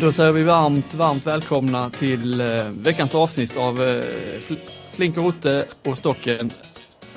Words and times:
Då 0.00 0.12
säger 0.12 0.32
vi 0.32 0.42
varmt, 0.42 0.94
varmt 0.94 1.26
välkomna 1.26 1.90
till 1.90 2.40
eh, 2.40 2.46
veckans 2.70 3.14
avsnitt 3.14 3.56
av 3.56 3.82
eh, 3.82 4.04
Flink 4.92 5.16
och 5.16 5.24
Rotte 5.24 5.66
och 5.84 5.98
Stocken, 5.98 6.50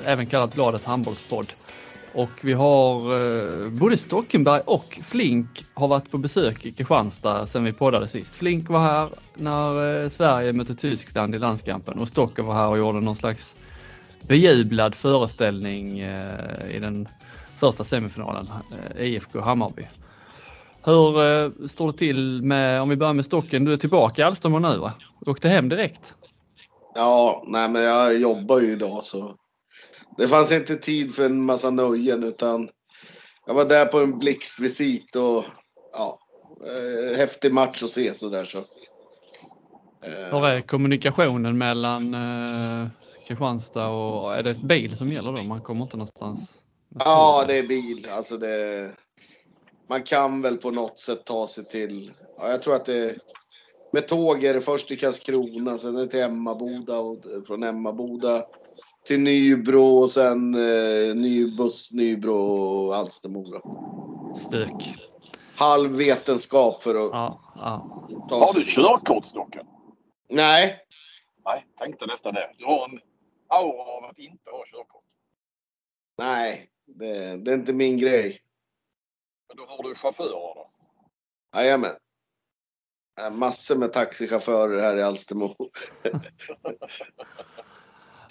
även 0.04 0.26
kallat 0.26 0.54
Bladets 0.54 0.84
handbollspodd. 0.84 1.52
Och 2.12 2.30
vi 2.42 2.52
har 2.52 2.96
eh, 3.64 3.70
både 3.70 3.96
Stockenberg 3.96 4.60
och 4.64 5.00
Flink 5.04 5.64
har 5.74 5.88
varit 5.88 6.10
på 6.10 6.18
besök 6.18 6.66
i 6.66 6.72
Kristianstad 6.72 7.46
sedan 7.46 7.64
vi 7.64 7.72
poddade 7.72 8.08
sist. 8.08 8.34
Flink 8.34 8.68
var 8.68 8.80
här 8.80 9.08
när 9.34 10.02
eh, 10.02 10.08
Sverige 10.08 10.52
mötte 10.52 10.74
Tyskland 10.74 11.34
i 11.34 11.38
landskampen 11.38 11.98
och 11.98 12.08
Stocken 12.08 12.46
var 12.46 12.54
här 12.54 12.68
och 12.68 12.78
gjorde 12.78 13.00
någon 13.00 13.16
slags 13.16 13.54
bejublad 14.26 14.94
föreställning 14.94 15.98
eh, 15.98 16.76
i 16.76 16.78
den 16.78 17.08
första 17.58 17.84
semifinalen, 17.84 18.48
eh, 18.96 19.06
IFK 19.06 19.40
Hammarby. 19.40 19.88
Hur 20.86 21.20
eh, 21.20 21.50
står 21.68 21.92
det 21.92 21.98
till 21.98 22.42
med, 22.42 22.82
om 22.82 22.88
vi 22.88 22.96
börjar 22.96 23.12
med 23.12 23.24
Stocken, 23.24 23.64
du 23.64 23.72
är 23.72 23.76
tillbaka 23.76 24.22
i 24.22 24.24
Alstermo 24.24 24.58
nu 24.58 24.78
va? 24.78 24.92
Du 25.20 25.30
åkte 25.30 25.48
hem 25.48 25.68
direkt? 25.68 26.14
Ja, 26.94 27.44
nej 27.46 27.68
men 27.68 27.82
jag 27.82 28.20
jobbar 28.20 28.60
ju 28.60 28.72
idag 28.72 29.04
så 29.04 29.36
det 30.16 30.28
fanns 30.28 30.52
inte 30.52 30.76
tid 30.76 31.14
för 31.14 31.26
en 31.26 31.44
massa 31.44 31.70
nöjen 31.70 32.24
utan 32.24 32.68
jag 33.46 33.54
var 33.54 33.64
där 33.64 33.86
på 33.86 33.98
en 33.98 34.18
blixtvisit 34.18 35.16
och 35.16 35.44
ja, 35.92 36.18
eh, 36.66 37.16
häftig 37.16 37.52
match 37.52 37.82
att 37.82 37.90
se 37.90 38.14
sådär 38.14 38.44
så. 38.44 38.58
Eh. 38.58 40.30
Hur 40.30 40.46
är 40.46 40.60
kommunikationen 40.60 41.58
mellan 41.58 42.14
eh, 42.14 42.88
Kristianstad 43.26 43.88
och, 43.88 44.34
är 44.36 44.42
det 44.42 44.62
bil 44.62 44.96
som 44.96 45.12
gäller 45.12 45.32
då? 45.32 45.42
Man 45.42 45.60
kommer 45.60 45.82
inte 45.82 45.96
någonstans? 45.96 46.62
Ja, 46.98 47.44
det 47.48 47.58
är 47.58 47.66
bil. 47.66 48.08
Alltså 48.10 48.36
det, 48.36 48.90
man 49.86 50.02
kan 50.02 50.42
väl 50.42 50.56
på 50.56 50.70
något 50.70 50.98
sätt 50.98 51.24
ta 51.24 51.46
sig 51.46 51.64
till, 51.64 52.12
ja, 52.38 52.50
jag 52.50 52.62
tror 52.62 52.74
att 52.74 52.84
det 52.84 53.18
med 53.92 54.08
tåg 54.08 54.44
är 54.44 54.54
det 54.54 54.60
först 54.60 54.88
till 54.88 54.98
Karlskrona, 54.98 55.78
sen 55.78 55.96
är 55.96 56.00
det 56.00 56.08
till 56.08 56.20
Emmaboda 56.22 56.98
och 56.98 57.18
från 57.46 57.62
Emmaboda 57.62 58.46
till 59.06 59.20
Nybro 59.20 59.98
och 59.98 60.10
sen 60.10 60.54
eh, 60.54 61.14
ny 61.14 61.56
buss 61.56 61.92
Nybro 61.92 62.34
och 62.34 62.96
Alstermo. 62.96 63.44
Stök. 64.36 64.94
Halv 65.56 65.90
vetenskap 65.90 66.80
för 66.80 66.94
att 66.94 67.10
ja, 67.12 67.40
ja. 67.54 68.08
ta 68.28 68.38
Har 68.38 68.54
du 68.54 68.64
körkort 68.64 69.26
Stocken? 69.26 69.66
Nej. 70.28 70.80
Nej, 71.44 71.66
tänkte 71.78 72.06
nästan 72.06 72.34
det. 72.34 72.50
Du 72.58 72.64
har 72.64 72.88
en 72.88 73.00
aura 73.48 73.82
av 73.82 74.04
att 74.04 74.18
inte 74.18 74.50
ha 74.50 74.64
körkort. 74.66 75.04
Nej, 76.18 76.70
det, 76.86 77.36
det 77.36 77.50
är 77.50 77.54
inte 77.54 77.72
min 77.72 77.98
grej. 77.98 78.40
Men 79.48 79.56
då 79.56 79.66
har 79.66 79.82
du 79.82 79.94
chaufförer 79.94 80.30
då? 80.30 80.70
Jajamän. 81.56 81.96
Massor 83.32 83.76
med 83.76 83.92
taxichaufförer 83.92 84.80
här 84.82 84.96
i 84.96 85.02
Alstermo. 85.02 85.56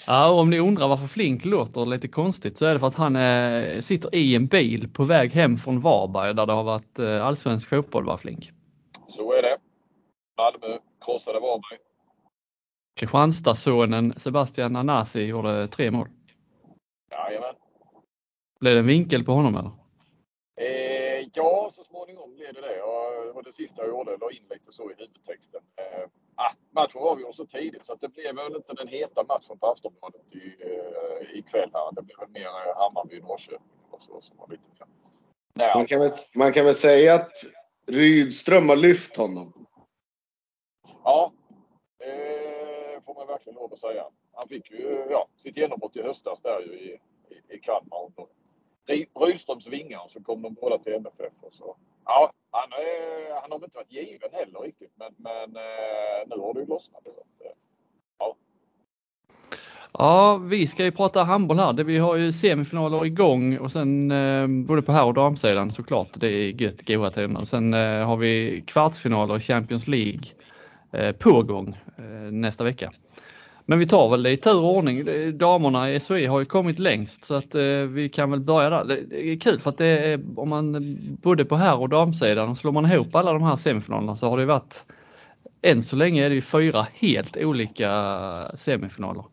Ja, 0.07 0.31
och 0.31 0.39
om 0.39 0.49
ni 0.49 0.59
undrar 0.59 0.87
varför 0.87 1.07
Flink 1.07 1.45
låter 1.45 1.85
lite 1.85 2.07
konstigt 2.07 2.57
så 2.57 2.65
är 2.65 2.73
det 2.73 2.79
för 2.79 2.87
att 2.87 2.95
han 2.95 3.15
eh, 3.15 3.81
sitter 3.81 4.15
i 4.15 4.35
en 4.35 4.47
bil 4.47 4.89
på 4.93 5.03
väg 5.03 5.31
hem 5.31 5.57
från 5.57 5.81
Varberg 5.81 6.33
där 6.33 6.45
det 6.45 6.53
har 6.53 6.63
varit 6.63 6.99
eh, 6.99 7.25
allsvensk 7.25 7.69
fotboll 7.69 8.05
va 8.05 8.17
Flink? 8.17 8.51
Så 9.07 9.33
är 9.33 9.41
det. 9.41 9.57
Malmö 10.37 10.77
krossade 11.05 11.39
Varberg. 11.39 11.77
Kristianstadssonen 12.99 14.13
Sebastian 14.17 14.75
Anasi 14.75 15.25
gjorde 15.25 15.67
tre 15.67 15.91
mål. 15.91 16.07
Jajamän. 17.11 17.55
Blev 18.59 18.73
det 18.73 18.79
en 18.79 18.87
vinkel 18.87 19.23
på 19.23 19.31
honom 19.31 19.55
eller? 19.55 19.71
Eh, 21.37 21.43
ja, 21.43 21.69
så 21.71 21.83
småningom 21.83 22.35
blev 22.35 22.53
det 22.53 22.61
det. 22.61 22.81
Och 23.33 23.43
det 23.43 23.51
sista 23.51 23.81
jag 23.81 23.89
gjorde, 23.89 24.17
la 24.17 24.31
in 24.31 24.47
lite 24.49 24.71
så 24.71 24.91
i 24.91 24.95
huvudtexten. 24.97 25.61
Eh, 25.75 26.09
ah, 26.35 26.51
matchen 26.71 27.01
avgjordes 27.01 27.35
så 27.35 27.45
tidigt 27.45 27.85
så 27.85 27.93
att 27.93 28.01
det 28.01 28.09
blev 28.09 28.35
väl 28.35 28.55
inte 28.55 28.73
den 28.73 28.87
heta 28.87 29.23
matchen 29.23 29.59
på 29.59 29.67
Aftonbladet 29.67 30.35
i, 30.35 30.55
eh, 30.59 31.37
ikväll. 31.37 31.69
Här. 31.73 31.91
Det 31.95 32.01
blev 32.01 32.19
väl 32.19 32.29
mer 32.29 32.45
eh, 32.45 32.75
Hammarby-Norrköping 32.77 33.91
och 33.91 34.03
så 34.03 34.21
som 34.21 34.37
var 34.37 34.47
lite 34.47 34.63
mer. 34.79 34.87
Nej, 35.53 35.71
man, 35.75 35.85
kan 35.85 35.99
väl, 35.99 36.11
man 36.35 36.53
kan 36.53 36.65
väl 36.65 36.75
säga 36.75 37.13
att 37.13 37.31
Rydström 37.87 38.69
har 38.69 38.75
lyft 38.75 39.15
honom? 39.15 39.67
Ja, 41.03 41.31
det 41.97 43.01
får 43.05 43.13
man 43.13 43.27
verkligen 43.27 43.55
lov 43.55 43.73
att 43.73 43.79
säga. 43.79 44.05
Han 44.33 44.47
fick 44.47 44.71
ju 44.71 45.07
ja, 45.09 45.27
sitt 45.37 45.57
genombrott 45.57 45.95
i 45.95 46.01
höstas 46.01 46.41
där 46.41 46.59
ju 46.59 46.73
i, 46.73 46.99
i, 47.29 47.55
i 47.55 47.59
Kalmar 47.59 48.11
Rydströms 49.19 49.67
vingar 49.67 50.01
så 50.07 50.23
kom 50.23 50.41
de 50.41 50.53
båda 50.53 50.77
till 50.77 50.93
MFF. 50.93 51.33
Och 51.41 51.53
så. 51.53 51.75
Ja, 52.05 52.31
han, 52.51 52.71
är, 52.71 53.41
han 53.41 53.51
har 53.51 53.59
väl 53.59 53.65
inte 53.65 53.77
varit 53.77 53.91
given 53.91 54.29
heller 54.31 54.59
riktigt 54.59 54.91
men, 54.95 55.13
men 55.17 55.55
eh, 55.55 56.27
nu 56.27 56.41
har 56.41 56.53
det 56.53 56.59
ju 56.59 56.65
lossnat. 56.65 57.03
Så, 57.03 57.19
eh, 57.19 57.51
ja. 58.19 58.35
Ja, 59.93 60.37
vi 60.37 60.67
ska 60.67 60.83
ju 60.83 60.91
prata 60.91 61.23
handboll 61.23 61.59
här. 61.59 61.83
Vi 61.83 61.97
har 61.97 62.15
ju 62.15 62.33
semifinaler 62.33 63.05
igång 63.05 63.57
och 63.57 63.71
sen 63.71 64.11
eh, 64.11 64.47
både 64.47 64.81
på 64.81 64.91
här 64.91 65.05
och 65.05 65.13
damsidan 65.13 65.71
såklart. 65.71 66.09
Det 66.13 66.27
är 66.27 66.61
gött, 66.61 66.87
goa 66.87 67.09
tider. 67.09 67.37
Och 67.37 67.47
sen 67.47 67.73
eh, 67.73 68.07
har 68.07 68.17
vi 68.17 68.63
kvartsfinaler 68.67 69.37
i 69.37 69.39
Champions 69.39 69.87
League 69.87 70.23
eh, 70.91 71.11
på 71.11 71.43
gång 71.43 71.77
eh, 71.97 72.31
nästa 72.31 72.63
vecka. 72.63 72.91
Men 73.65 73.79
vi 73.79 73.85
tar 73.85 74.09
väl 74.09 74.23
det 74.23 74.31
i 74.31 74.37
tur 74.37 74.55
och 74.55 74.77
ordning. 74.77 75.05
Damerna 75.37 75.91
i 75.91 75.99
SOE 75.99 76.27
har 76.27 76.39
ju 76.39 76.45
kommit 76.45 76.79
längst 76.79 77.25
så 77.25 77.33
att 77.33 77.55
eh, 77.55 77.61
vi 77.89 78.09
kan 78.09 78.31
väl 78.31 78.39
börja 78.39 78.69
där. 78.69 78.85
Det 79.09 79.27
är 79.27 79.39
kul 79.39 79.59
för 79.59 79.69
att 79.69 79.77
det 79.77 79.85
är, 79.85 80.39
om 80.39 80.49
man 80.49 80.97
både 81.21 81.45
på 81.45 81.55
här 81.55 81.79
och 81.79 81.89
damsidan 81.89 82.55
slår 82.55 82.71
man 82.71 82.91
ihop 82.91 83.15
alla 83.15 83.33
de 83.33 83.43
här 83.43 83.55
semifinalerna 83.55 84.15
så 84.15 84.29
har 84.29 84.37
det 84.37 84.45
varit 84.45 84.85
än 85.61 85.83
så 85.83 85.95
länge 85.95 86.25
är 86.25 86.29
det 86.29 86.35
ju 86.35 86.41
fyra 86.41 86.87
helt 86.93 87.37
olika 87.37 87.91
semifinaler. 88.55 89.23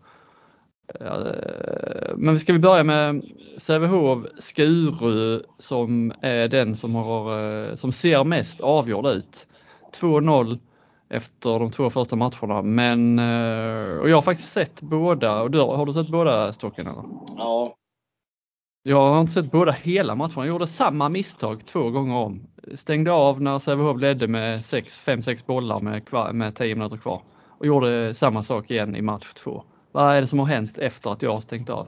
Eh, 1.01 2.17
men 2.17 2.39
ska 2.39 2.53
vi 2.53 2.59
börja 2.59 2.85
med 2.85 3.25
Sävehof 3.59 4.27
Skuru 4.39 5.43
som 5.59 6.13
är 6.23 6.49
den 6.49 6.77
som, 6.77 6.95
har, 6.95 7.41
eh, 7.41 7.75
som 7.75 7.93
ser 7.93 8.25
mest 8.25 8.61
avgjord 8.61 9.07
ut. 9.07 9.47
2-0 10.01 10.59
efter 11.13 11.59
de 11.59 11.71
två 11.71 11.91
första 11.91 12.17
matcherna. 12.17 12.63
Men 12.63 13.19
eh, 13.19 13.99
och 13.99 14.11
jag 14.11 14.17
har 14.17 14.23
faktiskt 14.23 14.53
sett 14.53 14.81
båda. 14.81 15.43
Och 15.43 15.51
du, 15.51 15.59
har 15.59 15.87
du 15.87 15.93
sett 15.93 16.09
båda 16.09 16.53
Stocken? 16.53 16.87
Eller? 16.87 17.05
Ja. 17.37 17.77
Jag 18.83 19.09
har 19.09 19.21
inte 19.21 19.33
sett 19.33 19.51
båda 19.51 19.73
hela 19.73 20.15
matcherna. 20.15 20.35
Jag 20.37 20.47
gjorde 20.47 20.67
samma 20.67 21.09
misstag 21.09 21.67
två 21.67 21.91
gånger 21.91 22.17
om. 22.17 22.47
Stängde 22.75 23.13
av 23.13 23.43
när 23.43 23.59
Sävehof 23.59 24.01
ledde 24.01 24.29
med 24.29 24.61
5-6 24.61 25.47
bollar 25.47 25.81
med, 25.81 26.35
med 26.35 26.57
10 26.57 26.75
minuter 26.75 26.97
kvar. 26.97 27.23
Och 27.59 27.67
gjorde 27.67 28.15
samma 28.15 28.43
sak 28.43 28.71
igen 28.71 28.97
i 28.97 29.03
match 29.03 29.33
två. 29.35 29.65
Vad 29.93 30.17
är 30.17 30.21
det 30.21 30.27
som 30.27 30.39
har 30.39 30.47
hänt 30.47 30.79
efter 30.79 31.11
att 31.11 31.23
jag 31.23 31.33
har 31.33 31.41
stängt 31.41 31.71
av? 31.71 31.87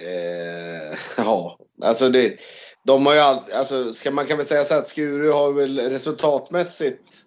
Eh, 0.00 0.98
ja, 1.24 1.58
alltså 1.82 2.08
det, 2.08 2.38
de 2.84 3.06
har 3.06 3.14
ju 3.14 3.20
alltid, 3.20 3.54
alltså 3.54 3.92
ska 3.92 4.10
man 4.10 4.26
kan 4.26 4.36
väl 4.36 4.46
säga 4.46 4.64
så 4.64 4.74
att 4.74 4.88
Skuru 4.88 5.30
har 5.30 5.52
väl 5.52 5.78
resultatmässigt 5.78 7.24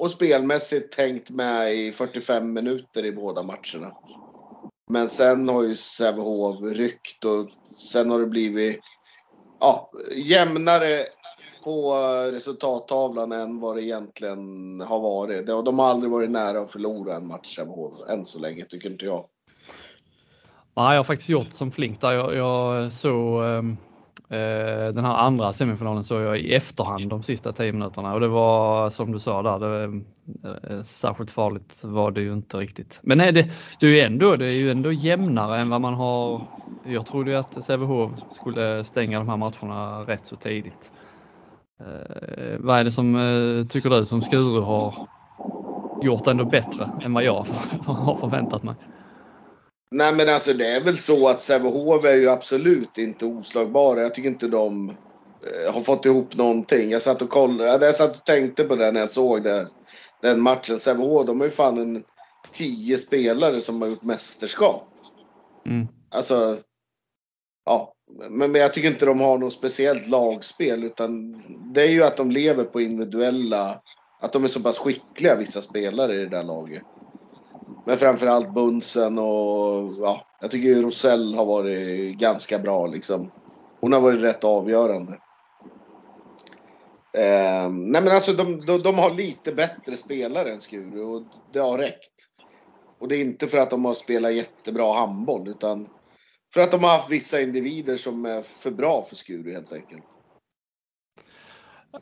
och 0.00 0.10
spelmässigt 0.10 0.92
tänkt 0.92 1.30
med 1.30 1.74
i 1.74 1.92
45 1.92 2.52
minuter 2.52 3.04
i 3.04 3.12
båda 3.12 3.42
matcherna. 3.42 3.96
Men 4.90 5.08
sen 5.08 5.48
har 5.48 5.62
ju 5.62 5.76
Sävehof 5.76 6.62
ryckt 6.62 7.24
och 7.24 7.48
sen 7.90 8.10
har 8.10 8.20
det 8.20 8.26
blivit 8.26 8.80
ja, 9.60 9.90
jämnare 10.16 11.04
på 11.64 11.94
resultattavlan 12.32 13.32
än 13.32 13.60
vad 13.60 13.76
det 13.76 13.82
egentligen 13.82 14.80
har 14.80 15.00
varit. 15.00 15.46
De 15.46 15.78
har 15.78 15.86
aldrig 15.86 16.12
varit 16.12 16.30
nära 16.30 16.60
att 16.60 16.70
förlora 16.70 17.16
en 17.16 17.26
match 17.26 17.56
Sävehof 17.56 18.08
än 18.08 18.24
så 18.24 18.38
länge 18.38 18.64
tycker 18.64 18.90
inte 18.90 19.04
jag. 19.04 19.24
Nej, 20.76 20.92
jag 20.92 20.98
har 20.98 21.04
faktiskt 21.04 21.28
gjort 21.28 21.52
som 21.52 21.72
Flink 21.72 22.00
där. 22.00 22.12
Jag, 22.12 22.34
jag 22.34 22.92
såg 22.92 23.42
um 23.42 23.76
Eh, 24.32 24.92
den 24.94 25.04
här 25.04 25.14
andra 25.14 25.52
semifinalen 25.52 26.04
såg 26.04 26.22
jag 26.22 26.38
i 26.38 26.54
efterhand 26.54 27.10
de 27.10 27.22
sista 27.22 27.52
10 27.52 27.72
minuterna 27.72 28.14
och 28.14 28.20
det 28.20 28.28
var 28.28 28.90
som 28.90 29.12
du 29.12 29.20
sa 29.20 29.42
där, 29.42 29.58
det, 29.58 29.84
eh, 30.48 30.76
eh, 30.76 30.82
särskilt 30.82 31.30
farligt 31.30 31.80
var 31.84 32.10
det 32.10 32.20
ju 32.20 32.32
inte 32.32 32.56
riktigt. 32.56 33.00
Men 33.02 33.18
nej, 33.18 33.32
det, 33.32 33.50
det, 33.80 33.86
är 33.86 33.90
ju 33.90 34.00
ändå, 34.00 34.36
det 34.36 34.46
är 34.46 34.52
ju 34.52 34.70
ändå 34.70 34.92
jämnare 34.92 35.58
än 35.58 35.70
vad 35.70 35.80
man 35.80 35.94
har. 35.94 36.42
Jag 36.84 37.06
trodde 37.06 37.30
ju 37.30 37.36
att 37.36 37.64
Sävehof 37.64 38.12
skulle 38.30 38.84
stänga 38.84 39.18
de 39.18 39.28
här 39.28 39.36
matcherna 39.36 40.00
rätt 40.00 40.26
så 40.26 40.36
tidigt. 40.36 40.92
Eh, 41.80 42.56
vad 42.58 42.78
är 42.78 42.84
det 42.84 42.92
som 42.92 43.66
tycker 43.70 43.90
du 43.90 44.06
som 44.06 44.22
Skuru 44.22 44.60
har 44.60 44.94
gjort 46.00 46.26
ändå 46.26 46.44
bättre 46.44 46.90
än 47.04 47.12
vad 47.12 47.24
jag 47.24 47.46
har 47.86 48.16
förväntat 48.16 48.62
mig? 48.62 48.76
Nej 49.90 50.14
men 50.14 50.28
alltså 50.28 50.52
det 50.52 50.66
är 50.66 50.80
väl 50.80 50.98
så 50.98 51.28
att 51.28 51.42
Sävehof 51.42 52.04
är 52.04 52.16
ju 52.16 52.30
absolut 52.30 52.98
inte 52.98 53.26
oslagbara. 53.26 54.02
Jag 54.02 54.14
tycker 54.14 54.28
inte 54.28 54.48
de 54.48 54.88
eh, 54.88 55.74
har 55.74 55.80
fått 55.80 56.06
ihop 56.06 56.36
någonting. 56.36 56.90
Jag 56.90 57.02
satt 57.02 57.22
och 57.22 57.30
kollade, 57.30 57.86
jag 57.86 57.96
satt 57.96 58.16
och 58.16 58.24
tänkte 58.24 58.64
på 58.64 58.76
det 58.76 58.92
när 58.92 59.00
jag 59.00 59.10
såg 59.10 59.42
det, 59.42 59.68
den 60.22 60.40
matchen. 60.40 60.78
Sävehof, 60.78 61.26
de 61.26 61.40
har 61.40 61.46
ju 61.46 61.52
fan 61.52 61.78
en 61.78 62.04
tio 62.52 62.98
spelare 62.98 63.60
som 63.60 63.82
har 63.82 63.88
gjort 63.88 64.02
mästerskap. 64.02 64.88
Mm. 65.66 65.88
Alltså, 66.10 66.58
ja. 67.64 67.94
men, 68.30 68.52
men 68.52 68.60
jag 68.60 68.74
tycker 68.74 68.88
inte 68.88 69.06
de 69.06 69.20
har 69.20 69.38
något 69.38 69.52
speciellt 69.52 70.08
lagspel 70.08 70.84
utan 70.84 71.42
det 71.74 71.82
är 71.82 71.88
ju 71.88 72.02
att 72.02 72.16
de 72.16 72.30
lever 72.30 72.64
på 72.64 72.80
individuella, 72.80 73.80
att 74.20 74.32
de 74.32 74.44
är 74.44 74.48
så 74.48 74.60
pass 74.60 74.78
skickliga 74.78 75.36
vissa 75.36 75.62
spelare 75.62 76.14
i 76.14 76.18
det 76.18 76.28
där 76.28 76.44
laget. 76.44 76.82
Men 77.86 77.98
framförallt 77.98 78.54
Bunsen 78.54 79.18
och 79.18 79.92
ja, 79.98 80.26
jag 80.40 80.50
tycker 80.50 80.68
ju 80.68 80.82
Rosell 80.82 81.34
har 81.34 81.44
varit 81.44 82.18
ganska 82.18 82.58
bra 82.58 82.86
liksom. 82.86 83.30
Hon 83.80 83.92
har 83.92 84.00
varit 84.00 84.22
rätt 84.22 84.44
avgörande. 84.44 85.12
Eh, 87.12 87.70
nej 87.70 88.02
men 88.02 88.08
alltså 88.08 88.32
de, 88.32 88.66
de, 88.66 88.82
de, 88.82 88.98
har 88.98 89.10
lite 89.10 89.52
bättre 89.52 89.96
spelare 89.96 90.50
än 90.52 90.60
Skuru 90.60 91.02
och 91.02 91.22
det 91.52 91.58
har 91.58 91.78
räckt. 91.78 92.12
Och 92.98 93.08
det 93.08 93.16
är 93.16 93.20
inte 93.20 93.46
för 93.46 93.58
att 93.58 93.70
de 93.70 93.84
har 93.84 93.94
spelat 93.94 94.34
jättebra 94.34 94.92
handboll 94.92 95.48
utan 95.48 95.88
för 96.54 96.60
att 96.60 96.70
de 96.70 96.84
har 96.84 96.90
haft 96.90 97.10
vissa 97.10 97.40
individer 97.40 97.96
som 97.96 98.26
är 98.26 98.42
för 98.42 98.70
bra 98.70 99.04
för 99.08 99.16
Skuru 99.16 99.52
helt 99.52 99.72
enkelt. 99.72 100.04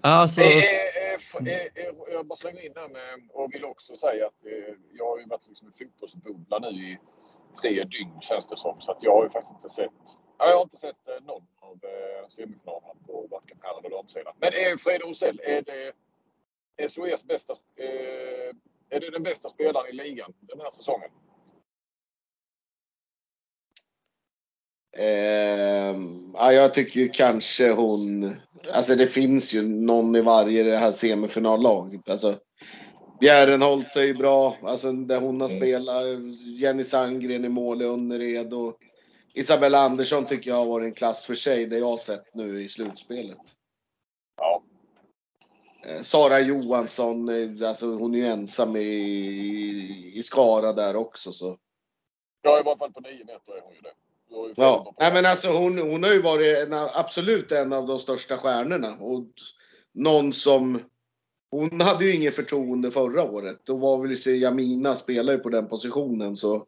Alltså... 0.00 0.40
Eh, 0.40 1.07
eh, 1.46 1.84
eh, 1.84 1.94
jag 2.12 2.26
bara 2.26 2.36
slänger 2.36 2.66
in 2.66 2.72
här 2.76 2.88
med 2.88 3.28
och 3.32 3.54
vill 3.54 3.64
också 3.64 3.96
säga 3.96 4.26
att 4.26 4.46
jag 4.92 5.06
har 5.06 5.18
ju 5.18 5.26
varit 5.26 5.48
liksom 5.48 5.66
en 5.66 5.72
fotbollsbubbla 5.72 6.58
nu 6.58 6.68
i 6.68 6.98
tre 7.62 7.84
dygn 7.84 8.20
känns 8.20 8.46
det 8.46 8.56
som. 8.56 8.80
Så 8.80 8.92
att 8.92 9.02
jag 9.02 9.14
har 9.16 9.24
ju 9.24 9.30
faktiskt 9.30 9.52
inte 9.52 9.68
sett 9.68 10.18
jag 10.38 10.54
har 10.56 10.62
inte 10.62 10.76
sett 10.76 11.06
någon 11.22 11.46
av 11.60 11.80
semifinalerna 12.28 12.94
på 13.06 13.26
varken 13.30 13.58
herr 13.62 13.78
eller 13.78 13.90
damsidan. 13.90 14.34
Men 14.40 14.48
är 14.48 14.76
Freda 14.76 15.04
Rosell, 15.04 15.40
är 15.44 15.62
det 15.62 16.88
SOS 16.88 17.24
bästa, 17.24 17.54
är 18.90 19.00
det 19.00 19.10
den 19.10 19.22
bästa 19.22 19.48
spelaren 19.48 19.86
i 19.90 19.92
ligan 19.92 20.34
den 20.40 20.60
här 20.60 20.70
säsongen? 20.70 21.10
Eh, 24.98 25.96
ja, 26.34 26.52
jag 26.52 26.74
tycker 26.74 27.00
ju 27.00 27.08
kanske 27.08 27.72
hon... 27.72 28.36
Alltså 28.72 28.94
det 28.94 29.06
finns 29.06 29.54
ju 29.54 29.62
någon 29.62 30.16
i 30.16 30.20
varje 30.20 30.62
det 30.62 30.76
här 30.76 30.92
semifinallag. 30.92 32.02
Alltså, 32.06 32.38
Bjärenholt 33.20 33.96
är 33.96 34.02
ju 34.02 34.14
bra, 34.14 34.56
alltså 34.62 34.92
där 34.92 35.20
hon 35.20 35.40
har 35.40 35.48
mm. 35.48 35.60
spelat. 35.60 36.04
Jenny 36.60 36.84
Sandgren 36.84 37.44
i 37.44 37.48
mål 37.48 37.82
i 37.82 37.84
Önnered 37.84 38.54
och 38.54 38.78
Isabella 39.34 39.78
Andersson 39.78 40.26
tycker 40.26 40.50
jag 40.50 40.56
har 40.56 40.66
varit 40.66 40.84
en 40.84 40.94
klass 40.94 41.24
för 41.24 41.34
sig, 41.34 41.66
det 41.66 41.78
jag 41.78 41.86
har 41.86 41.98
sett 41.98 42.34
nu 42.34 42.62
i 42.62 42.68
slutspelet. 42.68 43.38
Ja. 44.36 44.62
Eh, 45.86 46.00
Sara 46.00 46.40
Johansson, 46.40 47.28
eh, 47.28 47.68
alltså 47.68 47.86
hon 47.86 48.14
är 48.14 48.18
ju 48.18 48.26
ensam 48.26 48.76
i, 48.76 50.12
i 50.14 50.22
Skara 50.22 50.72
där 50.72 50.96
också 50.96 51.32
så. 51.32 51.58
Ja, 52.42 52.60
i 52.60 52.62
varje 52.62 52.78
fall 52.78 52.92
på 52.92 53.00
nio 53.00 53.24
meter 53.24 53.56
är 53.56 53.60
hon 53.60 53.74
ju 53.74 53.80
det. 53.80 53.92
Ja, 54.56 54.94
Nej, 55.00 55.12
men 55.12 55.26
alltså 55.26 55.48
hon, 55.48 55.78
hon 55.78 56.02
har 56.02 56.12
ju 56.12 56.22
varit 56.22 56.58
en, 56.58 56.72
absolut 56.72 57.52
en 57.52 57.72
av 57.72 57.86
de 57.86 57.98
största 57.98 58.36
stjärnorna. 58.36 58.96
Och 59.00 59.26
någon 59.94 60.32
som... 60.32 60.80
Hon 61.50 61.80
hade 61.80 62.04
ju 62.04 62.14
inget 62.14 62.34
förtroende 62.34 62.90
förra 62.90 63.22
året. 63.22 63.60
Då 63.64 63.76
var 63.76 63.98
väl 63.98 64.40
Jamina 64.42 64.94
spelade 64.94 65.32
ju 65.32 65.42
på 65.42 65.48
den 65.48 65.68
positionen 65.68 66.36
så. 66.36 66.66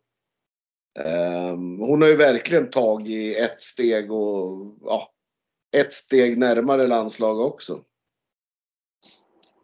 Um, 0.98 1.80
hon 1.80 2.02
har 2.02 2.08
ju 2.08 2.16
verkligen 2.16 2.70
tagit 2.70 3.38
ett 3.38 3.62
steg 3.62 4.12
och 4.12 4.76
ja, 4.82 5.12
ett 5.76 5.92
steg 5.92 6.38
närmare 6.38 6.86
landslag 6.86 7.40
också. 7.40 7.84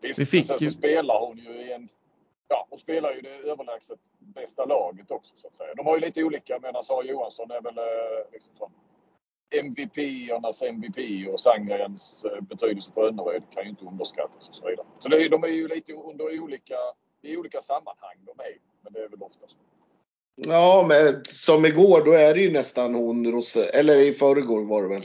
Visst, 0.03 0.19
Vi 0.19 0.27
fick 0.27 0.47
sen 0.47 0.59
så 0.59 0.71
spelar 0.71 1.21
hon 1.27 1.39
ju 1.39 1.51
i 1.51 1.73
en 1.73 1.89
ja, 2.49 2.67
och 2.71 2.81
spelar 2.81 3.13
ju 3.13 3.21
det 3.21 3.51
överlägset 3.51 3.99
bästa 4.19 4.65
laget 4.65 5.11
också 5.11 5.37
så 5.37 5.49
att 5.49 5.57
säga. 5.57 5.75
De 5.75 5.87
har 5.87 5.95
ju 5.97 6.01
lite 6.01 6.25
olika, 6.25 6.59
men 6.63 6.77
alltså, 6.77 6.95
Sara 6.95 7.05
Johansson 7.05 7.51
är 7.51 7.61
väl 7.61 7.79
eh, 7.79 8.33
liksom 8.33 8.55
sån 8.57 8.73
MVP-ernas 9.51 10.63
MVP 10.63 11.29
och 11.33 11.41
Sangrens 11.41 12.25
eh, 12.25 12.41
betydelse 12.41 12.93
på 12.93 13.07
Önnered 13.07 13.43
kan 13.55 13.65
ju 13.65 13.71
inte 13.71 13.85
underskattas 13.85 14.49
och 14.49 14.55
så 14.55 14.69
vidare. 14.69 14.87
Så 14.99 15.09
det, 15.09 15.29
de 15.29 15.45
är 15.45 15.49
ju 15.49 15.69
lite 15.69 15.93
under 15.93 16.41
olika, 16.41 16.77
i 17.23 17.37
olika 17.37 17.61
sammanhang 17.61 18.17
de 18.25 18.43
är 18.43 18.59
men 18.87 18.93
det 18.93 19.01
är 19.01 19.09
väl 19.09 19.23
oftast. 19.23 19.57
Ja, 20.37 20.85
men 20.89 21.25
som 21.25 21.67
igår 21.67 22.05
då 22.05 22.13
är 22.13 22.35
det 22.35 22.41
ju 22.41 22.53
nästan 22.53 22.95
hon, 22.95 23.33
Rosell, 23.33 23.71
eller 23.75 23.97
i 23.97 24.13
förrgår 24.13 24.65
var 24.65 24.83
det 24.83 24.89
väl. 24.89 25.05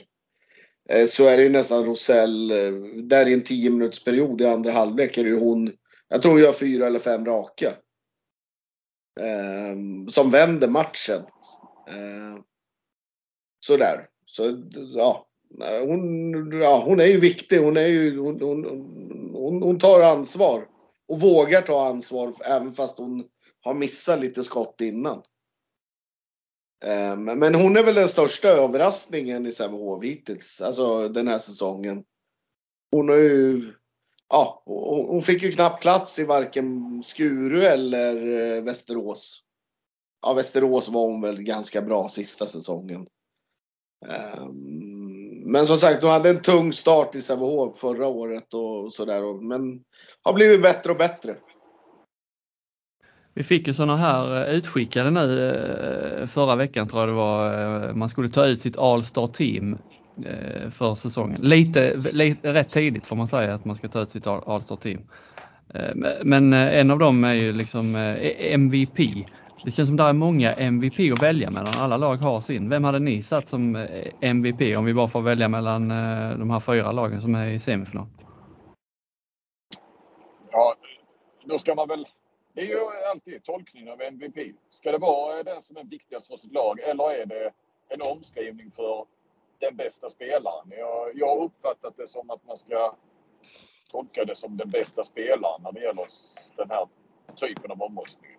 Eh, 0.90 1.06
så 1.06 1.26
är 1.26 1.38
det 1.38 1.44
ju 1.44 1.50
nästan 1.50 1.86
Rosell, 1.86 2.52
eh, 2.52 2.72
där 3.04 3.28
i 3.28 3.34
en 3.34 3.44
10 3.44 3.70
minuters 3.70 4.04
period 4.04 4.42
i 4.42 4.46
andra 4.46 4.72
halvlek 4.72 5.18
är 5.18 5.24
det 5.24 5.30
ju 5.30 5.40
hon 5.40 5.72
jag 6.12 6.22
tror 6.22 6.36
vi 6.36 6.46
har 6.46 6.54
fyra 6.54 6.88
eller 6.88 7.00
fem 7.00 7.26
raka. 7.26 7.70
Eh, 9.20 9.76
som 10.10 10.32
vänder 10.32 10.68
matchen. 10.68 11.22
Eh, 11.88 12.44
sådär. 13.66 14.08
Så 14.26 14.64
ja. 14.96 15.28
Hon, 15.86 16.62
ja, 16.62 16.84
hon 16.86 17.00
är 17.00 17.06
ju 17.06 17.20
viktig. 17.20 17.58
Hon, 17.58 17.78
är 17.78 17.88
ju, 17.88 18.20
hon, 18.20 18.42
hon, 18.42 18.66
hon, 19.34 19.64
hon 19.64 19.80
tar 19.80 20.02
ansvar. 20.02 20.68
Och 21.08 21.20
vågar 21.20 21.62
ta 21.62 21.88
ansvar 21.88 22.34
även 22.46 22.72
fast 22.72 22.98
hon 22.98 23.24
har 23.62 23.74
missat 23.74 24.20
lite 24.20 24.44
skott 24.44 24.82
innan. 24.82 25.22
Eh, 26.86 27.16
men 27.16 27.56
hon 27.56 27.78
är 27.78 27.84
väl 27.84 27.96
den 27.96 28.10
största 28.10 28.48
överraskningen 28.48 29.46
i 29.46 29.52
Sävehof 29.52 30.04
hittills. 30.04 30.62
Alltså 30.62 31.10
den 31.10 31.28
här 31.28 31.40
säsongen. 31.40 32.04
Hon 32.92 33.10
har 33.10 33.16
ju 33.16 33.74
ja, 34.32 34.64
hon 34.66 35.22
fick 35.22 35.44
ju 35.44 35.52
knappt 35.52 35.82
plats 35.82 36.20
i 36.20 36.24
varken 36.24 37.02
Skuru 37.04 37.64
eller 37.64 38.16
eh, 38.16 38.64
Västerås. 38.64 39.44
Ja, 40.22 40.34
Västerås 40.34 40.90
var 40.90 41.02
hon 41.02 41.22
väl 41.22 41.44
ganska 41.44 41.82
bra 41.82 42.10
sista 42.10 42.46
säsongen. 42.48 43.08
Ehm, 44.08 45.52
men 45.52 45.66
som 45.66 45.78
sagt, 45.78 46.02
hon 46.02 46.12
hade 46.12 46.30
en 46.30 46.42
tung 46.42 46.74
start 46.74 47.16
i 47.16 47.22
Sävehof 47.22 47.78
förra 47.78 48.08
året 48.08 48.54
och 48.54 48.94
sådär. 48.94 49.42
Men 49.42 49.84
har 50.22 50.34
blivit 50.34 50.62
bättre 50.62 50.92
och 50.92 50.98
bättre. 50.98 51.36
Vi 53.34 53.44
fick 53.44 53.68
ju 53.68 53.74
sådana 53.74 53.98
här 53.98 54.48
eh, 54.48 54.56
utskickade 54.56 55.12
nu 55.12 55.50
eh, 56.22 56.28
förra 56.28 56.56
veckan 56.56 56.88
tror 56.88 57.02
jag 57.02 57.10
det 57.10 57.14
var. 57.14 57.94
Man 57.94 58.10
skulle 58.10 58.30
ta 58.30 58.46
ut 58.46 58.62
sitt 58.62 58.78
All-Star 58.78 59.28
team 59.28 59.78
Eh, 60.18 60.70
för 60.70 60.96
säsongen. 60.96 61.42
Lite, 61.42 61.98
lite, 61.98 62.54
rätt 62.54 62.72
tidigt 62.72 63.08
får 63.08 63.16
man 63.16 63.28
säga 63.28 63.54
att 63.54 63.66
man 63.66 63.76
ska 63.76 63.88
ta 63.88 64.02
ut 64.02 64.12
sitt 64.12 64.28
All-Star 64.28 64.76
team. 64.76 65.08
Eh, 65.74 65.96
men 66.24 66.54
eh, 66.54 66.80
en 66.80 66.92
av 66.92 67.00
dem 67.00 67.24
är 67.24 67.34
ju 67.34 67.54
liksom 67.54 67.96
eh, 67.96 68.54
MVP. 68.54 68.98
Det 69.66 69.72
känns 69.72 69.90
som 69.90 69.98
det 69.98 70.04
är 70.04 70.14
många 70.14 70.54
MVP 70.54 71.14
att 71.14 71.24
välja 71.24 71.52
mellan. 71.52 71.74
Alla 71.78 71.98
lag 71.98 72.16
har 72.16 72.42
sin. 72.42 72.70
Vem 72.70 72.84
hade 72.84 73.00
ni 73.00 73.24
satt 73.24 73.48
som 73.48 73.76
eh, 73.76 74.08
MVP 74.22 74.78
om 74.78 74.86
vi 74.86 74.94
bara 74.94 75.08
får 75.08 75.22
välja 75.22 75.48
mellan 75.48 75.88
de 76.40 76.50
här 76.50 76.60
fyra 76.60 76.92
lagen 76.92 77.22
som 77.22 77.36
är 77.36 77.48
i 77.48 77.60
semifinal? 77.60 78.08
Ja, 80.52 80.76
då 81.46 81.60
ska 81.60 81.76
man 81.76 81.88
väl... 81.88 82.08
Det 82.54 82.62
är 82.62 82.66
ju 82.66 82.80
alltid 83.12 83.44
tolkning 83.44 83.92
av 83.92 84.02
MVP. 84.02 84.56
Ska 84.70 84.92
det 84.92 84.98
vara 84.98 85.44
den 85.44 85.62
som 85.62 85.78
är 85.78 85.84
viktigast 85.84 86.28
för 86.28 86.38
sitt 86.38 86.54
lag 86.54 86.80
eller 86.80 87.22
är 87.22 87.26
det 87.26 87.52
en 87.90 88.02
omskrivning 88.02 88.72
för 88.72 89.06
den 89.62 89.76
bästa 89.76 90.10
spelaren. 90.10 90.68
Jag, 90.70 91.12
jag 91.16 91.28
har 91.28 91.44
uppfattat 91.46 91.94
det 91.98 92.08
som 92.08 92.30
att 92.30 92.48
man 92.48 92.58
ska 92.58 92.96
tolka 93.92 94.26
det 94.26 94.36
som 94.36 94.58
den 94.58 94.70
bästa 94.70 95.04
spelaren 95.04 95.62
när 95.64 95.72
det 95.72 95.80
gäller 95.80 96.06
den 96.58 96.70
här 96.70 96.88
typen 97.36 97.72
av 97.72 97.82
omröstning. 97.82 98.32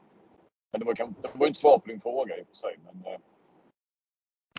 Men 0.72 0.80
det 0.80 0.86
var, 0.86 0.94
det 0.94 1.28
var 1.34 1.46
inte 1.46 1.60
svar 1.60 1.78
på 1.78 1.88
din 1.88 2.00
fråga 2.00 2.38
i 2.38 2.42
och 2.42 2.46
för 2.46 2.56
sig. 2.56 2.78
Men, 2.84 3.12
eh, 3.12 3.18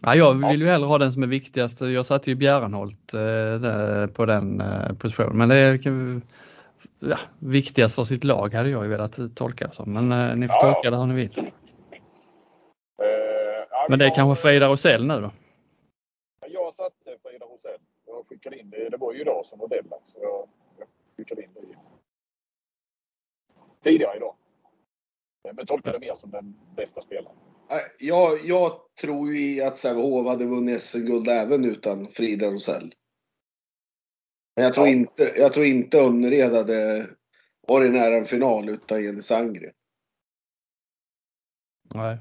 Ja, 0.06 0.16
jag 0.16 0.50
vill 0.50 0.62
ju 0.62 0.68
hellre 0.68 0.86
ha 0.86 0.98
den 0.98 1.14
som 1.14 1.24
är 1.24 1.28
viktigast. 1.28 1.82
Jag 1.82 2.06
satte 2.06 2.30
ju 2.30 2.36
Bjärenholt 2.36 3.14
eh, 3.14 4.08
på 4.08 4.26
den 4.26 4.62
eh, 4.62 4.94
positionen. 4.94 5.38
Men 5.38 5.50
det 5.50 5.56
är 5.56 5.80
ja, 7.00 7.18
viktigast 7.40 7.96
för 7.96 8.04
sitt 8.04 8.24
lag 8.24 8.54
hade 8.54 8.70
jag 8.70 8.84
ju 8.84 8.90
velat 8.90 9.36
tolka 9.36 9.68
det 9.68 9.74
som. 9.74 9.94
Men 9.94 10.12
eh, 10.12 10.36
ni 10.36 10.48
får 10.48 10.58
ja, 10.62 10.74
tolka 10.74 10.92
det 10.92 10.98
hur 10.98 11.06
ni 11.06 11.16
vill. 11.16 11.38
Eh, 11.38 11.46
men 13.90 14.00
det 14.00 14.06
är 14.06 14.16
kanske 14.16 14.42
Frida 14.42 14.68
Rosell 14.68 15.08
nu 15.08 15.22
då? 15.22 15.32
satte 16.74 17.18
Frida 17.24 17.46
Rosell. 17.46 17.80
Jag 18.06 18.23
skickade 18.34 18.60
in 18.60 18.70
det. 18.70 18.90
Det 18.90 18.98
var 18.98 19.14
ju 19.14 19.22
idag 19.22 19.46
som 19.46 19.60
var 19.60 19.68
deadline. 19.68 20.02
Så 20.04 20.20
jag, 20.22 20.50
jag 20.78 20.88
skickade 21.18 21.44
in 21.44 21.50
det 21.54 21.78
tidigare 23.84 24.18
idag. 24.18 24.36
Men 25.56 25.66
tolkade 25.66 26.00
det 26.00 26.06
mer 26.06 26.16
som 26.16 26.32
den 26.32 26.56
bästa 26.76 27.02
spelaren. 27.02 27.36
Jag, 28.00 28.40
jag 28.46 28.72
tror 29.02 29.34
ju 29.34 29.64
att 29.64 29.78
Sävehof 29.78 30.28
hade 30.28 30.46
vunnit 30.46 30.82
SM-guld 30.82 31.28
även 31.28 31.66
utan 31.66 32.08
Frida 32.08 32.52
Rosell. 32.52 32.94
Men 34.56 34.66
jag 34.66 34.74
tror, 34.74 34.88
ja. 34.88 34.94
inte, 34.94 35.24
jag 35.38 35.54
tror 35.54 35.66
inte 35.66 36.00
Önnered 36.00 36.54
hade 36.54 37.08
varit 37.68 37.92
nära 37.92 38.16
en 38.16 38.26
final 38.26 38.70
utan 38.70 39.04
Jenny 39.04 39.22
Sandgren. 39.22 39.74
Nej. 41.96 42.18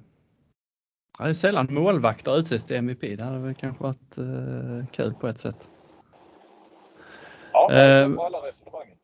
Ja, 1.19 1.25
det 1.25 1.31
är 1.31 1.35
sällan 1.35 1.75
målvakter 1.75 2.39
utses 2.39 2.65
till 2.65 2.77
MVP. 2.77 3.01
Det 3.01 3.23
hade 3.23 3.39
väl 3.39 3.55
kanske 3.55 3.83
varit 3.83 4.19
uh, 4.19 4.87
kul 4.87 5.15
på 5.15 5.29
ett 5.29 5.41
sätt. 5.41 5.69
Ja, 7.71 8.07
uh, 8.07 8.17
på 8.17 8.25
alla 8.25 8.39
resonemangen. 8.39 8.99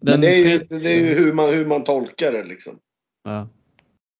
Men 0.00 0.20
det 0.20 0.28
är 0.28 0.48
ju, 0.48 0.58
det 0.58 0.90
är 0.90 1.00
ju 1.00 1.14
hur, 1.14 1.32
man, 1.32 1.50
hur 1.50 1.66
man 1.66 1.84
tolkar 1.84 2.32
det 2.32 2.44
liksom. 2.44 2.80
Ja. 3.22 3.48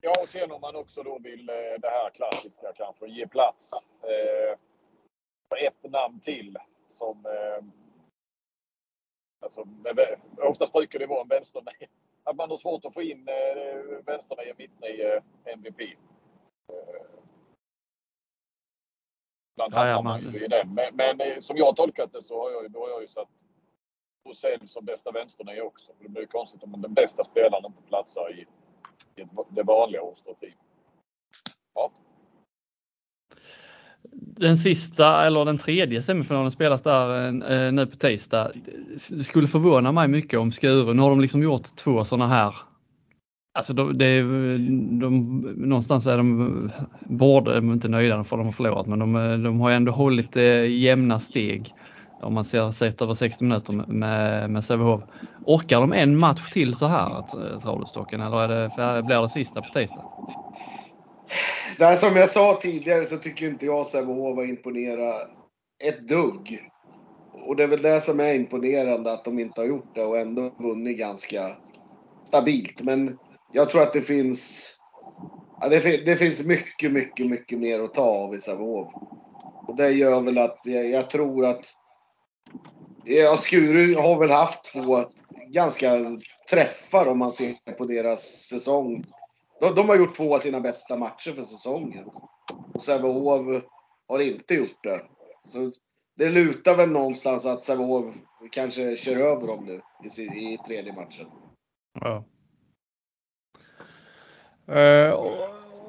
Ja, 0.00 0.14
och 0.23 0.28
sen 0.28 0.52
om 0.52 0.61
man 0.61 0.76
också 0.76 1.02
då 1.02 1.18
vill 1.18 1.49
eh, 1.49 1.54
det 1.78 1.88
här 1.88 2.11
klassiska 2.11 2.73
kanske, 2.76 3.06
ge 3.06 3.28
plats 3.28 3.71
eh, 4.02 4.59
för 5.49 5.66
ett 5.66 5.92
namn 5.92 6.21
till 6.21 6.56
som 6.88 7.26
eh, 7.26 7.64
Alltså, 9.40 9.66
oftast 10.38 10.73
brukar 10.73 10.99
det 10.99 11.06
vara 11.06 11.23
en 11.23 11.28
vänsternia. 11.28 11.88
Att 12.25 12.37
man 12.37 12.50
har 12.50 12.56
svårt 12.56 12.85
att 12.85 12.95
få 12.95 13.02
in 13.02 13.28
eh, 13.28 14.04
vänsternia, 14.06 14.54
mittnia, 14.59 15.23
MVP. 15.45 15.80
Eh, 15.80 17.15
bland 19.56 19.75
ja, 19.75 19.88
ja, 19.88 20.02
man... 20.02 20.20
Men, 20.66 20.96
men, 20.96 21.20
eh, 21.20 21.38
som 21.40 21.56
jag 21.56 21.64
har 21.64 21.72
tolkat 21.72 22.12
det 22.12 22.22
så 22.22 22.42
har 22.42 22.50
jag, 22.50 22.70
då 22.70 22.80
har 22.80 22.88
jag 22.88 23.00
ju 23.00 23.08
satt 23.08 23.28
Rosell 24.28 24.68
som 24.68 24.84
bästa 24.84 25.10
vänsternia 25.10 25.64
också. 25.64 25.92
För 25.96 26.04
det 26.04 26.10
blir 26.10 26.26
konstigt 26.26 26.62
om 26.62 26.82
den 26.82 26.94
bästa 26.94 27.25
spelaren 27.25 27.64
inte 27.66 27.82
platsar 27.88 28.38
i, 28.38 28.40
i 29.22 29.26
det 29.48 29.62
vanliga 29.62 30.02
Åstorp 30.02 30.44
Ja. 31.75 31.92
Den 34.38 34.56
sista 34.56 35.26
eller 35.26 35.44
den 35.44 35.58
tredje 35.58 36.02
semifinalen 36.02 36.50
spelas 36.50 36.82
där 36.82 37.26
eh, 37.26 37.72
nu 37.72 37.86
på 37.86 37.96
tisdag. 37.96 38.52
Det 39.10 39.25
skulle 39.25 39.48
förvåna 39.48 39.92
mig 39.92 40.08
mycket 40.08 40.38
om 40.38 40.52
Skuru, 40.52 40.94
nu 40.94 41.02
har 41.02 41.10
de 41.10 41.20
liksom 41.20 41.42
gjort 41.42 41.76
två 41.76 42.04
sådana 42.04 42.28
här 42.28 42.54
Alltså 43.56 43.72
de, 43.72 43.98
det, 43.98 44.20
de, 45.00 45.40
någonstans 45.56 46.06
är 46.06 46.16
de, 46.16 46.70
både 47.08 47.54
de 47.54 47.72
inte 47.72 47.88
nöjda 47.88 48.25
för 48.25 48.36
de 48.36 48.46
har 48.46 48.52
förlorat, 48.52 48.86
men 48.86 48.98
de, 48.98 49.12
de 49.42 49.60
har 49.60 49.70
ändå 49.70 49.92
hållit 49.92 50.36
eh, 50.36 50.64
jämna 50.66 51.20
steg 51.20 51.75
om 52.22 52.34
man 52.34 52.44
ser 52.44 52.70
sett 52.70 53.02
över 53.02 53.14
60 53.14 53.44
minuter 53.44 53.72
med, 53.72 54.50
med 54.50 54.64
Sävehof. 54.64 55.02
Orkar 55.46 55.80
de 55.80 55.92
en 55.92 56.16
match 56.16 56.50
till 56.52 56.75
så 56.75 56.86
här, 56.86 57.18
eh, 57.18 57.58
Travelstocken, 57.58 58.20
eller 58.20 58.38
är 58.38 58.48
det, 58.48 59.02
blir 59.02 59.22
det 59.22 59.28
sista 59.28 59.62
på 59.62 59.72
tisdag? 59.72 60.04
Nej, 61.78 61.96
som 61.96 62.16
jag 62.16 62.30
sa 62.30 62.58
tidigare 62.62 63.04
så 63.04 63.16
tycker 63.16 63.46
inte 63.46 63.66
jag 63.66 63.86
Sävehof 63.86 64.36
har 64.36 64.44
imponerat 64.44 65.28
ett 65.84 66.08
dugg. 66.08 66.68
Och 67.46 67.56
det 67.56 67.62
är 67.62 67.68
väl 67.68 67.82
det 67.82 68.00
som 68.00 68.20
är 68.20 68.34
imponerande 68.34 69.12
att 69.12 69.25
de 69.25 69.38
inte 69.38 69.60
har 69.60 69.68
gjort 69.68 69.94
det 69.94 70.04
och 70.04 70.18
ändå 70.18 70.50
vunnit 70.58 70.98
ganska 70.98 71.40
stabilt. 72.28 72.80
Men 72.82 73.18
jag 73.56 73.70
tror 73.70 73.82
att 73.82 73.92
det 73.92 74.02
finns 74.02 74.70
ja, 75.60 75.68
det, 75.68 76.06
det, 76.06 76.16
finns 76.16 76.44
mycket, 76.44 76.92
mycket, 76.92 77.26
mycket 77.26 77.58
mer 77.58 77.80
att 77.80 77.94
ta 77.94 78.02
av 78.02 78.34
i 78.34 78.40
Sävehof. 78.40 78.94
Och 79.66 79.76
det 79.76 79.90
gör 79.90 80.20
väl 80.20 80.38
att 80.38 80.58
jag, 80.64 80.90
jag 80.90 81.10
tror 81.10 81.46
att 81.46 81.66
Ja, 83.08 83.36
Skuru 83.36 83.94
har 83.94 84.18
väl 84.18 84.30
haft 84.30 84.72
två 84.72 85.04
ganska 85.48 85.90
träffar 86.50 87.06
om 87.06 87.18
man 87.18 87.32
ser 87.32 87.75
på 87.78 87.84
deras 87.84 88.22
säsong. 88.22 89.04
De, 89.60 89.75
de 89.75 89.88
har 89.88 89.96
gjort 89.96 90.16
två 90.16 90.34
av 90.34 90.38
sina 90.38 90.60
bästa 90.60 90.96
matcher 90.96 91.32
för 91.32 91.42
säsongen. 91.42 92.04
Och 92.75 92.82
Sävehof 92.82 93.62
har 94.08 94.18
inte 94.18 94.54
gjort 94.54 94.82
det. 94.82 95.02
Så 95.52 95.72
det 96.16 96.28
lutar 96.28 96.76
väl 96.76 96.90
någonstans 96.90 97.46
att 97.46 97.64
Sävehof 97.64 98.14
kanske 98.50 98.96
kör 98.96 99.16
över 99.16 99.46
dem 99.46 99.64
nu 99.64 99.80
i, 100.22 100.22
i 100.22 100.58
tredje 100.66 100.92
matchen. 100.92 101.26
Ja. 102.00 102.25
Eh, 104.68 105.14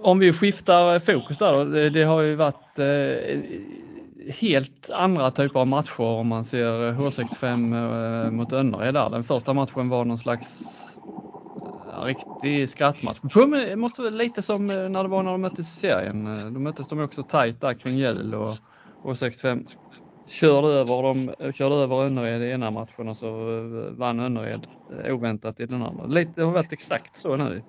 om 0.03 0.19
vi 0.19 0.33
skiftar 0.33 0.99
fokus 0.99 1.37
där 1.37 1.53
då. 1.53 1.63
Det, 1.63 1.89
det 1.89 2.03
har 2.03 2.21
ju 2.21 2.35
varit 2.35 2.79
eh, 2.79 3.39
helt 4.33 4.89
andra 4.89 5.31
typer 5.31 5.59
av 5.59 5.67
matcher 5.67 6.01
om 6.01 6.27
man 6.27 6.45
ser 6.45 6.93
H65 6.93 8.25
eh, 8.25 8.31
mot 8.31 8.53
Önnered 8.53 8.93
där. 8.93 9.09
Den 9.09 9.23
första 9.23 9.53
matchen 9.53 9.89
var 9.89 10.05
någon 10.05 10.17
slags 10.17 10.63
riktig 12.03 12.69
skrattmatch. 12.69 13.19
Det 13.67 13.75
måste 13.75 14.01
vara 14.01 14.11
lite 14.11 14.41
som 14.41 14.67
när 14.67 15.03
det 15.03 15.09
var 15.09 15.23
när 15.23 15.31
de 15.31 15.41
möttes 15.41 15.73
i 15.73 15.79
serien. 15.79 16.53
Då 16.53 16.59
möttes 16.59 16.87
de 16.87 16.99
också 16.99 17.23
tajt 17.23 17.61
där 17.61 17.73
kring 17.73 17.97
jul 17.97 18.35
och 18.35 18.57
H65 19.03 19.67
körde 20.29 20.67
över, 20.67 21.03
dem, 21.03 21.33
körde 21.53 21.75
över 21.75 22.03
Önnered 22.03 22.41
i 22.41 22.51
ena 22.51 22.71
matchen 22.71 23.07
och 23.07 23.17
så 23.17 23.27
vann 23.91 24.19
Önnered 24.19 24.67
oväntat 25.05 25.59
i 25.59 25.65
den 25.65 25.83
andra. 25.83 26.05
Lite, 26.05 26.31
det 26.35 26.45
har 26.45 26.51
varit 26.51 26.73
exakt 26.73 27.15
så 27.15 27.37
nu. 27.37 27.63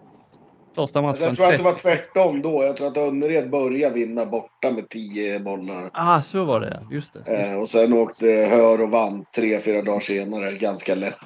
Första 0.74 1.02
matchen. 1.02 1.22
Jag 1.22 1.36
tror 1.36 1.46
att 1.46 1.56
det 1.56 1.62
var 1.62 1.74
tvärtom 1.74 2.42
då. 2.42 2.64
Jag 2.64 2.76
tror 2.76 2.86
att 2.86 2.96
Önnered 2.96 3.50
började 3.50 3.94
vinna 3.94 4.26
borta 4.26 4.70
med 4.70 4.88
10 4.88 5.40
bollar. 5.40 5.90
Ah, 5.92 6.20
så 6.20 6.44
var 6.44 6.60
det 6.60 6.86
Just 6.90 7.12
det. 7.12 7.50
Eh, 7.50 7.58
och 7.58 7.68
sen 7.68 7.92
åkte 7.92 8.26
Hör 8.26 8.80
och 8.80 8.90
vann 8.90 9.24
tre, 9.34 9.60
fyra 9.60 9.82
dagar 9.82 10.00
senare 10.00 10.52
ganska 10.52 10.94
lätt 10.94 11.18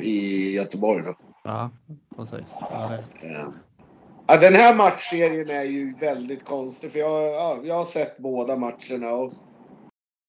i, 0.00 0.08
i 0.08 0.54
Göteborg 0.54 1.04
då. 1.04 1.16
Ja, 1.44 1.70
precis. 2.16 2.54
Ja, 2.60 2.94
eh. 2.94 3.48
ja, 4.26 4.36
den 4.36 4.54
här 4.54 4.74
matchserien 4.74 5.50
är 5.50 5.64
ju 5.64 5.94
väldigt 6.00 6.44
konstig 6.44 6.92
för 6.92 6.98
jag, 6.98 7.22
ja, 7.22 7.58
jag 7.64 7.74
har 7.74 7.84
sett 7.84 8.18
båda 8.18 8.56
matcherna 8.56 9.10
och 9.10 9.32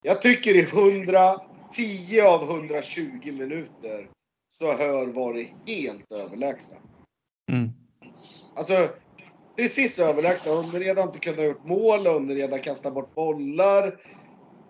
jag 0.04 0.22
tycker 0.22 0.56
i 0.56 0.62
110 0.62 2.22
av 2.22 2.44
120 2.44 3.32
minuter 3.32 4.10
så 4.58 4.66
har 4.66 4.78
Hör 4.78 5.08
varit 5.08 5.50
helt 5.66 6.12
överlägsna. 6.12 6.76
Mm. 7.52 7.70
Alltså, 8.58 8.90
precis 9.56 10.00
överlägsna. 10.00 10.52
Underred 10.52 10.98
har 10.98 11.04
inte 11.04 11.20
kunnat 11.20 11.46
gjort 11.46 11.66
mål, 11.66 12.08
Underred 12.08 12.52
har 12.52 12.58
kastat 12.58 12.94
bort 12.94 13.16
bollar. 13.16 13.88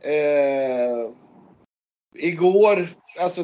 Eh, 0.02 1.12
igår, 2.16 2.90
alltså 3.20 3.42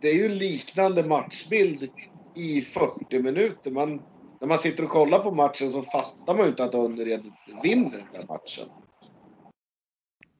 det 0.00 0.08
är 0.08 0.14
ju 0.14 0.26
en 0.26 0.38
liknande 0.38 1.04
matchbild 1.04 1.90
i 2.34 2.60
40 2.60 3.22
minuter. 3.22 3.70
Man, 3.70 4.02
när 4.40 4.48
man 4.48 4.58
sitter 4.58 4.84
och 4.84 4.90
kollar 4.90 5.18
på 5.18 5.30
matchen 5.30 5.70
så 5.70 5.82
fattar 5.82 6.34
man 6.34 6.42
ju 6.42 6.48
inte 6.48 6.64
att 6.64 6.74
Önnered 6.74 7.24
vinner 7.62 7.90
den 7.90 8.12
där 8.12 8.26
matchen. 8.28 8.68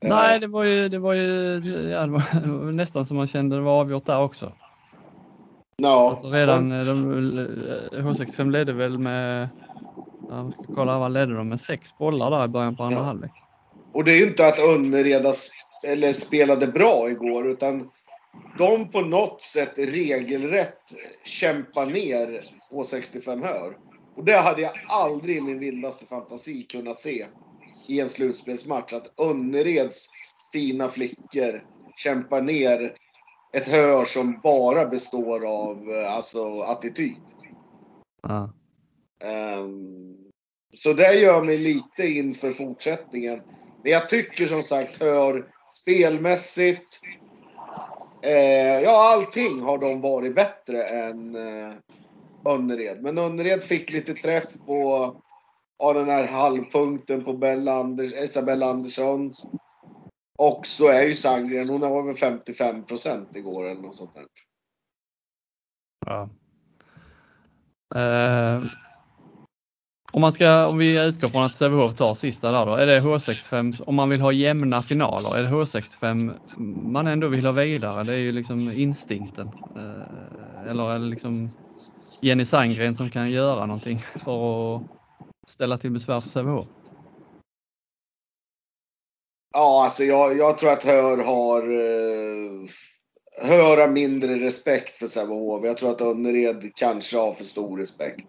Nej, 0.00 0.40
det 0.40 0.46
var 0.46 0.64
ju, 0.64 0.88
det 0.88 0.98
var 0.98 1.14
ju 1.14 1.22
ja, 1.90 2.06
det 2.06 2.12
var 2.12 2.72
nästan 2.72 3.06
som 3.06 3.16
man 3.16 3.26
kände 3.26 3.56
det 3.56 3.62
var 3.62 3.80
avgjort 3.80 4.06
där 4.06 4.22
också. 4.22 4.52
Ja. 5.82 6.10
Alltså 6.10 6.30
redan 6.30 6.68
de, 6.68 7.14
H65 7.92 8.50
ledde 8.50 8.72
väl 8.72 8.98
med, 8.98 9.48
jag 10.28 10.52
ska 10.52 10.74
kolla 10.74 10.98
vad 10.98 11.12
ledde 11.12 11.34
de 11.34 11.48
med, 11.48 11.60
sex 11.60 11.98
bollar 11.98 12.30
där 12.30 12.44
i 12.44 12.48
början 12.48 12.76
på 12.76 12.82
andra 12.82 12.98
ja. 12.98 13.04
halvlek. 13.04 13.30
Och 13.92 14.04
det 14.04 14.12
är 14.12 14.16
ju 14.16 14.26
inte 14.26 14.46
att 14.46 14.58
Önnereda 14.58 15.32
eller 15.84 16.12
spelade 16.12 16.66
bra 16.66 17.10
igår 17.10 17.48
utan 17.48 17.90
de 18.58 18.90
på 18.90 19.00
något 19.00 19.42
sätt 19.42 19.72
regelrätt 19.76 20.82
kämpar 21.24 21.86
ner 21.86 22.44
H65 22.70 23.44
Hör. 23.44 23.76
Och 24.16 24.24
det 24.24 24.36
hade 24.36 24.62
jag 24.62 24.72
aldrig 24.88 25.36
i 25.36 25.40
min 25.40 25.58
vildaste 25.58 26.06
fantasi 26.06 26.62
kunnat 26.62 26.98
se 26.98 27.26
i 27.88 28.00
en 28.00 28.08
slutspelsmatch. 28.08 28.92
Att 28.92 29.20
Önnereds 29.20 30.08
fina 30.52 30.88
flickor 30.88 31.64
kämpar 31.96 32.42
ner 32.42 32.94
ett 33.52 33.66
hör 33.68 34.04
som 34.04 34.40
bara 34.42 34.86
består 34.86 35.46
av 35.46 35.90
eh, 35.90 36.14
alltså, 36.14 36.60
attityd. 36.60 37.16
Ja. 38.22 38.50
Um, 39.60 40.16
så 40.74 40.92
det 40.92 41.14
gör 41.14 41.42
mig 41.42 41.58
lite 41.58 42.06
inför 42.06 42.52
fortsättningen. 42.52 43.42
Men 43.82 43.92
jag 43.92 44.08
tycker 44.08 44.46
som 44.46 44.62
sagt 44.62 45.00
hör 45.00 45.46
spelmässigt. 45.80 47.00
Eh, 48.22 48.80
ja, 48.82 49.12
allting 49.14 49.60
har 49.60 49.78
de 49.78 50.00
varit 50.00 50.34
bättre 50.34 50.84
än 50.84 51.34
eh, 51.34 51.72
Önnered. 52.44 53.02
Men 53.02 53.18
Önnered 53.18 53.62
fick 53.62 53.92
lite 53.92 54.14
träff 54.14 54.48
på 54.66 55.14
av 55.78 55.94
den 55.94 56.08
här 56.08 56.26
halvpunkten 56.26 57.24
på 57.24 57.32
Bella 57.32 57.74
Anders, 57.74 58.12
Isabella 58.12 58.66
Andersson. 58.70 59.34
Och 60.38 60.66
så 60.66 60.88
är 60.88 61.02
ju 61.02 61.14
Sandgren, 61.14 61.68
hon 61.68 61.82
har 61.82 62.02
väl 62.02 62.16
55 62.16 62.84
procent 62.84 63.36
igår 63.36 63.64
eller 63.64 63.82
något 63.82 63.96
sånt 63.96 64.14
där. 64.14 64.24
Ja. 66.06 66.28
Eh, 67.94 68.62
om, 70.12 70.20
man 70.20 70.32
ska, 70.32 70.66
om 70.66 70.78
vi 70.78 71.04
utgår 71.04 71.28
från 71.28 71.42
att 71.42 71.56
Sävehof 71.56 71.94
tar 71.94 72.14
sista 72.14 72.52
där 72.52 72.66
då, 72.66 72.74
är 72.74 72.86
det 72.86 73.00
H65, 73.00 73.82
om 73.86 73.94
man 73.94 74.08
vill 74.08 74.20
ha 74.20 74.32
jämna 74.32 74.82
finaler, 74.82 75.36
är 75.36 75.42
det 75.42 75.48
H65 75.48 76.34
man 76.92 77.06
ändå 77.06 77.28
vill 77.28 77.44
ha 77.44 77.52
vidare? 77.52 78.04
Det 78.04 78.12
är 78.12 78.18
ju 78.18 78.32
liksom 78.32 78.72
instinkten. 78.72 79.50
Eh, 79.76 80.70
eller 80.70 80.90
är 80.90 80.98
det 80.98 81.04
liksom 81.06 81.50
Jenny 82.22 82.44
Sandgren 82.44 82.96
som 82.96 83.10
kan 83.10 83.30
göra 83.30 83.66
någonting 83.66 83.98
för 83.98 84.76
att 84.76 84.82
ställa 85.48 85.78
till 85.78 85.90
besvär 85.90 86.20
för 86.20 86.28
Sävehof? 86.28 86.66
Ja, 89.52 89.84
alltså 89.84 90.04
jag, 90.04 90.36
jag 90.36 90.58
tror 90.58 90.70
att 90.70 90.84
Hör 90.84 91.18
har 91.18 91.70
uh, 91.70 92.68
Hör 93.42 93.76
har 93.76 93.88
mindre 93.88 94.34
respekt 94.34 94.96
för 94.96 95.06
Sävehof. 95.06 95.64
Jag 95.64 95.76
tror 95.76 95.90
att 95.90 96.00
Önnered 96.00 96.72
kanske 96.74 97.18
har 97.18 97.32
för 97.32 97.44
stor 97.44 97.78
respekt. 97.78 98.26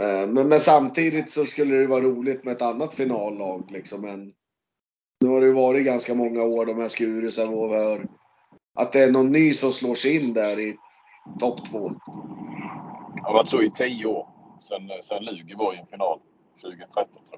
Eh, 0.00 0.26
men, 0.26 0.48
men, 0.48 0.60
samtidigt 0.60 1.30
så 1.30 1.46
skulle 1.46 1.76
det 1.76 1.86
vara 1.86 2.00
roligt 2.00 2.44
med 2.44 2.52
ett 2.52 2.62
annat 2.62 2.94
finallag 2.94 3.70
liksom. 3.70 4.00
Men 4.00 4.32
nu 5.20 5.28
har 5.28 5.40
det 5.40 5.46
ju 5.46 5.52
varit 5.52 5.86
ganska 5.86 6.14
många 6.14 6.42
år 6.42 6.66
de 6.66 6.80
här 6.80 6.88
Skuru, 6.88 7.30
Sävehof, 7.30 7.72
Hör. 7.72 8.06
Att 8.74 8.92
det 8.92 9.04
är 9.04 9.12
någon 9.12 9.32
ny 9.32 9.52
som 9.52 9.72
slår 9.72 9.94
sig 9.94 10.16
in 10.16 10.34
där 10.34 10.58
i 10.58 10.76
topp 11.40 11.70
två. 11.70 11.88
Det 11.88 13.22
har 13.22 13.32
varit 13.32 13.48
så 13.48 13.62
i 13.62 13.70
tio 13.70 14.06
år. 14.06 14.28
sen, 14.60 14.90
sen 15.02 15.24
Lugi 15.24 15.54
var 15.54 15.74
i 15.74 15.78
en 15.78 15.86
final 15.86 16.20
2013 16.62 17.12
tror 17.12 17.24
jag. 17.30 17.37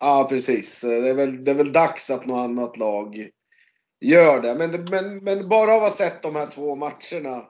Ja, 0.00 0.26
precis. 0.28 0.80
Det 0.80 1.08
är, 1.08 1.14
väl, 1.14 1.44
det 1.44 1.50
är 1.50 1.54
väl 1.54 1.72
dags 1.72 2.10
att 2.10 2.26
något 2.26 2.44
annat 2.44 2.76
lag 2.76 3.28
gör 4.00 4.42
det. 4.42 4.54
Men, 4.54 4.84
men, 4.90 5.24
men 5.24 5.48
bara 5.48 5.74
av 5.74 5.76
att 5.76 5.82
ha 5.82 5.90
sett 5.90 6.22
de 6.22 6.34
här 6.34 6.46
två 6.46 6.74
matcherna 6.74 7.44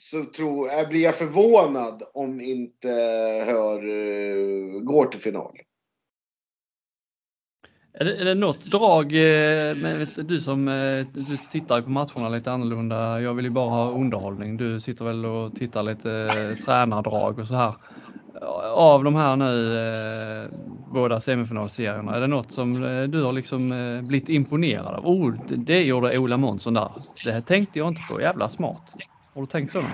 så 0.00 0.24
tror, 0.24 0.68
jag 0.68 0.88
blir 0.88 1.02
jag 1.02 1.14
förvånad 1.14 2.02
om 2.14 2.40
inte 2.40 2.88
Hör 3.46 3.78
eh, 3.78 4.80
går 4.80 5.06
till 5.06 5.20
final. 5.20 5.58
Är 7.92 8.04
det, 8.04 8.16
är 8.16 8.24
det 8.24 8.34
något 8.34 8.64
drag, 8.64 9.04
eh, 9.12 9.98
vet, 9.98 10.28
du 10.28 10.40
som 10.40 10.66
du 11.14 11.38
tittar 11.50 11.82
på 11.82 11.90
matcherna 11.90 12.28
lite 12.28 12.52
annorlunda, 12.52 13.20
jag 13.20 13.34
vill 13.34 13.44
ju 13.44 13.50
bara 13.50 13.70
ha 13.70 13.90
underhållning. 13.90 14.56
Du 14.56 14.80
sitter 14.80 15.04
väl 15.04 15.26
och 15.26 15.56
tittar 15.56 15.82
lite 15.82 16.30
tränardrag 16.64 17.38
och 17.38 17.46
så 17.46 17.54
här. 17.54 17.74
Av 18.74 19.04
de 19.04 19.16
här 19.16 19.36
nu 19.36 19.78
eh, 19.78 20.50
båda 20.92 21.20
semifinalserierna, 21.20 22.16
är 22.16 22.20
det 22.20 22.26
något 22.26 22.52
som 22.52 22.84
eh, 22.84 23.02
du 23.02 23.22
har 23.22 23.32
liksom 23.32 23.72
eh, 23.72 24.02
blivit 24.02 24.28
imponerad 24.28 24.94
av? 24.94 25.06
Oh, 25.06 25.34
det 25.48 25.82
gjorde 25.82 26.18
Ola 26.18 26.36
Månsson 26.36 26.74
där. 26.74 26.92
Det 27.24 27.32
här 27.32 27.40
tänkte 27.40 27.78
jag 27.78 27.88
inte 27.88 28.02
på, 28.08 28.20
jävla 28.20 28.48
smart. 28.48 28.94
Har 29.34 29.40
du 29.40 29.46
tänkt 29.46 29.72
så? 29.72 29.84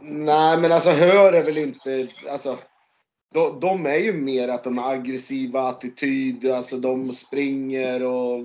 Nej, 0.00 0.60
men 0.60 0.72
alltså 0.72 0.90
Hör 0.90 1.32
är 1.32 1.44
väl 1.44 1.58
inte, 1.58 2.08
alltså 2.30 2.58
de, 3.34 3.60
de, 3.60 3.86
är 3.86 3.98
ju 3.98 4.12
mer 4.12 4.48
att 4.48 4.64
de 4.64 4.78
har 4.78 4.92
aggressiva 4.92 5.60
attityd, 5.60 6.50
alltså 6.50 6.76
de 6.76 7.12
springer 7.12 8.02
och 8.02 8.44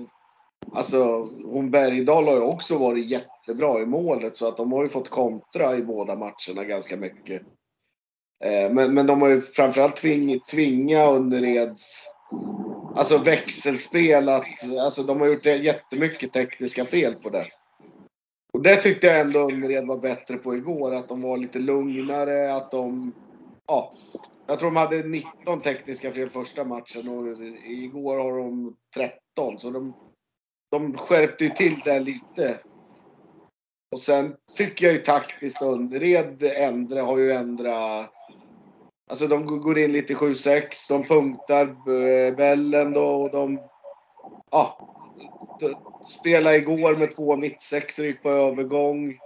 Alltså 0.72 1.28
hon 1.44 1.70
Bergdahl 1.70 2.26
har 2.26 2.34
ju 2.34 2.40
också 2.40 2.78
varit 2.78 3.06
jättebra 3.06 3.80
i 3.80 3.86
målet 3.86 4.36
så 4.36 4.48
att 4.48 4.56
de 4.56 4.72
har 4.72 4.82
ju 4.82 4.88
fått 4.88 5.08
kontra 5.08 5.76
i 5.76 5.82
båda 5.82 6.16
matcherna 6.16 6.64
ganska 6.64 6.96
mycket. 6.96 7.42
Eh, 8.44 8.72
men, 8.72 8.94
men 8.94 9.06
de 9.06 9.22
har 9.22 9.28
ju 9.28 9.40
framförallt 9.40 9.96
tving, 9.96 10.40
tvingat 10.40 11.14
Undereds 11.14 12.08
Alltså 12.98 13.18
växelspel 13.18 14.28
att, 14.28 14.78
alltså 14.80 15.02
de 15.02 15.20
har 15.20 15.26
gjort 15.26 15.46
jättemycket 15.46 16.32
tekniska 16.32 16.84
fel 16.84 17.14
på 17.14 17.30
det. 17.30 17.46
Och 18.52 18.62
det 18.62 18.76
tyckte 18.76 19.06
jag 19.06 19.20
ändå 19.20 19.40
Underred 19.40 19.86
var 19.86 19.98
bättre 19.98 20.36
på 20.36 20.56
igår, 20.56 20.94
att 20.94 21.08
de 21.08 21.22
var 21.22 21.36
lite 21.36 21.58
lugnare, 21.58 22.54
att 22.54 22.70
de 22.70 23.12
ja, 23.66 23.94
jag 24.46 24.58
tror 24.58 24.70
de 24.70 24.76
hade 24.76 25.02
19 25.02 25.60
tekniska 25.60 26.12
fel 26.12 26.30
första 26.30 26.64
matchen 26.64 27.08
och 27.08 27.44
igår 27.64 28.18
har 28.18 28.38
de 28.38 28.76
13. 28.94 29.58
Så 29.58 29.70
de, 29.70 29.94
de 30.70 30.96
skärpte 30.96 31.44
ju 31.44 31.50
till 31.50 31.80
det 31.84 32.00
lite. 32.00 32.58
Och 33.92 34.00
sen 34.00 34.36
tycker 34.56 34.86
jag 34.86 34.94
ju 34.94 35.00
taktiskt 35.00 35.62
Underred 35.62 36.42
ändra, 36.42 37.02
har 37.02 37.18
ju 37.18 37.32
ändrat 37.32 38.12
Alltså 39.08 39.26
de 39.26 39.46
går 39.46 39.78
in 39.78 39.92
lite 39.92 40.14
7-6, 40.14 40.62
de 40.88 41.04
punktar 41.04 41.66
eh, 41.66 42.34
bällen 42.34 42.92
då 42.92 43.22
och 43.22 43.30
de... 43.30 43.60
Ja. 44.50 44.94
Spelade 46.20 46.56
igår 46.56 46.96
med 46.96 47.16
två 47.16 47.36
mittsexor, 47.36 48.06
gick 48.06 48.22
på 48.22 48.30
övergång. 48.30 49.18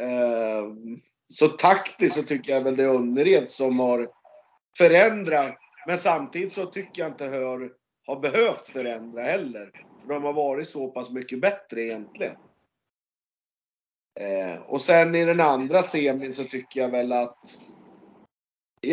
Ehm, 0.00 1.00
så 1.28 1.48
taktiskt 1.48 2.16
så 2.16 2.22
tycker 2.22 2.52
jag 2.52 2.60
väl 2.60 2.76
det 2.76 2.84
är 2.84 2.94
Underred 2.94 3.50
som 3.50 3.78
har 3.78 4.10
förändrat. 4.78 5.56
Men 5.86 5.98
samtidigt 5.98 6.52
så 6.52 6.66
tycker 6.66 7.02
jag 7.02 7.10
inte 7.10 7.24
Hör 7.24 7.72
har 8.06 8.20
behövt 8.20 8.66
förändra 8.66 9.22
heller. 9.22 9.70
För 10.02 10.14
de 10.14 10.24
har 10.24 10.32
varit 10.32 10.68
så 10.68 10.88
pass 10.88 11.10
mycket 11.10 11.40
bättre 11.40 11.82
egentligen. 11.82 12.36
Ehm, 14.20 14.62
och 14.62 14.80
sen 14.80 15.14
i 15.14 15.24
den 15.24 15.40
andra 15.40 15.82
semin 15.82 16.32
så 16.32 16.44
tycker 16.44 16.80
jag 16.80 16.88
väl 16.88 17.12
att 17.12 17.58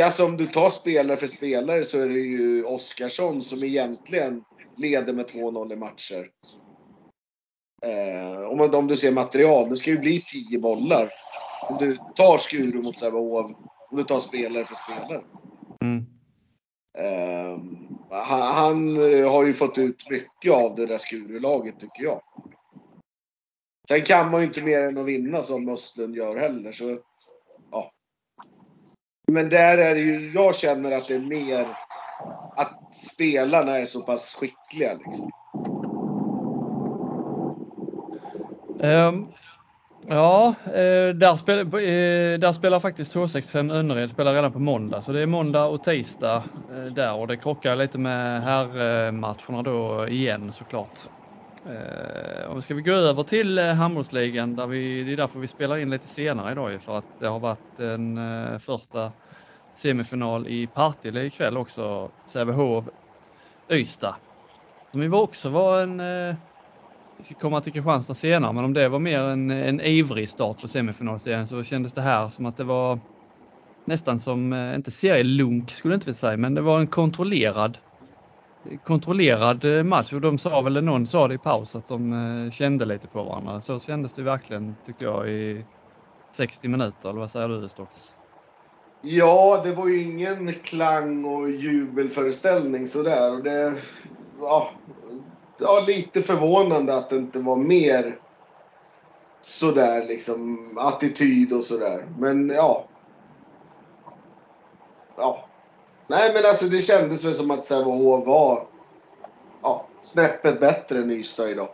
Alltså 0.03 0.25
om 0.25 0.37
du 0.37 0.45
tar 0.45 0.69
spelare 0.69 1.17
för 1.17 1.27
spelare 1.27 1.83
så 1.83 1.99
är 1.99 2.09
det 2.09 2.19
ju 2.19 2.63
Oskarsson 2.63 3.41
som 3.41 3.63
egentligen 3.63 4.43
leder 4.77 5.13
med 5.13 5.25
2-0 5.25 5.73
i 5.73 5.75
matcher. 5.75 6.29
Eh, 7.81 8.47
om, 8.47 8.69
om 8.73 8.87
du 8.87 8.97
ser 8.97 9.11
material, 9.11 9.69
det 9.69 9.75
ska 9.75 9.91
ju 9.91 9.99
bli 9.99 10.21
10 10.21 10.59
bollar. 10.59 11.13
Om 11.69 11.77
du 11.77 11.97
tar 12.15 12.37
Skuru 12.37 12.81
mot 12.81 12.99
Sävehof, 12.99 13.45
om 13.91 13.97
du 13.97 14.03
tar 14.03 14.19
spelare 14.19 14.65
för 14.65 14.75
spelare. 14.75 15.23
Mm. 15.81 16.05
Uh, 16.99 17.59
han, 18.09 18.41
han, 18.41 18.97
har 19.25 19.45
ju 19.45 19.53
fått 19.53 19.77
ut 19.77 20.09
mycket 20.09 20.53
av 20.53 20.75
det 20.75 20.85
där 20.85 20.97
Skuru-laget 20.97 21.79
tycker 21.79 22.03
jag. 22.03 22.21
Sen 23.89 24.01
kan 24.01 24.31
man 24.31 24.41
ju 24.41 24.47
inte 24.47 24.61
mer 24.61 24.81
än 24.81 24.97
att 24.97 25.05
vinna 25.05 25.43
som 25.43 25.69
Östlund 25.69 26.15
gör 26.15 26.35
heller. 26.35 26.71
Så. 26.71 26.99
Men 29.31 29.49
där 29.49 29.77
är 29.77 29.95
det 29.95 30.01
ju, 30.01 30.31
jag 30.33 30.55
känner 30.55 30.91
att 30.91 31.07
det 31.07 31.15
är 31.15 31.19
mer 31.19 31.67
att 32.57 32.73
spelarna 33.15 33.77
är 33.77 33.85
så 33.85 34.01
pass 34.01 34.35
skickliga. 34.35 34.93
Liksom. 34.93 35.31
Um, 38.81 39.27
Ja, 40.07 40.55
eh, 40.65 41.15
där, 41.15 41.35
spel, 41.35 41.59
eh, 41.59 42.39
där 42.39 42.53
spelar 42.53 42.79
faktiskt 42.79 43.15
H65 43.15 43.73
Önnered 43.73 44.09
spelar 44.09 44.33
redan 44.33 44.51
på 44.51 44.59
måndag, 44.59 45.01
så 45.01 45.11
det 45.11 45.21
är 45.21 45.25
måndag 45.25 45.65
och 45.65 45.83
tisdag 45.83 46.43
eh, 46.69 46.93
där 46.93 47.13
och 47.13 47.27
det 47.27 47.37
krockar 47.37 47.75
lite 47.75 47.97
med 47.97 48.43
herrmatcherna 48.43 49.63
då 49.63 50.07
igen 50.07 50.53
såklart. 50.53 50.99
Eh, 51.65 52.45
och 52.45 52.63
ska 52.63 52.75
vi 52.75 52.81
gå 52.81 52.91
över 52.91 53.23
till 53.23 53.57
eh, 53.57 53.73
handbollsligan 53.73 54.55
där 54.55 54.67
vi, 54.67 55.03
det 55.03 55.11
är 55.11 55.17
därför 55.17 55.39
vi 55.39 55.47
spelar 55.47 55.77
in 55.77 55.89
lite 55.89 56.07
senare 56.07 56.51
idag 56.51 56.81
för 56.81 56.97
att 56.97 57.07
det 57.19 57.27
har 57.27 57.39
varit 57.39 57.79
en 57.79 58.17
eh, 58.17 58.59
första 58.59 59.13
semifinal 59.73 60.47
i 60.47 60.67
Partille 60.67 61.23
ikväll 61.23 61.57
också, 61.57 62.11
Sävehof 62.25 62.87
Ystad. 63.71 64.15
Som 64.91 65.13
också 65.13 65.49
var 65.49 65.81
en 65.81 66.01
vi 67.19 67.25
ska 67.25 67.35
komma 67.35 67.61
till 67.61 67.73
Kristianstad 67.73 68.15
senare, 68.15 68.53
men 68.53 68.63
om 68.63 68.73
det 68.73 68.89
var 68.89 68.99
mer 68.99 69.19
en, 69.19 69.51
en 69.51 69.81
ivrig 69.81 70.29
start 70.29 70.61
på 70.61 70.67
semifinalserien 70.67 71.47
så 71.47 71.63
kändes 71.63 71.93
det 71.93 72.01
här 72.01 72.29
som 72.29 72.45
att 72.45 72.57
det 72.57 72.63
var 72.63 72.99
nästan 73.85 74.19
som, 74.19 74.53
eh, 74.53 74.75
inte 74.75 74.91
serielunk 74.91 75.71
skulle 75.71 75.93
jag 75.93 75.97
inte 75.97 76.05
vilja 76.05 76.17
säga, 76.17 76.37
men 76.37 76.53
det 76.53 76.61
var 76.61 76.79
en 76.79 76.87
kontrollerad 76.87 77.77
kontrollerad 78.83 79.65
eh, 79.65 79.83
match 79.83 80.13
och 80.13 80.21
de 80.21 80.37
sa 80.37 80.61
väl, 80.61 80.83
någon 80.83 81.07
sa 81.07 81.27
det 81.27 81.33
i 81.33 81.37
paus 81.37 81.75
att 81.75 81.87
de 81.87 82.13
eh, 82.13 82.51
kände 82.51 82.85
lite 82.85 83.07
på 83.07 83.23
varandra. 83.23 83.61
Så 83.61 83.79
kändes 83.79 84.13
det 84.13 84.21
verkligen 84.21 84.75
tyckte 84.85 85.05
jag 85.05 85.29
i 85.29 85.65
60 86.35 86.67
minuter, 86.67 87.09
eller 87.09 87.19
vad 87.19 87.31
säger 87.31 87.47
du 87.47 87.69
Stock? 87.69 87.89
Ja, 89.01 89.61
det 89.63 89.71
var 89.75 89.87
ju 89.87 90.01
ingen 90.01 90.53
klang 90.53 91.25
och 91.25 91.49
jubelföreställning 91.49 92.87
sådär. 92.87 93.33
Och 93.33 93.43
det, 93.43 93.75
ja, 94.39 94.71
ja, 95.59 95.83
lite 95.87 96.21
förvånande 96.21 96.97
att 96.97 97.09
det 97.09 97.17
inte 97.17 97.39
var 97.39 97.55
mer 97.55 98.19
sådär 99.41 100.07
liksom 100.07 100.73
attityd 100.77 101.53
och 101.53 101.63
sådär. 101.63 102.07
Men 102.17 102.49
ja. 102.49 102.85
Ja. 105.17 105.48
Nej 106.09 106.33
men 106.33 106.45
alltså 106.45 106.65
det 106.65 106.81
kändes 106.81 107.25
väl 107.25 107.33
som 107.33 107.51
att 107.51 107.65
Sävehof 107.65 108.27
var 108.27 108.67
ja, 109.61 109.85
snäppet 110.01 110.59
bättre 110.59 110.99
än 110.99 111.11
Ystad 111.11 111.49
idag. 111.49 111.69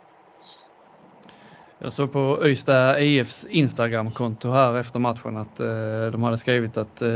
Jag 1.78 1.92
såg 1.92 2.12
på 2.12 2.38
Öysta 2.42 3.00
IFs 3.00 3.44
Instagramkonto 3.44 4.48
här 4.48 4.76
efter 4.76 4.98
matchen 4.98 5.36
att 5.36 5.60
eh, 5.60 6.06
de 6.12 6.22
hade 6.22 6.38
skrivit 6.38 6.76
att 6.76 7.02
eh, 7.02 7.08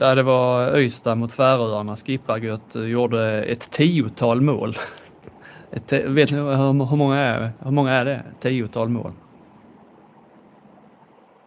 ja, 0.00 0.14
det 0.14 0.22
var 0.22 0.68
Öysta 0.68 1.14
mot 1.14 1.32
Färöarna. 1.32 1.96
Skippargött 1.96 2.74
gjorde 2.74 3.44
ett 3.44 3.70
tiotal 3.70 4.40
mål. 4.40 4.74
Ett, 5.70 5.92
vet 5.92 6.30
ni 6.30 6.36
hur, 6.36 6.56
hur, 6.86 6.96
många 6.96 7.16
är, 7.16 7.52
hur 7.64 7.70
många 7.70 7.92
är 7.92 8.04
det? 8.04 8.24
Tiotal 8.40 8.88
mål? 8.88 9.12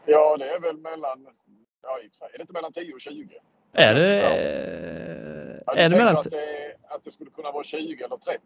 Ja, 0.06 0.38
det 0.38 0.50
är 0.50 0.60
väl 0.60 0.78
mellan, 0.78 1.28
ja 1.84 2.00
i 2.04 2.08
och 2.08 2.12
för 2.12 2.18
sig, 2.18 2.28
är 2.34 2.38
det 2.38 2.42
inte 2.42 2.54
mellan 2.54 2.74
10 2.74 2.94
och 2.94 3.02
20? 3.02 3.40
Är 3.74 3.96
det? 3.96 4.22
Är 5.76 5.90
det 5.90 5.98
mellan... 5.98 6.18
Att 6.18 6.24
det, 6.24 6.76
att 6.90 7.04
det 7.04 7.12
skulle 7.12 7.30
kunna 7.30 7.52
vara 7.52 7.64
20 7.64 8.04
eller 8.04 8.18
30? 8.18 8.40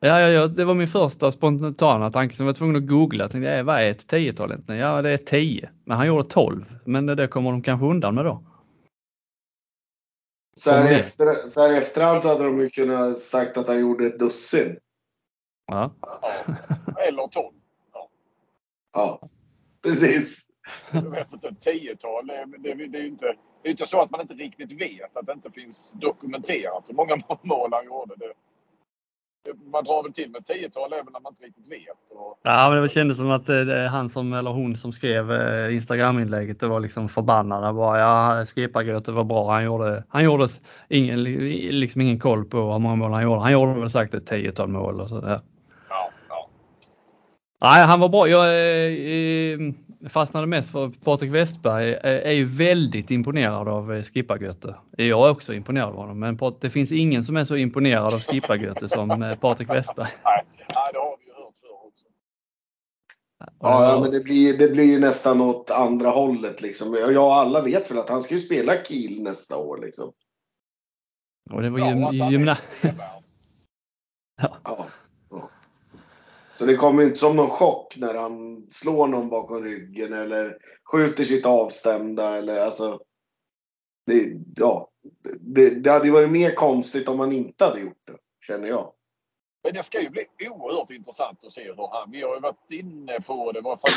Ja, 0.00 0.20
ja, 0.20 0.28
ja, 0.28 0.46
det 0.46 0.64
var 0.64 0.74
min 0.74 0.88
första 0.88 1.32
spontana 1.32 2.10
tanke 2.10 2.36
som 2.36 2.46
jag 2.46 2.52
var 2.52 2.58
tvungen 2.58 2.76
att 2.76 2.88
googla. 2.88 3.24
Jag 3.24 3.30
tänkte, 3.30 3.62
vad 3.62 3.80
är 3.80 3.90
ett 3.90 4.06
tiotal 4.06 4.50
egentligen? 4.50 4.80
Ja, 4.80 5.02
det 5.02 5.10
är 5.10 5.18
10. 5.18 5.70
Men 5.84 5.96
han 5.96 6.06
gjorde 6.06 6.28
12. 6.28 6.64
Men 6.84 7.06
det 7.06 7.28
kommer 7.28 7.50
de 7.50 7.62
kanske 7.62 7.86
undan 7.86 8.14
med 8.14 8.24
då. 8.24 8.44
Så 10.56 10.70
här, 10.70 10.98
efter, 10.98 11.48
så 11.48 11.60
här 11.60 11.78
efterhand 11.78 12.22
så 12.22 12.28
hade 12.28 12.44
de 12.44 12.60
ju 12.60 12.70
kunnat 12.70 13.20
sagt 13.20 13.56
att 13.56 13.66
han 13.66 13.80
gjorde 13.80 14.06
ett 14.06 14.18
dussin. 14.18 14.78
Ja. 15.66 15.92
Eller 17.08 17.26
12. 17.28 17.54
Ja. 17.92 18.08
ja, 18.92 19.28
precis. 19.82 20.47
Jag 20.92 21.10
vet 21.10 21.32
inte, 21.32 21.54
tiotal, 21.60 22.26
det, 22.26 22.46
det, 22.58 22.86
det 22.86 22.98
är 22.98 23.02
ju 23.02 23.08
inte, 23.08 23.34
det 23.62 23.68
är 23.68 23.70
inte 23.70 23.86
så 23.86 24.00
att 24.00 24.10
man 24.10 24.20
inte 24.20 24.34
riktigt 24.34 24.72
vet 24.72 25.16
att 25.16 25.26
det 25.26 25.32
inte 25.32 25.50
finns 25.50 25.92
dokumenterat 25.92 26.84
hur 26.88 26.94
många 26.94 27.16
mål 27.42 27.68
han 27.72 27.84
gjorde. 27.84 28.14
Det, 28.18 28.32
man 29.72 29.84
drar 29.84 30.02
väl 30.02 30.12
till 30.12 30.30
med 30.30 30.46
tiotal 30.46 30.92
även 30.92 31.12
när 31.12 31.20
man 31.20 31.32
inte 31.32 31.44
riktigt 31.44 31.72
vet. 31.72 31.98
Och, 32.10 32.38
Ja, 32.42 32.70
men 32.70 32.82
det 32.82 32.88
kändes 32.88 33.16
som 33.16 33.30
att 33.30 33.48
eh, 33.48 33.60
det 33.60 33.78
är 33.78 33.88
han 33.88 34.08
som 34.08 34.32
eller 34.32 34.50
hon 34.50 34.76
som 34.76 34.92
skrev 34.92 35.32
eh, 35.32 35.74
Instagram-inlägget, 35.74 36.60
det 36.60 36.68
var 36.68 36.80
liksom 36.80 37.08
förbannade 37.08 37.72
bara. 37.72 37.98
Ja, 37.98 38.44
Skipagöte 38.44 39.12
var 39.12 39.24
bra. 39.24 39.52
Han 39.52 39.64
gjorde, 39.64 40.04
han 40.08 40.24
gjorde 40.24 40.48
ingen, 40.88 41.24
liksom 41.24 42.00
ingen 42.00 42.18
koll 42.18 42.44
på 42.44 42.72
hur 42.72 42.78
många 42.78 42.96
mål 42.96 43.12
han 43.12 43.22
gjorde. 43.22 43.40
Han 43.40 43.52
gjorde 43.52 43.80
väl 43.80 43.90
sagt 43.90 44.14
ett 44.14 44.26
tiotal 44.26 44.68
mål 44.68 45.00
och 45.00 45.08
sådär. 45.08 45.40
Ja, 47.60 47.66
ja. 47.66 47.76
Nej, 47.76 47.86
han 47.86 48.00
var 48.00 48.08
bra. 48.08 48.28
Jag 48.28 48.46
eh, 49.52 49.58
fastnade 50.08 50.46
mest 50.46 50.70
för 50.70 50.88
Patrik 51.04 51.30
Westberg. 51.30 51.98
Är 52.02 52.32
ju 52.32 52.44
väldigt 52.44 53.10
imponerad 53.10 53.68
av 53.68 54.02
Skipagöte. 54.02 54.74
Jag 54.96 55.26
är 55.26 55.30
också 55.30 55.54
imponerad 55.54 55.88
av 55.88 55.94
honom, 55.94 56.18
men 56.18 56.38
det 56.60 56.70
finns 56.70 56.92
ingen 56.92 57.24
som 57.24 57.36
är 57.36 57.44
så 57.44 57.56
imponerad 57.56 58.14
av 58.14 58.20
Skipagöte 58.20 58.88
som 58.88 59.36
Patrik 59.40 59.70
Westberg. 59.70 60.08
Nej, 60.24 60.44
det 60.92 60.98
har 60.98 61.16
vi 61.18 61.26
ju 61.26 61.32
hört 61.32 61.54
förr 61.60 61.86
också. 61.86 62.04
Ja, 63.60 63.98
men 64.02 64.10
det 64.10 64.20
blir, 64.20 64.58
det 64.58 64.68
blir 64.68 64.84
ju 64.84 64.98
nästan 64.98 65.40
åt 65.40 65.70
andra 65.70 66.08
hållet 66.08 66.62
liksom. 66.62 66.96
Ja, 67.12 67.40
alla 67.40 67.62
vet 67.62 67.90
väl 67.90 67.98
att 67.98 68.08
han 68.08 68.20
ska 68.20 68.34
ju 68.34 68.40
spela 68.40 68.84
Kiel 68.84 69.22
nästa 69.22 69.56
år 69.56 69.78
liksom. 69.82 70.12
Och 71.50 71.62
det 71.62 71.70
var 71.70 71.78
Ja, 71.78 71.86
han 71.86 72.30
gymna... 72.30 72.58
Ja. 74.40 74.56
ja. 74.64 74.87
Så 76.58 76.64
det 76.66 76.76
kommer 76.76 77.02
ju 77.02 77.08
inte 77.08 77.20
som 77.20 77.36
någon 77.36 77.50
chock 77.50 77.96
när 77.96 78.14
han 78.14 78.66
slår 78.70 79.08
någon 79.08 79.28
bakom 79.28 79.64
ryggen 79.64 80.12
eller 80.12 80.58
skjuter 80.92 81.24
sitt 81.24 81.46
avstämda 81.46 82.36
eller 82.36 82.60
alltså. 82.60 83.00
Det, 84.06 84.36
ja, 84.56 84.90
det, 85.40 85.84
det 85.84 85.90
hade 85.90 86.04
ju 86.04 86.12
varit 86.12 86.30
mer 86.30 86.54
konstigt 86.54 87.08
om 87.08 87.20
han 87.20 87.32
inte 87.32 87.64
hade 87.64 87.80
gjort 87.80 88.06
det, 88.06 88.16
känner 88.40 88.68
jag. 88.68 88.92
Men 89.62 89.74
det 89.74 89.82
ska 89.82 90.00
ju 90.00 90.10
bli 90.10 90.24
oerhört 90.50 90.90
intressant 90.90 91.44
att 91.44 91.52
se 91.52 91.62
hur 91.62 91.88
han, 91.92 92.10
vi 92.10 92.22
har 92.22 92.34
ju 92.34 92.40
varit 92.40 92.70
inne 92.70 93.20
på 93.20 93.52
det, 93.52 93.60
vad 93.60 93.80
fan 93.80 93.90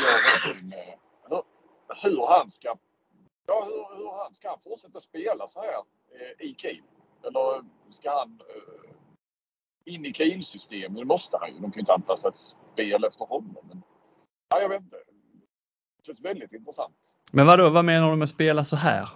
jag 1.28 1.36
hur, 1.36 1.42
hur 2.02 2.26
han 2.26 2.50
ska, 2.50 2.76
ja 3.46 3.64
hur, 3.64 3.96
hur 3.96 4.22
han 4.22 4.34
ska 4.34 4.58
fortsätta 4.64 5.00
spela 5.00 5.48
så 5.48 5.60
här 5.60 5.72
eh, 5.72 6.46
i 6.46 6.54
Kiel. 6.54 6.82
Eller 7.22 7.64
ska 7.90 8.10
han 8.10 8.40
eh, 8.54 8.91
in 9.84 10.06
i 10.06 10.12
Kiel-systemet? 10.12 10.98
Det 10.98 11.04
måste 11.04 11.36
han 11.40 11.48
ju. 11.48 11.54
De 11.54 11.62
kan 11.62 11.72
ju 11.72 11.80
inte 11.80 11.92
anpassa 11.92 12.28
ett 12.28 12.38
spel 12.38 13.04
efter 13.04 13.24
honom. 13.24 13.56
Men, 13.68 13.82
ja, 14.48 14.60
jag 14.60 14.68
vet 14.68 14.82
inte. 14.82 14.96
Det 14.96 16.06
känns 16.06 16.20
väldigt 16.20 16.52
intressant. 16.52 16.96
Men 17.32 17.46
vadå, 17.46 17.70
vad 17.70 17.84
menar 17.84 18.10
du 18.10 18.16
med 18.16 18.28
spela 18.28 18.64
så 18.64 18.76
här? 18.76 19.08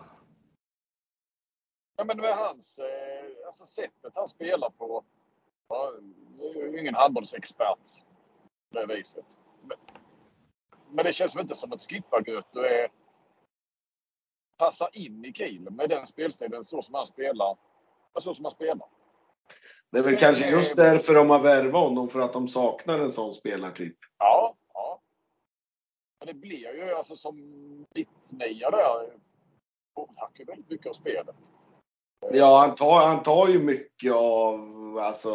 Ja, 1.96 2.04
men 2.04 2.16
med 2.16 2.36
hans, 2.36 2.78
eh, 2.78 3.46
alltså 3.46 3.66
sättet 3.66 4.12
han 4.14 4.28
spelar 4.28 4.70
på. 4.70 5.04
Ja, 5.68 5.92
jag 6.38 6.56
är 6.56 6.72
ju 6.72 6.80
ingen 6.80 6.94
handbollsexpert 6.94 7.78
på 8.72 8.80
det 8.80 8.94
viset. 8.94 9.38
Men, 9.62 9.78
men 10.90 11.04
det 11.04 11.12
känns 11.12 11.36
väl 11.36 11.42
inte 11.42 11.54
som 11.54 11.72
att 11.72 11.80
Skippargötu 11.80 12.60
är 12.60 12.88
passar 14.56 14.88
in 14.92 15.24
i 15.24 15.32
Kiel 15.32 15.70
med 15.70 15.88
den 15.88 16.06
spelstilen 16.06 16.64
så 16.64 16.82
som 16.82 16.94
han 16.94 17.06
spelar. 17.06 17.56
Så 18.18 18.34
som 18.34 18.44
han 18.44 18.52
spelar. 18.52 18.88
Det 19.92 19.98
är 19.98 20.02
väl 20.02 20.18
kanske 20.18 20.50
just 20.50 20.76
därför 20.76 21.14
de 21.14 21.30
har 21.30 21.42
värvat 21.42 21.82
honom, 21.82 22.08
för 22.08 22.20
att 22.20 22.32
de 22.32 22.48
saknar 22.48 22.98
en 22.98 23.10
sån 23.10 23.34
spelartyp. 23.34 23.96
Ja, 24.18 24.56
ja. 24.74 25.00
Men 26.18 26.26
det 26.26 26.34
blir 26.34 26.74
ju 26.74 26.94
alltså 26.94 27.16
som 27.16 27.36
mittnia 27.94 28.70
där. 28.70 29.12
Påverkar 29.94 30.44
väldigt 30.44 30.70
mycket 30.70 30.86
av 30.86 30.92
spelet. 30.92 31.36
Ja, 32.32 32.58
han 32.58 32.74
tar, 32.74 33.06
han 33.06 33.22
tar 33.22 33.48
ju 33.48 33.58
mycket 33.58 34.12
av 34.12 34.98
alltså, 35.00 35.32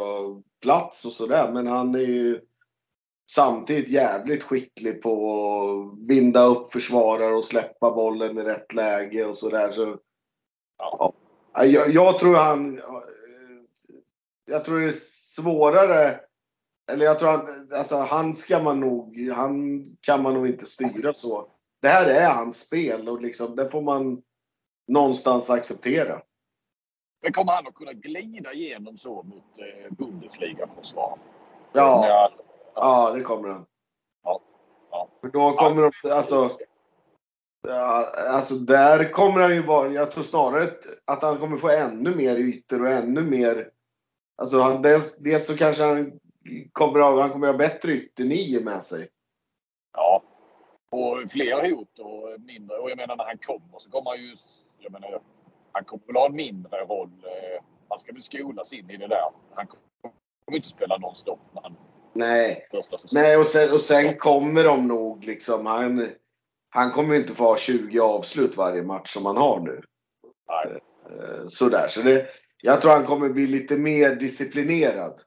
plats 0.62 1.06
och 1.06 1.12
sådär, 1.12 1.52
men 1.52 1.68
han 1.68 1.96
är 1.96 2.00
ju 2.00 2.42
samtidigt 3.32 3.90
jävligt 3.90 4.44
skicklig 4.44 5.02
på 5.02 5.14
att 5.94 6.00
binda 6.00 6.44
upp 6.44 6.72
försvarare 6.72 7.36
och 7.36 7.46
släppa 7.46 7.92
bollen 7.92 8.38
i 8.38 8.42
rätt 8.42 8.74
läge 8.74 9.26
och 9.26 9.38
sådär. 9.38 9.72
Så, 9.72 9.98
ja. 10.78 11.14
jag, 11.54 11.90
jag 11.90 12.20
tror 12.20 12.36
han... 12.36 12.82
Jag 14.52 14.66
tror 14.66 14.80
det 14.80 14.86
är 14.86 14.92
svårare 15.36 16.20
eller 16.92 17.06
jag 17.06 17.20
tror 17.20 17.30
att 17.30 17.74
alltså, 17.74 17.98
han 17.98 18.34
ska 18.34 18.60
man 18.60 18.80
nog, 18.80 19.30
han 19.36 19.86
kan 20.02 20.24
man 20.24 20.34
nog 20.34 20.48
inte 20.48 20.66
styra 20.66 21.14
så. 21.14 21.48
Det 21.82 21.88
här 21.88 22.06
är 22.06 22.30
hans 22.30 22.60
spel 22.60 23.10
och 23.10 23.22
liksom, 23.22 23.56
det 23.56 23.70
får 23.70 23.82
man 23.82 24.22
någonstans 24.88 25.50
acceptera. 25.50 26.22
Men 27.22 27.34
kommer 27.34 27.52
han 27.52 27.68
att 27.68 27.74
kunna 27.76 27.94
glida 27.94 28.54
igenom 28.54 28.98
så 28.98 29.24
mot 29.24 29.58
eh, 29.60 29.92
Bundesliga-försvar? 29.92 31.20
Ja, 31.74 32.08
Ja. 32.08 32.32
ja, 32.76 33.14
det 33.16 33.22
kommer 33.22 33.50
han. 33.50 33.66
Ja. 34.24 34.42
Ja. 34.92 35.10
För 35.22 35.30
då 35.30 35.52
kommer 35.52 35.82
de, 35.82 36.12
alltså, 36.12 36.50
ja, 37.68 38.06
alltså 38.30 38.56
där 38.56 39.12
kommer 39.12 39.42
han 39.42 39.56
ju 39.56 39.62
vara, 39.62 39.90
jag 39.90 40.12
tror 40.12 40.24
snarare 40.24 40.64
att, 40.64 40.84
att 41.06 41.22
han 41.24 41.38
kommer 41.38 41.58
få 41.58 41.70
ännu 41.70 42.16
mer 42.16 42.36
ytor 42.36 42.82
och 42.82 42.92
ännu 42.92 43.22
mer, 43.22 43.70
alltså 44.42 44.60
han, 44.60 44.82
dels, 44.82 45.18
dels 45.18 45.46
så 45.48 45.58
kanske 45.58 45.84
han 45.84 46.20
kommer 46.72 47.00
ha, 47.00 47.22
han 47.22 47.30
kommer 47.32 47.48
ha 47.48 47.58
bättre 47.58 47.92
ytternio 47.92 48.64
med 48.64 48.84
sig. 48.84 49.08
Ja. 49.94 50.24
Och 50.92 51.32
fler 51.32 51.72
hot 51.72 52.00
och 52.00 52.42
mindre. 52.42 52.78
Och 52.78 52.90
jag 52.90 52.98
menar 52.98 53.16
när 53.16 53.26
han 53.26 53.38
kommer 53.38 53.80
så 53.80 53.90
kommer 53.90 54.10
han 54.10 54.20
ju... 54.20 54.36
Jag 54.80 54.92
menar, 54.92 55.22
han 55.72 55.84
kommer 55.84 56.04
väl 56.08 56.16
ha 56.16 56.26
en 56.26 56.36
mindre 56.36 56.78
roll. 56.80 57.10
eh, 57.24 57.64
Han 57.90 58.00
ska 58.00 58.12
väl 58.12 58.22
skolas 58.22 58.74
in 58.74 58.90
i 58.90 58.98
det 58.98 59.08
där. 59.08 59.30
Han 59.56 59.68
kommer 59.68 60.56
inte 60.56 60.70
spela 60.70 60.98
nonstop 60.98 61.40
när 61.54 61.62
han 61.62 61.76
Nej, 62.14 62.68
nej 63.12 63.38
och 63.38 63.48
sen, 63.48 63.74
och 63.74 63.82
sen 63.82 64.18
kommer 64.18 64.64
de 64.64 64.88
nog 64.88 65.24
liksom, 65.24 65.66
han, 65.66 66.08
han 66.70 66.92
kommer 66.92 67.16
inte 67.16 67.34
få 67.34 67.44
ha 67.44 67.58
20 67.58 68.00
avslut 68.00 68.58
varje 68.58 68.84
match 68.84 69.14
som 69.14 69.26
han 69.26 69.38
har 69.38 69.60
nu. 69.60 69.82
Nej. 70.48 70.80
Eh, 71.06 71.46
Sådär, 71.48 71.88
så 71.88 72.02
det, 72.02 72.26
jag 72.62 72.82
tror 72.82 72.92
han 72.92 73.06
kommer 73.06 73.30
bli 73.30 73.48
lite 73.48 73.78
mer 73.78 74.16
disciplinerad. 74.16 75.22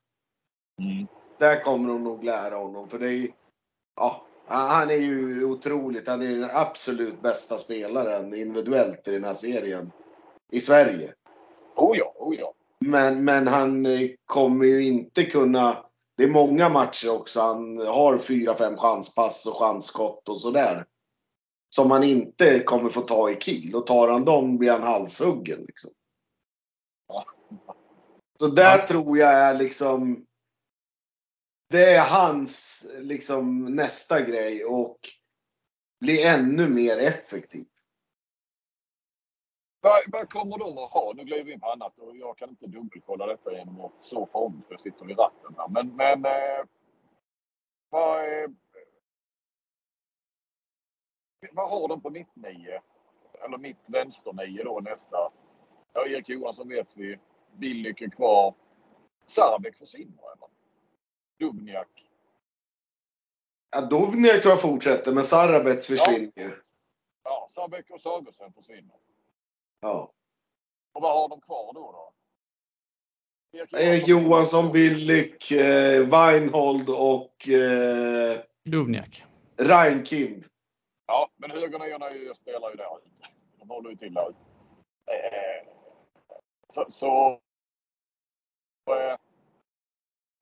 Mm. 0.82 1.06
Där 1.38 1.62
kommer 1.62 1.88
de 1.88 2.04
nog 2.04 2.24
lära 2.24 2.56
honom. 2.56 2.88
För 2.88 2.98
det 2.98 3.12
är, 3.12 3.28
ja, 3.96 4.26
han 4.46 4.90
är 4.90 4.96
ju 4.96 5.44
otroligt. 5.44 6.08
Han 6.08 6.22
är 6.22 6.30
den 6.30 6.50
absolut 6.52 7.22
bästa 7.22 7.58
spelaren 7.58 8.34
individuellt 8.34 9.08
i 9.08 9.10
den 9.10 9.24
här 9.24 9.34
serien. 9.34 9.90
I 10.52 10.60
Sverige. 10.60 11.14
Oh 11.76 11.98
ja, 11.98 12.12
oh 12.16 12.34
ja. 12.38 12.54
Men, 12.80 13.24
men 13.24 13.46
han 13.46 13.86
eh, 13.86 14.10
kommer 14.26 14.64
ju 14.64 14.84
inte 14.84 15.24
kunna. 15.24 15.76
Det 16.16 16.24
är 16.24 16.28
många 16.28 16.68
matcher 16.68 17.10
också. 17.10 17.40
Han 17.40 17.78
har 17.78 18.18
fyra, 18.18 18.56
fem 18.56 18.76
chanspass 18.76 19.46
och 19.46 19.58
chansskott 19.58 20.28
och 20.28 20.40
sådär. 20.40 20.86
Som 21.74 21.90
han 21.90 22.04
inte 22.04 22.60
kommer 22.60 22.88
få 22.88 23.00
ta 23.00 23.30
i 23.30 23.36
Kiel. 23.40 23.74
Och 23.74 23.86
tar 23.86 24.08
han 24.08 24.24
dem 24.24 24.58
blir 24.58 24.70
han 24.70 24.82
halshuggen. 24.82 25.60
Liksom. 25.60 25.90
Så 28.38 28.46
där 28.48 28.78
Ja. 28.78 28.86
tror 28.86 29.18
jag 29.18 29.32
är 29.32 29.58
liksom. 29.58 30.26
Det 31.70 31.94
är 31.94 32.08
hans 32.10 32.86
liksom 32.98 33.64
nästa 33.64 34.20
grej 34.20 34.64
och 34.64 34.98
bli 36.00 36.22
ännu 36.22 36.68
mer 36.68 36.98
effektiv. 36.98 37.66
Vad, 39.80 40.28
kommer 40.30 40.58
de 40.58 40.78
att 40.78 40.90
ha? 40.90 41.12
Nu 41.16 41.24
gled 41.24 41.46
vi 41.46 41.52
in 41.52 41.60
på 41.60 41.70
annat 41.70 41.98
och 41.98 42.16
jag 42.16 42.38
kan 42.38 42.48
inte 42.50 42.66
dubbelkolla 42.66 43.26
detta 43.26 43.52
genom 43.52 43.80
att 43.80 44.04
surfa 44.04 44.38
om 44.38 44.62
för 44.66 44.74
jag 44.74 44.80
sitter 44.80 45.04
vid 45.04 45.18
ratten 45.18 45.54
här. 45.58 45.68
Men, 45.68 45.96
men 45.96 46.24
eh, 46.24 46.64
vad, 47.88 48.24
eh, 48.42 48.50
vad 51.52 51.70
har 51.70 51.88
de 51.88 52.00
på 52.00 52.10
mitt 52.10 52.36
nio? 52.36 52.82
Eller 53.44 53.58
mitt 53.58 53.88
vänsternio 53.88 54.64
då 54.64 54.80
nästa? 54.80 55.32
Ja, 55.94 56.06
Erik 56.06 56.28
Johansson 56.28 56.68
vet 56.68 56.88
vi. 56.96 57.18
Billik 57.56 58.00
är 58.00 58.10
kvar. 58.10 58.54
Sarbek 59.26 59.76
försvinner 59.78 60.22
eller? 60.32 60.48
Dubniak. 61.38 62.06
Ja, 63.70 63.80
Dovniak 63.80 64.42
tror 64.42 64.52
jag 64.52 64.60
fortsätter 64.60 65.12
men 65.12 65.24
Sarabets 65.24 65.86
försvinner 65.86 66.32
ju. 66.36 66.50
Ja, 67.24 67.46
Sarbek 67.50 67.90
och 67.90 68.00
Sagersen 68.00 68.52
försvinner. 68.52 68.96
Ja. 69.80 70.12
Och 70.92 71.02
vad 71.02 71.14
har 71.14 71.28
de 71.28 71.40
kvar 71.40 71.72
då? 71.74 71.92
då? 71.92 72.10
Erik 73.78 74.08
Johansson, 74.08 74.72
Billik, 74.72 75.50
eh, 75.50 76.08
Weinhold 76.08 76.88
och 76.90 77.48
eh, 77.48 78.40
Dubniak. 78.64 79.24
Reinkind. 79.56 80.44
Ja, 81.06 81.30
men 81.36 81.50
högerniorna 81.50 82.10
ju- 82.14 82.34
spelar 82.34 82.70
ju 82.70 82.76
där 82.76 82.98
ute. 82.98 83.26
De 83.58 83.70
håller 83.70 83.90
ju 83.90 83.96
till 83.96 84.14
där 84.14 84.28
ute. 84.28 84.38
Eh, 85.12 85.73
Så, 86.68 86.84
så 86.88 87.40
eh, 88.90 89.18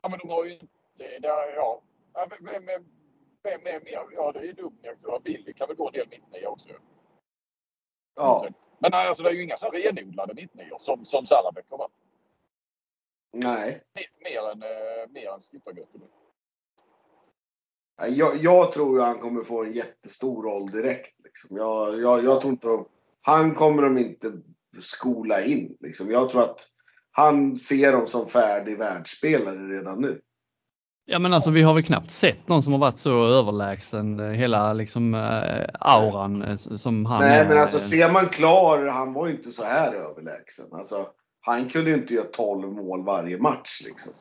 ja, 0.02 0.08
men 0.08 0.18
de 0.18 0.28
har 0.28 0.44
ju 0.44 0.52
inte... 0.52 0.66
Där, 0.98 1.54
ja, 1.56 1.82
vem, 2.14 2.64
vem, 2.66 2.66
vem, 3.42 3.66
är 3.66 3.84
mer? 3.84 4.06
Ja, 4.12 4.32
det 4.32 4.48
är 4.48 4.52
Dubniak. 4.52 4.98
Ja, 5.02 5.20
Billy 5.24 5.52
kan 5.52 5.68
väl 5.68 5.76
gå 5.76 5.86
en 5.86 5.92
del 5.92 6.08
mittnia 6.08 6.48
också. 6.48 6.68
Ja. 8.14 8.48
Men 8.78 8.90
nej, 8.90 9.08
alltså, 9.08 9.22
det 9.22 9.28
är 9.28 9.34
ju 9.34 9.42
inga 9.42 9.58
så 9.58 9.70
renodlade 9.70 10.34
mittnior 10.34 10.78
som, 10.78 11.04
som 11.04 11.26
Salabek 11.26 11.64
har 11.70 11.78
varit. 11.78 11.92
Nej. 13.32 13.82
Mer, 13.94 14.30
mer 14.30 14.50
än, 14.50 14.62
eh, 14.62 15.08
mer 15.10 15.28
än 15.28 15.40
Skippargötu. 15.40 15.98
Jag, 18.08 18.36
jag 18.36 18.72
tror 18.72 18.98
ju 18.98 19.04
han 19.04 19.18
kommer 19.18 19.44
få 19.44 19.64
en 19.64 19.72
jättestor 19.72 20.42
roll 20.42 20.66
direkt. 20.66 21.24
Liksom. 21.24 21.56
Jag, 21.56 22.00
jag, 22.00 22.24
jag 22.24 22.40
tror 22.40 22.52
inte 22.52 22.84
han 23.20 23.54
kommer 23.54 23.82
de 23.82 23.98
inte 23.98 24.32
skola 24.80 25.44
in. 25.44 25.76
Liksom. 25.80 26.10
Jag 26.10 26.30
tror 26.30 26.42
att 26.42 26.68
han 27.10 27.56
ser 27.56 27.92
dem 27.92 28.06
som 28.06 28.26
färdig 28.26 28.78
världsspelare 28.78 29.76
redan 29.78 30.00
nu. 30.00 30.20
Ja 31.04 31.18
men 31.18 31.32
alltså 31.34 31.50
vi 31.50 31.62
har 31.62 31.74
väl 31.74 31.82
knappt 31.82 32.10
sett 32.10 32.48
någon 32.48 32.62
som 32.62 32.72
har 32.72 32.80
varit 32.80 32.98
så 32.98 33.26
överlägsen 33.26 34.20
eh, 34.20 34.26
hela 34.26 34.72
liksom 34.72 35.14
äh, 35.14 35.64
auran 35.80 36.42
äh, 36.42 36.56
som 36.56 37.06
han 37.06 37.20
Nej 37.20 37.40
är. 37.40 37.48
men 37.48 37.58
alltså 37.58 37.78
ser 37.78 38.12
man 38.12 38.28
klar, 38.28 38.86
han 38.86 39.12
var 39.12 39.26
ju 39.26 39.32
inte 39.32 39.50
så 39.50 39.64
här 39.64 39.94
överlägsen. 39.94 40.66
Alltså, 40.72 41.06
han 41.40 41.68
kunde 41.68 41.90
ju 41.90 41.96
inte 41.96 42.14
göra 42.14 42.26
12 42.32 42.72
mål 42.72 43.04
varje 43.04 43.38
match 43.38 43.82
liksom. 43.84 44.12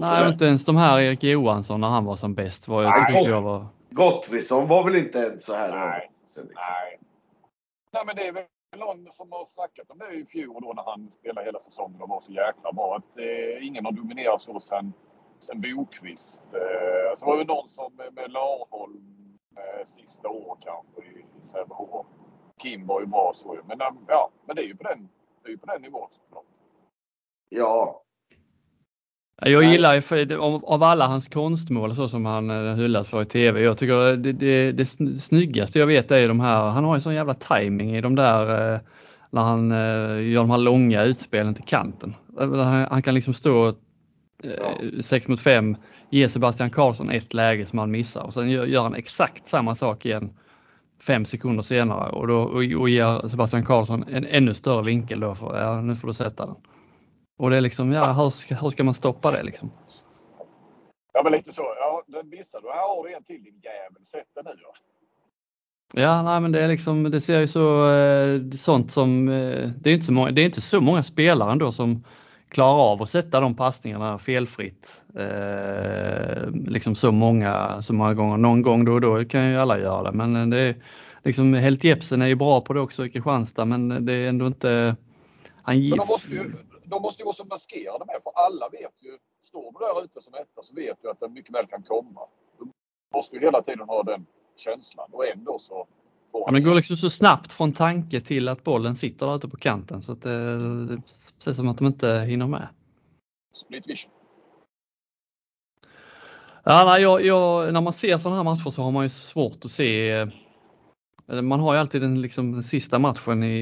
Nej, 0.00 0.28
inte 0.28 0.44
ens 0.44 0.64
de 0.64 0.76
här 0.76 1.00
Erik 1.00 1.22
Johansson 1.22 1.80
när 1.80 1.88
han 1.88 2.04
var 2.04 2.16
som 2.16 2.34
bäst. 2.34 2.68
Var, 2.68 2.82
jag 2.82 3.12
Nej, 3.12 3.24
jag 3.24 3.42
var... 3.42 3.66
Gottfridsson 3.90 4.68
var 4.68 4.84
väl 4.84 4.96
inte 4.96 5.18
ens 5.18 5.44
så 5.44 5.54
här 5.54 5.68
Nej. 5.68 5.78
överlägsen. 5.78 6.12
Liksom. 6.22 6.44
Nej. 6.54 6.98
Nej 7.92 8.02
men 8.06 8.16
det 8.16 8.26
är 8.26 8.32
väl 8.32 8.44
någon 8.76 9.10
som 9.10 9.32
har 9.32 9.44
snackat 9.44 9.90
om 9.90 9.98
det 9.98 10.14
i 10.14 10.26
fjol 10.26 10.62
då 10.62 10.72
när 10.72 10.82
han 10.82 11.10
spelade 11.10 11.46
hela 11.46 11.60
säsongen 11.60 12.02
och 12.02 12.08
var 12.08 12.20
så 12.20 12.32
jäkla 12.32 12.72
bra. 12.72 12.96
Att 12.96 13.18
eh, 13.18 13.66
ingen 13.66 13.84
har 13.84 13.92
dominerat 13.92 14.42
så 14.42 14.60
sen, 14.60 14.92
sen 15.40 15.60
Bokvist. 15.60 16.42
Eh, 16.52 17.10
alltså, 17.10 17.24
så 17.24 17.30
var 17.30 17.38
det 17.38 17.44
någon 17.44 17.68
som 17.68 17.94
med, 17.94 18.30
Larholm 18.32 19.38
eh, 19.56 19.84
sista 19.84 20.28
år 20.28 20.58
kanske 20.60 21.02
i, 21.02 21.26
i 21.40 21.44
Sävehof. 21.44 22.06
Kim 22.62 22.86
var 22.86 23.00
ju 23.00 23.06
bra 23.06 23.32
så 23.34 23.58
Men, 23.64 23.80
eh, 23.80 23.88
ja, 24.08 24.30
men 24.46 24.56
det 24.56 24.62
är 24.62 24.66
ju 24.66 24.76
på 24.76 24.82
den, 24.82 25.08
det 25.42 25.48
är 25.48 25.50
ju 25.50 25.58
på 25.58 25.66
den 25.66 25.82
nivån 25.82 26.08
såklart. 26.10 26.44
Ja. 27.48 28.01
Jag 29.44 29.64
gillar 29.64 29.94
ju 29.94 30.38
av 30.38 30.82
alla 30.82 31.06
hans 31.06 31.28
konstmål 31.28 31.94
så 31.94 32.08
som 32.08 32.26
han 32.26 32.50
eh, 32.50 32.74
hyllas 32.74 33.08
för 33.08 33.22
i 33.22 33.24
TV. 33.24 33.60
Jag 33.60 33.78
tycker 33.78 34.16
det, 34.16 34.32
det, 34.32 34.72
det 34.72 34.86
snyggaste 35.20 35.78
jag 35.78 35.86
vet 35.86 36.10
är 36.10 36.28
de 36.28 36.40
här, 36.40 36.68
han 36.68 36.84
har 36.84 36.94
ju 36.96 37.00
sån 37.00 37.14
jävla 37.14 37.34
timing 37.34 37.96
i 37.96 38.00
de 38.00 38.14
där 38.14 38.74
eh, 38.74 38.80
när 39.30 39.42
han 39.42 39.70
gör 40.30 40.40
de 40.40 40.50
här 40.50 40.58
långa 40.58 41.02
utspelen 41.02 41.54
till 41.54 41.64
kanten. 41.64 42.14
Han 42.90 43.02
kan 43.02 43.14
liksom 43.14 43.34
stå 43.34 43.74
ja. 44.42 45.02
6 45.02 45.28
mot 45.28 45.40
5, 45.40 45.76
ge 46.10 46.28
Sebastian 46.28 46.70
Karlsson 46.70 47.10
ett 47.10 47.34
läge 47.34 47.66
som 47.66 47.78
han 47.78 47.90
missar 47.90 48.22
och 48.22 48.34
sen 48.34 48.50
gör 48.50 48.82
han 48.82 48.94
exakt 48.94 49.48
samma 49.48 49.74
sak 49.74 50.06
igen 50.06 50.30
fem 51.02 51.24
sekunder 51.24 51.62
senare 51.62 52.10
och, 52.10 52.26
då, 52.26 52.42
och, 52.42 52.80
och 52.80 52.88
ger 52.88 53.28
Sebastian 53.28 53.64
Karlsson 53.64 54.04
en 54.12 54.26
ännu 54.26 54.54
större 54.54 54.82
vinkel 54.84 55.20
då 55.20 55.34
för 55.34 55.60
ja, 55.60 55.80
nu 55.80 55.96
får 55.96 56.08
du 56.08 56.14
sätta 56.14 56.46
den. 56.46 56.54
Och 57.42 57.50
det 57.50 57.56
är 57.56 57.60
liksom, 57.60 57.92
ja 57.92 58.12
hur 58.12 58.30
ska, 58.30 58.54
hur 58.54 58.70
ska 58.70 58.84
man 58.84 58.94
stoppa 58.94 59.30
det 59.30 59.42
liksom? 59.42 59.70
Ja 61.12 61.22
men 61.22 61.32
lite 61.32 61.52
så, 61.52 61.62
ja 61.62 62.02
den 62.06 62.28
missar 62.28 62.60
du. 62.60 62.68
Här 62.68 62.96
har 62.96 63.08
du 63.08 63.14
en 63.14 63.24
till 63.24 63.44
din 63.44 63.60
jävel, 63.62 64.04
sätt 64.04 64.26
den 64.34 64.44
nu 64.44 64.50
då. 64.62 64.74
Ja, 66.00 66.22
nej, 66.22 66.40
men 66.40 66.52
det 66.52 66.60
är 66.60 66.68
liksom, 66.68 67.10
det 67.10 67.20
ser 67.20 67.40
ju 67.40 67.48
så, 67.48 67.90
eh, 67.90 68.40
sånt 68.56 68.92
som, 68.92 69.28
eh, 69.28 69.70
det 69.80 69.90
är 69.90 69.94
inte 69.94 70.06
så 70.06 70.12
många, 70.12 70.30
det 70.30 70.42
är 70.42 70.44
inte 70.44 70.60
så 70.60 70.80
många 70.80 71.02
spelare 71.02 71.52
ändå 71.52 71.72
som 71.72 72.04
klarar 72.48 72.92
av 72.92 73.02
att 73.02 73.10
sätta 73.10 73.40
de 73.40 73.54
passningarna 73.54 74.18
felfritt. 74.18 75.02
Eh, 75.18 76.50
liksom 76.66 76.94
så 76.94 77.12
många, 77.12 77.82
så 77.82 77.92
många 77.92 78.14
gånger. 78.14 78.36
Någon 78.36 78.62
gång 78.62 78.84
då 78.84 78.92
och 78.92 79.00
då 79.00 79.24
kan 79.24 79.50
ju 79.50 79.56
alla 79.56 79.78
göra 79.78 80.02
det, 80.10 80.16
men 80.16 80.50
det 80.50 80.58
är 80.58 80.74
liksom 81.22 81.54
Helt 81.54 81.84
Jepsen 81.84 82.22
är 82.22 82.26
ju 82.26 82.34
bra 82.34 82.60
på 82.60 82.72
det 82.72 82.80
också 82.80 83.06
i 83.06 83.10
Kristianstad, 83.10 83.64
men 83.64 84.06
det 84.06 84.14
är 84.14 84.28
ändå 84.28 84.46
inte, 84.46 84.96
han 85.62 85.88
men 85.88 85.98
de 85.98 86.08
måste 86.08 86.30
ju, 86.30 86.52
de 86.92 87.02
måste 87.02 87.22
ju 87.22 87.24
vara 87.24 87.34
så 87.34 87.44
maskerade 87.44 88.04
med, 88.04 88.20
för 88.22 88.32
alla 88.34 88.68
vet 88.68 88.96
ju, 88.98 89.18
står 89.42 89.72
du 89.72 89.78
där 89.78 90.04
ute 90.04 90.20
som 90.20 90.34
etta 90.34 90.62
så 90.62 90.74
vet 90.74 90.98
du 91.02 91.10
att 91.10 91.20
den 91.20 91.32
mycket 91.32 91.54
väl 91.54 91.66
kan 91.66 91.82
komma. 91.82 92.20
Du 92.58 92.70
måste 93.14 93.36
ju 93.36 93.42
hela 93.42 93.62
tiden 93.62 93.88
ha 93.88 94.02
den 94.02 94.26
känslan 94.56 95.08
och 95.12 95.26
ändå 95.26 95.58
så 95.58 95.86
Ja, 96.32 96.44
men 96.44 96.54
det 96.54 96.68
går 96.68 96.74
liksom 96.74 96.96
så 96.96 97.10
snabbt 97.10 97.52
från 97.52 97.72
tanke 97.72 98.20
till 98.20 98.48
att 98.48 98.64
bollen 98.64 98.96
sitter 98.96 99.26
där 99.26 99.36
ute 99.36 99.48
på 99.48 99.56
kanten 99.56 100.02
så 100.02 100.12
att 100.12 100.22
det, 100.22 100.56
det 100.86 101.02
ser 101.38 101.52
som 101.52 101.68
att 101.68 101.78
de 101.78 101.86
inte 101.86 102.18
hinner 102.18 102.46
med. 102.46 102.68
Split 103.52 103.86
vision. 103.86 104.10
Ja, 106.64 106.84
nej, 106.86 107.02
jag, 107.02 107.24
jag, 107.24 107.72
när 107.72 107.80
man 107.80 107.92
ser 107.92 108.18
sådana 108.18 108.36
här 108.36 108.44
matcher 108.44 108.70
så 108.70 108.82
har 108.82 108.90
man 108.90 109.04
ju 109.04 109.10
svårt 109.10 109.64
att 109.64 109.70
se 109.70 110.26
man 111.26 111.60
har 111.60 111.74
ju 111.74 111.80
alltid 111.80 112.00
den, 112.00 112.20
liksom, 112.20 112.52
den 112.52 112.62
sista 112.62 112.98
matchen 112.98 113.42
i, 113.42 113.56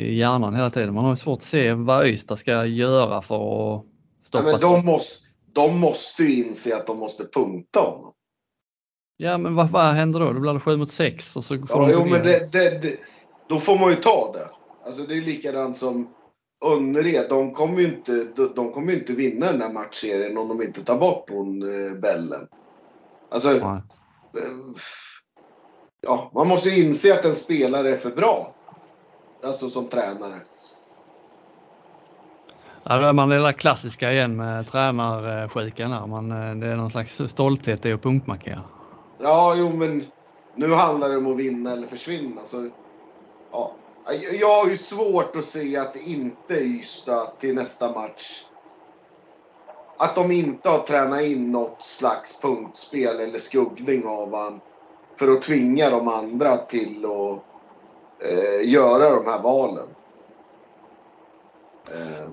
i 0.00 0.14
hjärnan 0.14 0.54
hela 0.54 0.70
tiden. 0.70 0.94
Man 0.94 1.04
har 1.04 1.16
svårt 1.16 1.38
att 1.38 1.42
se 1.42 1.72
vad 1.72 2.00
Öysta 2.00 2.36
ska 2.36 2.64
göra 2.64 3.22
för 3.22 3.76
att 3.76 3.84
stoppa 4.20 4.50
ja, 4.50 4.58
de, 4.58 4.86
måste, 4.86 5.26
de 5.52 5.78
måste 5.78 6.22
ju 6.24 6.44
inse 6.44 6.76
att 6.76 6.86
de 6.86 6.98
måste 6.98 7.24
punkta 7.24 7.80
honom. 7.80 8.12
Ja 9.16 9.38
men 9.38 9.54
vad, 9.54 9.70
vad 9.70 9.84
händer 9.84 10.20
då? 10.20 10.32
Då 10.32 10.40
blir 10.40 10.52
det 10.52 10.60
7 10.60 10.76
mot 10.76 10.90
6 10.90 11.36
och 11.36 11.44
så 11.44 11.66
får 11.66 11.82
ja, 11.82 11.90
jo, 11.92 12.04
men 12.04 12.22
det, 12.22 12.52
det, 12.52 12.82
det, 12.82 12.96
Då 13.48 13.60
får 13.60 13.78
man 13.78 13.90
ju 13.90 13.96
ta 13.96 14.32
det. 14.32 14.48
Alltså 14.86 15.02
det 15.02 15.14
är 15.14 15.22
likadant 15.22 15.76
som 15.76 16.08
Önnered. 16.64 17.26
De 17.28 17.54
kommer 17.54 17.80
ju 17.80 17.86
inte, 17.86 18.26
de, 18.36 18.52
de 18.56 18.72
kommer 18.72 18.92
inte 18.92 19.12
vinna 19.12 19.52
den 19.52 19.60
här 19.60 19.72
matchserien 19.72 20.38
om 20.38 20.48
de 20.48 20.62
inte 20.62 20.84
tar 20.84 20.98
bort 20.98 21.30
hon 21.30 21.62
eh, 21.62 21.92
Bellen. 22.00 22.48
Alltså. 23.30 23.56
Ja 23.56 23.82
ja, 26.08 26.30
man 26.34 26.48
måste 26.48 26.70
inse 26.70 27.14
att 27.14 27.24
en 27.24 27.34
spelare 27.34 27.90
är 27.90 27.96
för 27.96 28.10
bra. 28.10 28.54
Alltså 29.44 29.70
som 29.70 29.88
tränare. 29.88 30.40
Ja, 32.82 32.98
då 32.98 33.06
är 33.06 33.12
man 33.12 33.28
det 33.28 33.38
där 33.38 33.52
klassiska 33.52 34.12
igen 34.12 34.36
med 34.36 34.66
tränarsjukan 34.66 35.92
här. 35.92 36.06
Man, 36.06 36.30
eh, 36.30 36.54
det 36.54 36.66
är 36.66 36.76
någon 36.76 36.90
slags 36.90 37.20
stolthet 37.28 37.86
i 37.86 37.92
att 37.92 38.02
punktmarkera. 38.02 38.62
Ja, 39.18 39.54
jo 39.56 39.72
men 39.72 40.06
nu 40.54 40.72
handlar 40.72 41.08
det 41.08 41.16
om 41.16 41.26
att 41.26 41.36
vinna 41.36 41.72
eller 41.72 41.86
försvinna. 41.86 42.40
Så, 42.46 42.70
ja. 43.52 43.72
Jag 44.40 44.54
har 44.54 44.70
ju 44.70 44.76
svårt 44.76 45.36
att 45.36 45.44
se 45.44 45.76
att 45.76 45.96
inte 45.96 46.54
Ystad 46.54 47.26
till 47.38 47.54
nästa 47.54 47.92
match. 47.92 48.44
Att 49.98 50.14
de 50.14 50.30
inte 50.30 50.68
har 50.68 50.78
tränat 50.78 51.22
in 51.22 51.52
något 51.52 51.84
slags 51.84 52.40
punktspel 52.40 53.20
eller 53.20 53.38
skuggning 53.38 54.06
av 54.06 54.34
han 54.34 54.60
för 55.18 55.32
att 55.32 55.42
tvinga 55.42 55.90
de 55.90 56.08
andra 56.08 56.56
till 56.56 57.04
att 57.04 57.42
eh, 58.28 58.70
göra 58.70 59.10
de 59.10 59.26
här 59.26 59.42
valen. 59.42 59.88
Eh. 61.90 62.28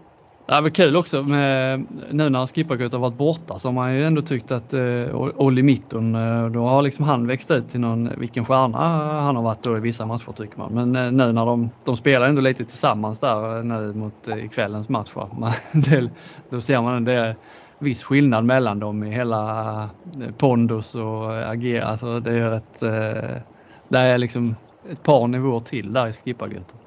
Det 0.47 0.61
var 0.61 0.69
kul 0.69 0.95
också 0.95 1.23
med, 1.23 1.85
nu 2.11 2.29
när 2.29 2.47
Skippergött 2.47 2.91
har 2.93 2.99
varit 2.99 3.17
borta 3.17 3.59
så 3.59 3.67
har 3.67 3.73
man 3.73 3.95
ju 3.95 4.05
ändå 4.05 4.21
tyckt 4.21 4.51
att 4.51 4.73
eh, 4.73 5.15
Olli 5.15 5.63
Mitton, 5.63 6.15
eh, 6.15 6.49
då 6.49 6.59
har 6.67 6.81
liksom 6.81 7.05
han 7.05 7.27
växt 7.27 7.51
ut 7.51 7.69
till 7.69 7.79
någon, 7.79 8.09
vilken 8.17 8.45
stjärna 8.45 8.77
han 9.21 9.35
har 9.35 9.43
varit 9.43 9.63
då 9.63 9.77
i 9.77 9.79
vissa 9.79 10.05
matcher 10.05 10.33
tycker 10.37 10.57
man. 10.57 10.73
Men 10.73 10.95
eh, 10.95 11.11
nu 11.11 11.31
när 11.31 11.45
de, 11.45 11.69
de 11.83 11.97
spelar 11.97 12.29
ändå 12.29 12.41
lite 12.41 12.65
tillsammans 12.65 13.19
där 13.19 13.57
eh, 13.57 13.63
nu 13.63 13.93
mot 13.93 14.27
eh, 14.27 14.49
kvällens 14.49 14.89
match. 14.89 15.11
då 16.49 16.61
ser 16.61 16.81
man 16.81 17.05
det, 17.05 17.35
viss 17.79 18.03
skillnad 18.03 18.45
mellan 18.45 18.79
dem 18.79 19.03
i 19.03 19.11
hela 19.11 19.73
eh, 20.21 20.35
pondus 20.37 20.95
och 20.95 21.51
agera. 21.51 21.85
Alltså 21.85 22.19
det 22.19 22.31
är 22.31 22.51
ett, 22.51 22.81
eh, 22.81 23.41
det 23.87 23.99
är 23.99 24.17
liksom 24.17 24.55
ett 24.89 25.03
par 25.03 25.27
nivåer 25.27 25.59
till 25.59 25.93
där 25.93 26.07
i 26.07 26.13
skippargöten. 26.13 26.79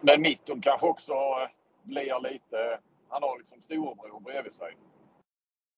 Men 0.00 0.22
Mitton 0.22 0.60
kanske 0.60 0.86
också 0.86 1.12
blir 1.82 2.30
lite, 2.32 2.78
han 3.08 3.22
har 3.22 3.38
liksom 3.38 3.62
storebror 3.62 4.20
bredvid 4.20 4.52
sig. 4.52 4.76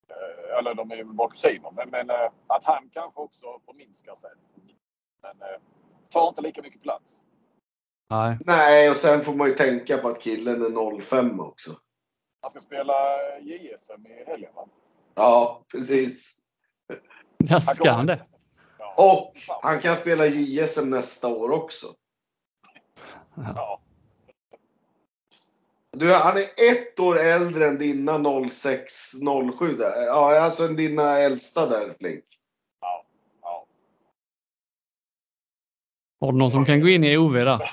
Eh, 0.08 0.58
eller 0.58 0.74
de 0.74 0.90
är 0.90 0.96
väl 0.96 1.06
bara 1.06 1.30
kusiner. 1.30 1.70
Men, 1.76 1.90
men 1.90 2.10
att 2.46 2.64
han 2.64 2.88
kanske 2.92 3.20
också 3.20 3.46
förminskar 3.66 4.14
sig. 4.14 4.30
Men 5.22 5.36
tar 6.10 6.28
inte 6.28 6.42
lika 6.42 6.62
mycket 6.62 6.82
plats. 6.82 7.24
Nej. 8.10 8.38
Nej, 8.46 8.90
och 8.90 8.96
sen 8.96 9.20
får 9.20 9.34
man 9.34 9.48
ju 9.48 9.54
tänka 9.54 9.98
på 9.98 10.08
att 10.08 10.20
killen 10.20 10.62
är 10.62 11.00
05 11.00 11.40
också. 11.40 11.70
Han 12.40 12.50
ska 12.50 12.60
spela 12.60 12.94
JSM 13.40 14.06
i 14.06 14.24
helgen 14.26 14.50
va? 14.54 14.68
Ja, 15.14 15.64
precis. 15.68 16.38
Ja, 17.38 17.60
ska 17.60 17.90
han 17.90 18.06
det? 18.06 18.26
Och 18.96 19.36
han 19.62 19.80
kan 19.80 19.96
spela 19.96 20.26
JSM 20.26 20.90
nästa 20.90 21.28
år 21.28 21.50
också. 21.50 21.86
Ja. 23.34 23.80
Du, 25.90 26.12
han 26.12 26.36
är 26.36 26.72
ett 26.72 27.00
år 27.00 27.18
äldre 27.18 27.68
än 27.68 27.78
dina 27.78 28.18
0607 28.50 29.76
där. 29.76 30.06
Ja, 30.06 30.40
alltså 30.40 30.68
dina 30.68 31.18
äldsta 31.18 31.66
där 31.66 31.94
Flink. 31.98 32.24
Ja. 32.80 33.04
ja. 33.42 33.66
Har 36.20 36.32
du 36.32 36.38
någon 36.38 36.50
som 36.50 36.64
kan 36.64 36.80
gå 36.80 36.88
in 36.88 37.04
i 37.04 37.16
OV 37.16 37.32
där? 37.32 37.70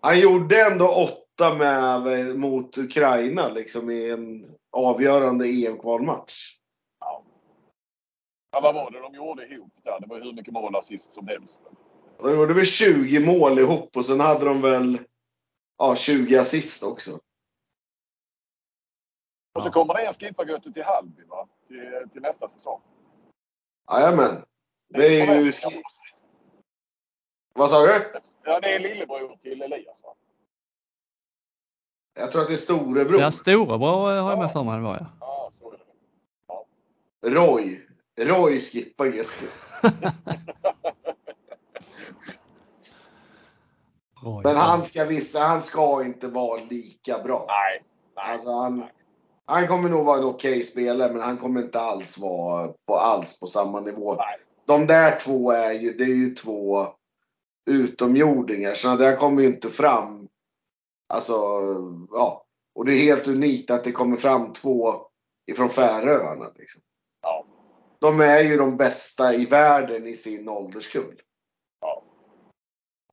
Han 0.00 0.20
gjorde 0.20 0.66
ändå 0.66 0.88
åtta 0.88 1.25
åtta 1.25 1.25
med, 1.40 2.38
mot 2.38 2.78
Ukraina 2.78 3.48
liksom 3.48 3.90
i 3.90 4.10
en 4.10 4.56
avgörande 4.72 5.46
EM-kvalmatch. 5.46 6.58
Ja. 7.00 7.24
ja. 8.52 8.60
Vad 8.60 8.74
var 8.74 8.90
det 8.90 9.00
de 9.00 9.14
gjorde 9.14 9.46
ihop 9.46 9.72
där? 9.82 10.00
Det 10.00 10.06
var 10.06 10.20
hur 10.20 10.32
mycket 10.32 10.52
mål 10.52 10.76
assist 10.76 11.12
som 11.12 11.28
helst. 11.28 11.60
De 12.18 12.32
gjorde 12.32 12.54
väl 12.54 12.66
20 12.66 13.26
mål 13.26 13.58
ihop 13.58 13.96
och 13.96 14.06
sen 14.06 14.20
hade 14.20 14.44
de 14.44 14.62
väl 14.62 14.98
ja, 15.78 15.96
20 15.96 16.36
assist 16.36 16.82
också. 16.82 17.20
Och 19.54 19.62
så 19.62 19.70
kommer 19.70 19.94
det 19.94 20.06
en 20.06 20.12
skippargöte 20.12 20.72
till 20.72 20.84
Hallby 20.84 21.24
va? 21.24 21.48
Till, 21.68 22.10
till 22.12 22.22
nästa 22.22 22.48
säsong. 22.48 22.80
Jajamän. 23.90 24.44
Det 24.88 25.20
är 25.20 25.40
ju... 25.40 25.52
Vad 27.54 27.70
sa 27.70 27.86
du? 27.86 28.20
Ja, 28.44 28.60
det 28.60 28.74
är 28.74 28.80
lillebror 28.80 29.36
till 29.36 29.62
Elias 29.62 30.02
va? 30.02 30.14
Jag 32.18 32.32
tror 32.32 32.42
att 32.42 32.48
det 32.48 32.54
är 32.54 32.58
storebror. 32.58 33.20
Ja, 33.20 33.32
storebror 33.32 34.20
har 34.20 34.30
jag 34.30 34.38
med 34.38 34.52
för 34.52 34.64
mig 34.64 34.76
det 34.76 34.82
var 34.82 34.96
ja. 35.00 35.12
Roy. 37.30 37.80
Roy 38.16 38.60
skippar 38.60 39.06
GT. 39.06 39.48
Oj, 44.22 44.40
Men 44.44 44.56
han 44.56 44.82
ska 44.82 45.04
vissa, 45.04 45.40
han 45.40 45.62
ska 45.62 46.04
inte 46.04 46.28
vara 46.28 46.60
lika 46.70 47.18
bra. 47.18 47.44
Nej. 47.48 47.80
Nej. 48.16 48.34
Alltså 48.34 48.50
han, 48.50 48.84
han 49.44 49.68
kommer 49.68 49.88
nog 49.88 50.04
vara 50.04 50.18
en 50.18 50.24
okej 50.24 50.62
spelare, 50.62 51.12
men 51.12 51.22
han 51.22 51.36
kommer 51.36 51.62
inte 51.62 51.80
alls 51.80 52.18
vara 52.18 52.72
på, 52.86 52.96
alls 52.96 53.40
på 53.40 53.46
samma 53.46 53.80
nivå. 53.80 54.14
Nej. 54.14 54.36
De 54.66 54.86
där 54.86 55.18
två 55.20 55.50
är 55.50 55.72
ju, 55.72 55.92
det 55.92 56.04
är 56.04 56.16
ju 56.16 56.34
två 56.34 56.86
utomjordingar, 57.66 58.74
så 58.74 58.96
det 58.96 59.16
kommer 59.16 59.42
ju 59.42 59.48
inte 59.48 59.70
fram. 59.70 60.25
Alltså, 61.06 61.32
ja. 62.10 62.46
Och 62.74 62.84
det 62.84 62.94
är 62.94 62.98
helt 62.98 63.26
unikt 63.26 63.70
att 63.70 63.84
det 63.84 63.92
kommer 63.92 64.16
fram 64.16 64.52
två 64.52 64.94
ifrån 65.46 65.68
Färöarna. 65.68 66.46
Liksom. 66.56 66.80
Ja. 67.22 67.44
De 68.00 68.20
är 68.20 68.40
ju 68.40 68.56
de 68.56 68.76
bästa 68.76 69.34
i 69.34 69.46
världen 69.46 70.06
i 70.06 70.16
sin 70.16 70.48
ålderskull. 70.48 71.22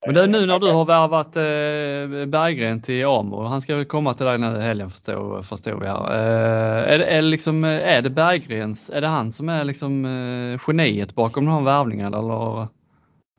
Men 0.06 0.16
det 0.16 0.22
är 0.22 0.28
nu 0.28 0.46
när 0.46 0.60
du 0.60 0.72
har 0.72 0.86
värvat 0.86 1.36
eh, 1.36 2.26
Berggren 2.28 2.82
till 2.82 3.06
Amo, 3.06 3.44
han 3.44 3.62
ska 3.62 3.76
väl 3.76 3.86
komma 3.86 4.14
till 4.14 4.26
dig 4.26 4.38
den 4.38 4.54
här 4.54 4.60
helgen 4.60 4.90
förstår, 4.90 5.42
förstår 5.42 5.80
vi 5.80 5.88
här. 5.88 6.12
Eh, 6.12 6.94
är, 6.94 7.00
det, 7.00 7.06
är, 7.06 7.22
det 7.22 7.28
liksom, 7.28 7.64
är 7.64 8.02
det 8.02 8.10
Berggrens, 8.10 8.90
är 8.90 9.02
det 9.02 9.08
han 9.08 9.32
som 9.32 9.50
är 9.50 9.64
liksom 9.64 10.06
eh, 10.06 10.62
geniet 10.68 11.16
bakom 11.16 11.46
den 11.46 11.54
här 11.54 11.62
värvningen 11.62 12.14
eller? 12.14 12.68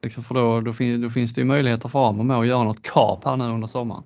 Liksom 0.03 0.25
för 0.25 0.35
då, 0.35 0.61
då, 0.61 0.73
fin, 0.73 1.03
då 1.03 1.11
finns 1.11 1.35
det 1.35 1.41
ju 1.41 1.45
möjligheter 1.45 1.89
för 1.89 2.09
Amo 2.09 2.23
med 2.23 2.39
att 2.39 2.47
göra 2.47 2.65
något 2.65 2.83
kap 2.83 3.25
här 3.25 3.37
nu 3.37 3.45
under 3.45 3.69
sommaren. 3.69 4.03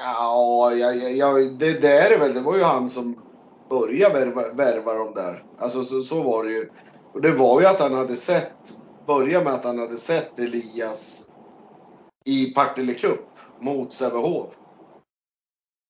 Ja, 0.00 0.74
jag, 0.74 1.12
jag, 1.16 1.58
det, 1.58 1.80
det 1.80 1.98
är 1.98 2.10
det 2.10 2.18
väl. 2.18 2.34
Det 2.34 2.40
var 2.40 2.56
ju 2.56 2.62
han 2.62 2.88
som 2.88 3.22
började 3.68 4.14
värva, 4.14 4.52
värva 4.52 4.94
dem 4.94 5.14
där. 5.14 5.44
Alltså 5.58 5.84
så, 5.84 6.02
så 6.02 6.22
var 6.22 6.44
det 6.44 6.50
ju. 6.50 6.70
Och 7.12 7.20
det 7.20 7.32
var 7.32 7.60
ju 7.60 7.66
att 7.66 7.80
han 7.80 7.94
hade 7.94 8.16
sett, 8.16 8.76
börja 9.06 9.44
med 9.44 9.52
att 9.52 9.64
han 9.64 9.78
hade 9.78 9.96
sett 9.96 10.38
Elias 10.38 11.28
i 12.24 12.54
Partille 12.54 12.94
Cup 12.94 13.28
mot 13.60 13.92
Sävehof. 13.92 14.50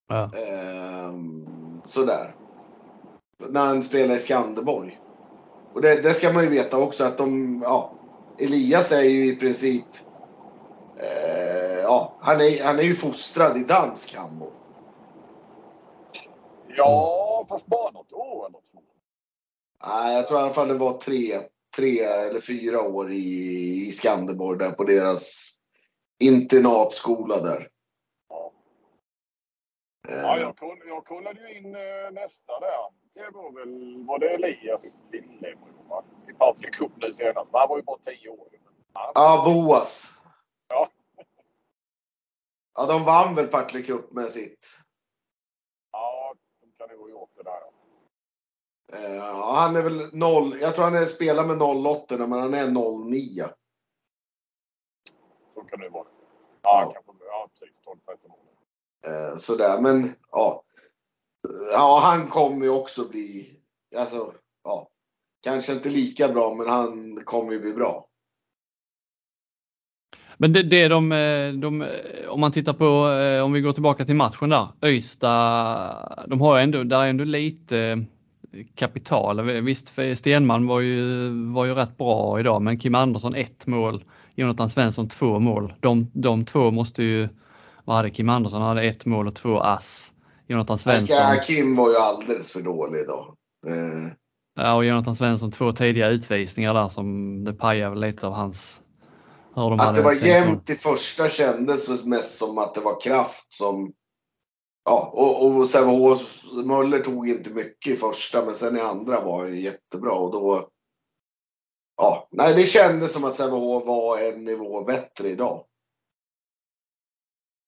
Ja. 0.09 0.31
Ehm, 0.37 1.47
sådär. 1.85 2.35
När 3.49 3.67
han 3.67 3.83
spelade 3.83 4.15
i 4.15 4.19
Skanderborg. 4.19 5.01
Och 5.73 5.81
det, 5.83 6.03
det 6.03 6.15
ska 6.15 6.33
man 6.33 6.45
ju 6.45 6.51
veta 6.51 6.79
också 6.79 7.05
att 7.05 7.19
de, 7.19 7.61
ja, 7.65 7.93
Elias 8.39 8.93
är 8.93 9.03
ju 9.03 9.27
i 9.27 9.37
princip, 9.37 9.87
eh, 10.97 11.34
ja, 11.85 12.13
han 12.21 12.41
är, 12.41 12.65
han 12.65 12.79
är 12.79 12.83
ju 12.83 12.95
fostrad 12.95 13.57
i 13.57 13.65
dansk 13.65 14.15
handboll. 14.15 14.53
Ja, 16.69 17.47
fast 17.49 17.67
bara 17.67 17.91
något 17.91 18.13
år 18.13 18.47
eller 18.47 18.59
två. 18.73 18.81
Nej, 19.87 20.15
jag 20.15 20.29
tror 20.29 20.41
i 20.41 20.43
alla 20.43 20.53
fall 20.53 20.69
det 20.69 20.75
var 20.75 20.99
tre, 20.99 21.41
tre 21.77 22.01
eller 22.01 22.41
fyra 22.41 22.83
år 22.83 23.13
i, 23.13 23.87
i 23.89 23.93
Skanderborg 23.93 24.59
där 24.59 24.71
på 24.71 24.85
deras 24.85 25.55
internatskola 26.21 27.41
där. 27.41 27.69
Ja. 28.29 28.53
Eh, 30.09 30.15
Ja, 30.15 30.39
jag, 30.39 30.57
koll, 30.57 30.79
jag 30.87 31.05
kollade 31.05 31.41
ju 31.41 31.59
in 31.59 31.75
eh, 31.75 32.13
nästa 32.13 32.61
där. 32.61 32.71
Det 33.15 33.31
var 33.33 33.53
väl, 33.53 34.05
var 34.07 34.19
det 34.19 34.29
Elias 34.29 35.03
lillebror 35.13 35.89
va? 35.89 36.05
I 36.29 36.33
Partille 36.33 36.71
Cup 36.71 36.93
nu 36.97 37.13
senast. 37.13 37.51
Han 37.53 37.69
var 37.69 37.77
ju 37.77 37.83
bara 37.83 37.99
10 37.99 38.29
år. 38.29 38.49
Ja, 39.15 39.43
Boas. 39.45 40.14
Ja. 42.75 42.87
De 42.87 43.05
vann 43.05 43.35
väl 43.35 43.47
Partille 43.47 43.83
Cup 43.85 44.13
med 44.13 44.29
sitt. 44.29 44.67
ja, 45.93 46.35
de 46.61 46.73
kan 46.79 46.97
ju 46.97 47.03
ha 47.03 47.09
gjort 47.09 47.31
det 47.37 47.43
där. 47.43 47.61
Eh, 48.93 49.15
Ja, 49.17 49.55
han 49.57 49.77
är 49.77 49.83
väl 49.83 50.15
noll. 50.17 50.61
Jag 50.61 50.75
tror 50.75 50.85
han 50.85 50.95
är, 50.95 51.07
spelar 51.07 51.47
med 51.47 51.63
08 51.63 52.17
men 52.27 52.33
han 52.41 52.55
är 52.55 52.71
09. 52.71 53.45
Så 55.55 55.61
kan 55.61 55.81
det 55.81 55.89
vara. 55.89 56.07
Ja, 56.63 56.93
Ja. 56.95 57.03
kanske. 57.05 57.25
Ja, 57.25 57.49
precis. 57.53 57.81
12-13 57.81 58.31
år. 58.31 58.39
Eh, 59.07 59.37
sådär, 59.37 59.81
men 59.81 60.15
ja. 60.31 60.63
Ja, 61.73 62.01
han 62.03 62.29
kommer 62.29 62.65
ju 62.65 62.71
också 62.71 63.09
bli, 63.09 63.61
alltså, 63.97 64.35
ja. 64.63 64.91
Kanske 65.41 65.73
inte 65.73 65.89
lika 65.89 66.29
bra, 66.29 66.55
men 66.55 66.69
han 66.69 67.25
kommer 67.25 67.53
ju 67.53 67.61
bli 67.61 67.73
bra. 67.73 68.09
Men 70.45 70.53
det, 70.53 70.63
det 70.63 70.89
de, 70.89 71.13
eh, 71.13 71.53
de, 71.53 71.87
om 72.29 72.41
man 72.41 72.53
tittar 72.53 72.73
på, 72.73 73.09
eh, 73.09 73.45
om 73.45 73.53
vi 73.53 73.61
går 73.61 73.73
tillbaka 73.73 74.05
till 74.05 74.17
matchen 74.17 74.49
där, 74.49 74.69
Öysta, 74.83 75.29
de 76.27 76.41
har 76.41 76.59
ändå, 76.59 76.85
där 76.85 77.01
är 77.05 77.07
ändå 77.07 77.25
lite 77.25 77.79
eh, 77.79 77.97
kapital. 78.75 79.41
Visst, 79.43 79.93
Stenman 80.17 80.67
var 80.67 80.81
ju, 80.81 81.29
var 81.53 81.65
ju 81.65 81.75
rätt 81.75 81.97
bra 81.97 82.41
idag, 82.41 82.63
men 82.63 82.79
Kim 82.79 82.95
Andersson 82.95 83.35
ett 83.35 83.67
mål, 83.67 84.05
Jonathan 84.35 84.71
Svensson 84.71 85.09
två 85.09 85.39
mål. 85.39 85.75
De, 85.81 86.11
de 86.13 86.45
två 86.45 86.71
måste 86.71 87.03
ju, 87.03 87.29
vad 87.85 87.97
hade 87.97 88.11
Kim 88.11 88.29
Andersson? 88.29 88.61
Han 88.61 88.69
hade 88.69 88.83
ett 88.83 89.07
mål 89.07 89.27
och 89.27 89.35
två 89.35 89.59
ass. 89.59 90.13
Jonathan 90.47 90.79
Svensson, 90.79 91.17
Ja, 91.17 91.41
Kim 91.47 91.77
var 91.77 91.91
ju 91.91 91.97
alldeles 91.97 92.53
för 92.53 92.63
dålig 92.63 93.01
idag. 93.01 93.35
Eh, 93.67 94.13
ja, 94.57 94.75
och 94.75 94.85
Jonathan 94.85 95.17
Svensson 95.17 95.51
två 95.51 95.73
tidiga 95.73 96.09
utvisningar 96.09 96.75
där 96.75 96.89
som 96.89 97.45
det 97.45 97.53
väl 97.89 98.01
lite 98.01 98.27
av 98.27 98.33
hans 98.33 98.81
de 99.55 99.81
att 99.81 99.95
det 99.95 100.03
var 100.03 100.13
jämnt 100.13 100.71
i 100.71 100.75
första 100.75 101.29
kändes 101.29 102.05
mest 102.05 102.39
som 102.39 102.59
att 102.59 102.75
det 102.75 102.81
var 102.81 103.01
kraft 103.01 103.53
som... 103.53 103.93
Ja, 104.85 105.11
och, 105.13 105.47
och 105.47 105.69
Sävehof, 105.69 106.21
Möller 106.65 107.01
tog 107.01 107.29
inte 107.29 107.51
mycket 107.51 107.93
i 107.93 107.97
första, 107.97 108.45
men 108.45 108.55
sen 108.55 108.77
i 108.77 108.81
andra 108.81 109.21
var 109.21 109.39
han 109.39 109.55
ju 109.55 109.61
jättebra 109.61 110.13
och 110.13 110.33
då... 110.33 110.69
Ja, 111.97 112.29
nej 112.31 112.55
det 112.55 112.67
kändes 112.67 113.13
som 113.13 113.25
att 113.25 113.35
Sävehof 113.35 113.87
var 113.87 114.19
en 114.19 114.45
nivå 114.45 114.85
bättre 114.85 115.29
idag. 115.29 115.65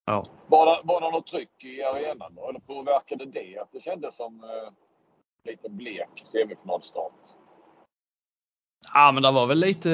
Ja. 0.05 0.27
Var 0.47 0.67
det, 0.67 0.81
var 0.85 1.01
det 1.01 1.11
något 1.11 1.27
tryck 1.27 1.65
i 1.65 1.83
arenan 1.83 2.35
då? 2.35 2.49
Eller 2.49 2.61
påverkade 2.61 3.27
det 3.27 3.59
att 3.59 3.73
det 3.73 3.81
kändes 3.81 4.17
som 4.17 4.45
eh, 4.45 4.73
lite 5.45 5.69
blek 5.69 6.23
semifinalstart? 6.23 7.13
Ja 8.95 9.13
men 9.13 9.23
det 9.23 9.31
var 9.31 9.47
väl 9.47 9.59
lite, 9.59 9.89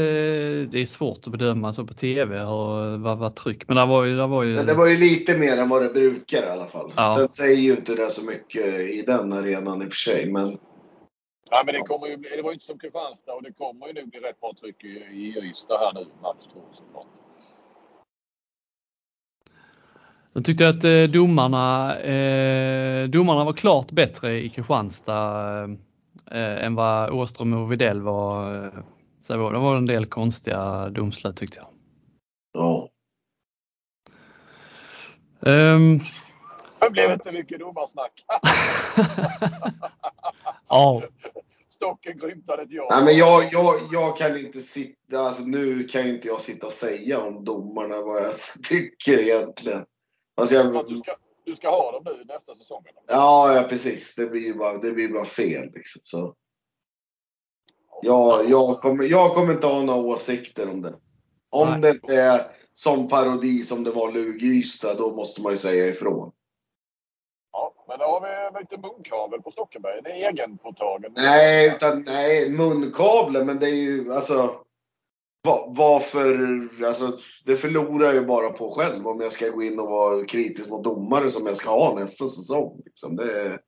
det 0.70 0.82
är 0.82 0.86
svårt 0.86 1.26
att 1.26 1.32
bedöma 1.32 1.72
så 1.72 1.86
på 1.86 1.94
TV 1.94 2.42
och 2.42 3.00
vad 3.00 3.18
var 3.18 3.30
tryck. 3.30 3.68
Men 3.68 3.76
det 3.76 3.86
var 3.86 4.04
ju, 4.04 4.16
det 4.16 4.26
var 4.26 4.42
ju 4.42 4.54
Men 4.54 4.66
det 4.66 4.74
var 4.74 4.86
ju 4.86 4.96
lite 4.96 5.38
mer 5.38 5.58
än 5.58 5.68
vad 5.68 5.82
det 5.82 5.88
brukar 5.88 6.42
i 6.42 6.50
alla 6.50 6.66
fall. 6.66 6.92
Ja. 6.96 7.14
Sen 7.18 7.28
säger 7.28 7.56
ju 7.56 7.72
inte 7.72 7.94
det 7.94 8.10
så 8.10 8.24
mycket 8.24 8.66
i 8.66 9.04
den 9.06 9.32
arenan 9.32 9.82
i 9.82 9.86
och 9.86 9.92
för 9.92 9.96
sig, 9.96 10.32
men 10.32 10.58
Nej, 11.52 11.62
men 11.66 11.74
det, 11.74 11.80
kommer 11.80 12.06
ju, 12.06 12.16
det 12.16 12.42
var 12.42 12.50
ju 12.50 12.54
inte 12.54 12.66
som 12.66 12.78
Kristianstad 12.78 13.32
och 13.32 13.42
det 13.42 13.52
kommer 13.52 13.86
ju 13.86 13.92
nog 13.92 14.10
bli 14.10 14.20
rätt 14.20 14.40
bra 14.40 14.52
tryck 14.60 14.84
i, 14.84 14.88
i 14.88 15.50
Ystad 15.50 15.78
här 15.78 15.92
nu 15.92 16.06
match 16.22 16.44
två 16.52 16.60
såklart. 16.72 17.06
Jag 20.32 20.44
tyckte 20.44 20.68
att 20.68 20.84
eh, 20.84 21.02
domarna, 21.02 21.98
eh, 22.00 23.08
domarna 23.08 23.44
var 23.44 23.52
klart 23.52 23.90
bättre 23.90 24.40
i 24.40 24.48
Kristianstad 24.48 25.68
eh, 26.30 26.64
än 26.64 26.74
vad 26.74 27.10
Åström 27.10 27.52
och 27.52 27.72
Videll 27.72 28.00
var. 28.02 28.54
Eh, 28.64 28.72
så 29.20 29.38
var, 29.38 29.52
det 29.52 29.58
var 29.58 29.76
en 29.76 29.86
del 29.86 30.06
konstiga 30.06 30.88
domslut 30.88 31.36
tyckte 31.36 31.58
jag. 31.58 31.66
ja. 32.52 32.88
Ehm, 35.46 36.00
Det 36.80 36.90
blev 36.90 37.10
inte 37.10 37.32
mycket 37.32 37.60
domarsnack. 37.60 38.24
ja, 40.68 41.02
Stocken 41.68 42.18
grymtade 42.18 42.62
ett 42.62 42.68
ja. 42.70 42.88
Nej, 42.90 43.04
men 43.04 43.16
jag, 43.16 43.52
jag, 43.52 43.74
jag 43.92 44.16
kan 44.16 44.38
inte 44.38 44.60
sitta, 44.60 45.18
alltså 45.20 45.42
nu 45.42 45.84
kan 45.84 46.06
ju 46.06 46.14
inte 46.14 46.28
jag 46.28 46.40
sitta 46.40 46.66
och 46.66 46.72
säga 46.72 47.20
om 47.20 47.44
domarna 47.44 48.00
vad 48.02 48.22
jag 48.22 48.34
tycker 48.68 49.18
egentligen. 49.18 49.84
Alltså 50.34 50.54
jag, 50.54 50.66
du, 51.44 51.54
ska, 51.54 51.70
ha 51.70 51.92
dem 51.92 52.02
nu 52.04 52.24
nästa 52.24 52.54
säsong? 52.54 52.82
Eller? 52.86 53.02
ja, 53.06 53.54
ja, 53.54 53.62
precis. 53.68 54.14
Det 54.14 54.26
blir 54.26 54.40
ju 54.40 54.54
bara, 54.54 54.78
det 54.78 54.92
blir 54.92 55.12
bara 55.12 55.24
fel 55.24 55.70
liksom. 55.74 56.00
Så 56.04 56.34
jag, 58.02 58.50
jag, 58.50 58.80
kommer, 58.80 59.04
jag 59.04 59.34
kommer 59.34 59.52
inte 59.52 59.66
ha 59.66 59.82
några 59.82 60.00
åsikter 60.00 60.70
om 60.70 60.82
det. 60.82 60.94
Om 61.50 61.68
Nej. 61.68 61.80
det 61.80 61.90
inte 61.90 62.14
är 62.14 62.40
som 62.74 63.08
parodi 63.08 63.62
som 63.62 63.84
det 63.84 63.90
var 63.90 64.12
Lug 64.12 64.42
Ystad, 64.42 64.94
då 64.94 65.14
måste 65.14 65.42
man 65.42 65.52
ju 65.52 65.56
säga 65.56 65.86
ifrån. 65.86 66.32
Ja, 67.52 67.74
men 67.88 67.98
då 67.98 68.04
har 68.04 68.20
vi 68.52 68.60
lite 68.60 68.76
munkavel 68.76 69.42
på 69.42 69.50
Stockenberg. 69.50 70.02
Det 70.02 70.10
är 70.10 70.30
egenpåtagen. 70.30 71.12
Nej, 71.16 71.66
utan, 71.76 72.02
nej, 72.02 72.50
munkavle, 72.50 73.44
men 73.44 73.58
det 73.58 73.66
är 73.66 73.74
ju 73.74 74.14
alltså. 74.14 74.64
Va- 75.44 75.66
Varför, 75.68 76.84
alltså 76.86 77.18
det 77.44 77.56
förlorar 77.56 78.06
jag 78.06 78.14
ju 78.14 78.26
bara 78.26 78.50
på 78.50 78.70
själv 78.70 79.06
om 79.06 79.20
jag 79.20 79.32
ska 79.32 79.48
gå 79.48 79.62
in 79.62 79.78
och 79.80 79.88
vara 79.88 80.24
kritisk 80.24 80.70
mot 80.70 80.84
domare 80.84 81.30
som 81.30 81.46
jag 81.46 81.56
ska 81.56 81.70
ha 81.70 81.94
nästa 81.94 82.28
säsong. 82.28 82.80
Liksom. 82.84 83.16
Det, 83.16 83.58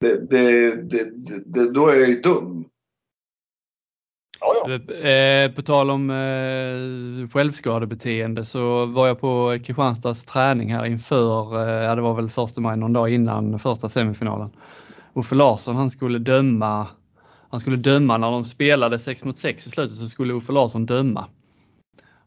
det, 0.00 0.30
det, 0.30 0.70
det, 0.74 1.04
det, 1.10 1.42
det, 1.46 1.72
då 1.72 1.86
är 1.86 1.94
jag 1.94 2.08
ju 2.08 2.20
dum. 2.20 2.64
Ja, 4.40 4.54
ja. 4.66 4.94
Eh, 5.08 5.52
På 5.52 5.62
tal 5.62 5.90
om 5.90 6.10
eh, 6.10 7.28
självskadebeteende 7.32 8.44
så 8.44 8.86
var 8.86 9.06
jag 9.06 9.20
på 9.20 9.58
Kristianstads 9.64 10.24
träning 10.24 10.72
här 10.74 10.84
inför, 10.86 11.68
eh, 11.68 11.84
ja 11.84 11.94
det 11.94 12.02
var 12.02 12.14
väl 12.14 12.30
första 12.30 12.60
maj, 12.60 12.76
någon 12.76 12.92
dag 12.92 13.10
innan 13.14 13.58
första 13.58 13.88
semifinalen. 13.88 14.50
Uffe 15.14 15.34
Larsson 15.34 15.76
han 15.76 15.90
skulle 15.90 16.18
döma, 16.18 16.86
han 17.52 17.60
skulle 17.60 17.76
döma 17.76 18.18
när 18.18 18.30
de 18.30 18.44
spelade 18.44 18.98
6 18.98 19.24
mot 19.24 19.38
6 19.38 19.66
i 19.66 19.70
slutet 19.70 19.96
så 19.96 20.08
skulle 20.08 20.32
Uffe 20.34 20.52
Larsson 20.52 20.86
döma. 20.86 21.26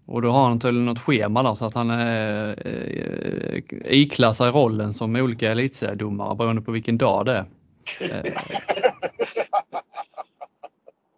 Och 0.05 0.21
då 0.21 0.31
har 0.31 0.47
han 0.47 0.59
tydligen 0.59 0.85
något 0.85 0.99
schema 0.99 1.43
där 1.43 1.55
så 1.55 1.65
att 1.65 1.75
han 1.75 1.89
eh, 1.89 2.49
eh, 2.49 3.61
iklassar 3.85 4.51
rollen 4.51 4.93
som 4.93 5.15
olika 5.15 5.51
elitseriedomare 5.51 6.35
beroende 6.35 6.61
på 6.61 6.71
vilken 6.71 6.97
dag 6.97 7.25
det 7.25 7.33
är. 7.33 7.45
Eh, 8.01 8.31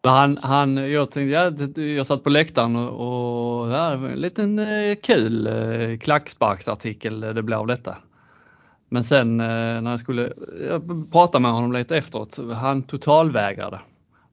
Han, 0.03 0.37
han, 0.41 0.77
jag 0.91 1.11
tänkte, 1.11 1.31
ja, 1.33 1.49
det- 1.49 1.93
jag 1.95 2.07
satt 2.07 2.23
på 2.23 2.29
läktaren 2.29 2.75
och, 2.75 3.61
och 3.63 3.71
ja, 3.71 3.91
en 3.93 4.21
liten 4.21 4.59
eh, 4.59 4.95
kul 5.03 5.47
eh, 5.47 5.97
klacksparksartikel 5.97 7.19
det 7.19 7.43
blev 7.43 7.59
av 7.59 7.67
detta. 7.67 7.97
Men 8.89 9.03
sen 9.03 9.39
eh, 9.39 9.81
när 9.81 9.91
jag 9.91 9.99
skulle 9.99 10.33
jag 10.69 11.11
prata 11.11 11.39
med 11.39 11.51
honom 11.51 11.71
lite 11.73 11.97
efteråt, 11.97 12.39
han 12.53 12.83
totalvägrade 12.83 13.79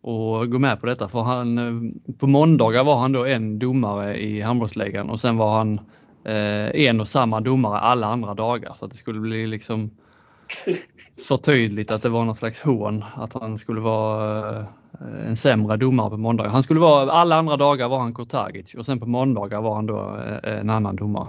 och 0.05 0.51
gå 0.51 0.59
med 0.59 0.81
på 0.81 0.87
detta 0.87 1.09
för 1.09 1.23
han, 1.23 1.59
eh, 1.59 1.93
på 2.19 2.27
måndagar 2.27 2.85
var 2.85 2.97
han 2.97 3.13
då 3.13 3.25
en 3.25 3.59
domare 3.59 4.23
i 4.23 4.41
handbollsligan 4.41 5.11
och 5.11 5.21
sen 5.21 5.37
var 5.37 5.59
han 5.59 5.81
eh, 6.25 6.87
en 6.89 7.01
och 7.01 7.09
samma 7.09 7.41
domare 7.41 7.79
alla 7.79 8.07
andra 8.07 8.35
dagar 8.35 8.75
så 8.75 8.85
att 8.85 8.91
det 8.91 8.97
skulle 8.97 9.21
bli 9.21 9.47
liksom 9.47 9.91
för 11.29 11.37
tydligt 11.37 11.91
att 11.91 12.03
det 12.03 12.09
var 12.09 12.25
någon 12.25 12.35
slags 12.35 12.61
hån 12.61 13.05
att 13.17 13.33
han 13.33 13.59
skulle 13.59 13.81
vara 13.81 14.59
eh, 14.59 14.67
en 15.27 15.37
sämre 15.37 15.77
domare 15.77 16.11
på 16.11 16.17
måndagar. 16.17 16.51
Han 16.51 16.63
skulle 16.63 16.81
vara, 16.81 17.11
alla 17.11 17.37
andra 17.37 17.57
dagar 17.57 17.89
var 17.89 17.99
han 17.99 18.15
Kurtagic 18.15 18.75
och 18.75 18.87
sen 18.87 19.01
på 19.01 19.07
måndagar 19.07 19.61
var 19.61 19.75
han 19.75 19.87
då 19.87 20.17
eh, 20.43 20.59
en 20.59 20.71
annan 20.71 20.97
domare. 20.97 21.29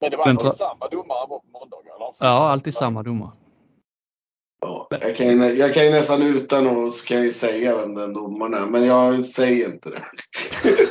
Men 0.00 0.10
det 0.10 0.16
var 0.16 0.26
alltså 0.26 0.46
tra- 0.46 0.52
samma 0.52 0.88
domare 0.88 1.26
var 1.28 1.38
på 1.38 1.46
måndagar? 1.52 1.96
eller? 1.96 2.14
Ja, 2.20 2.50
alltid 2.50 2.74
samma 2.74 3.02
domare. 3.02 3.30
Ja, 4.60 4.88
jag, 4.90 5.16
kan 5.16 5.26
ju, 5.26 5.54
jag 5.54 5.74
kan 5.74 5.84
ju 5.84 5.90
nästan 5.90 6.22
utan 6.22 6.66
och 6.66 6.92
så 6.92 7.06
kan 7.06 7.16
jag 7.16 7.26
ju 7.26 7.32
säga 7.32 7.76
vem 7.76 7.94
den 7.94 8.12
domaren 8.12 8.54
är, 8.54 8.66
men 8.66 8.86
jag 8.86 9.24
säger 9.24 9.66
inte 9.66 9.90
det. 9.90 10.02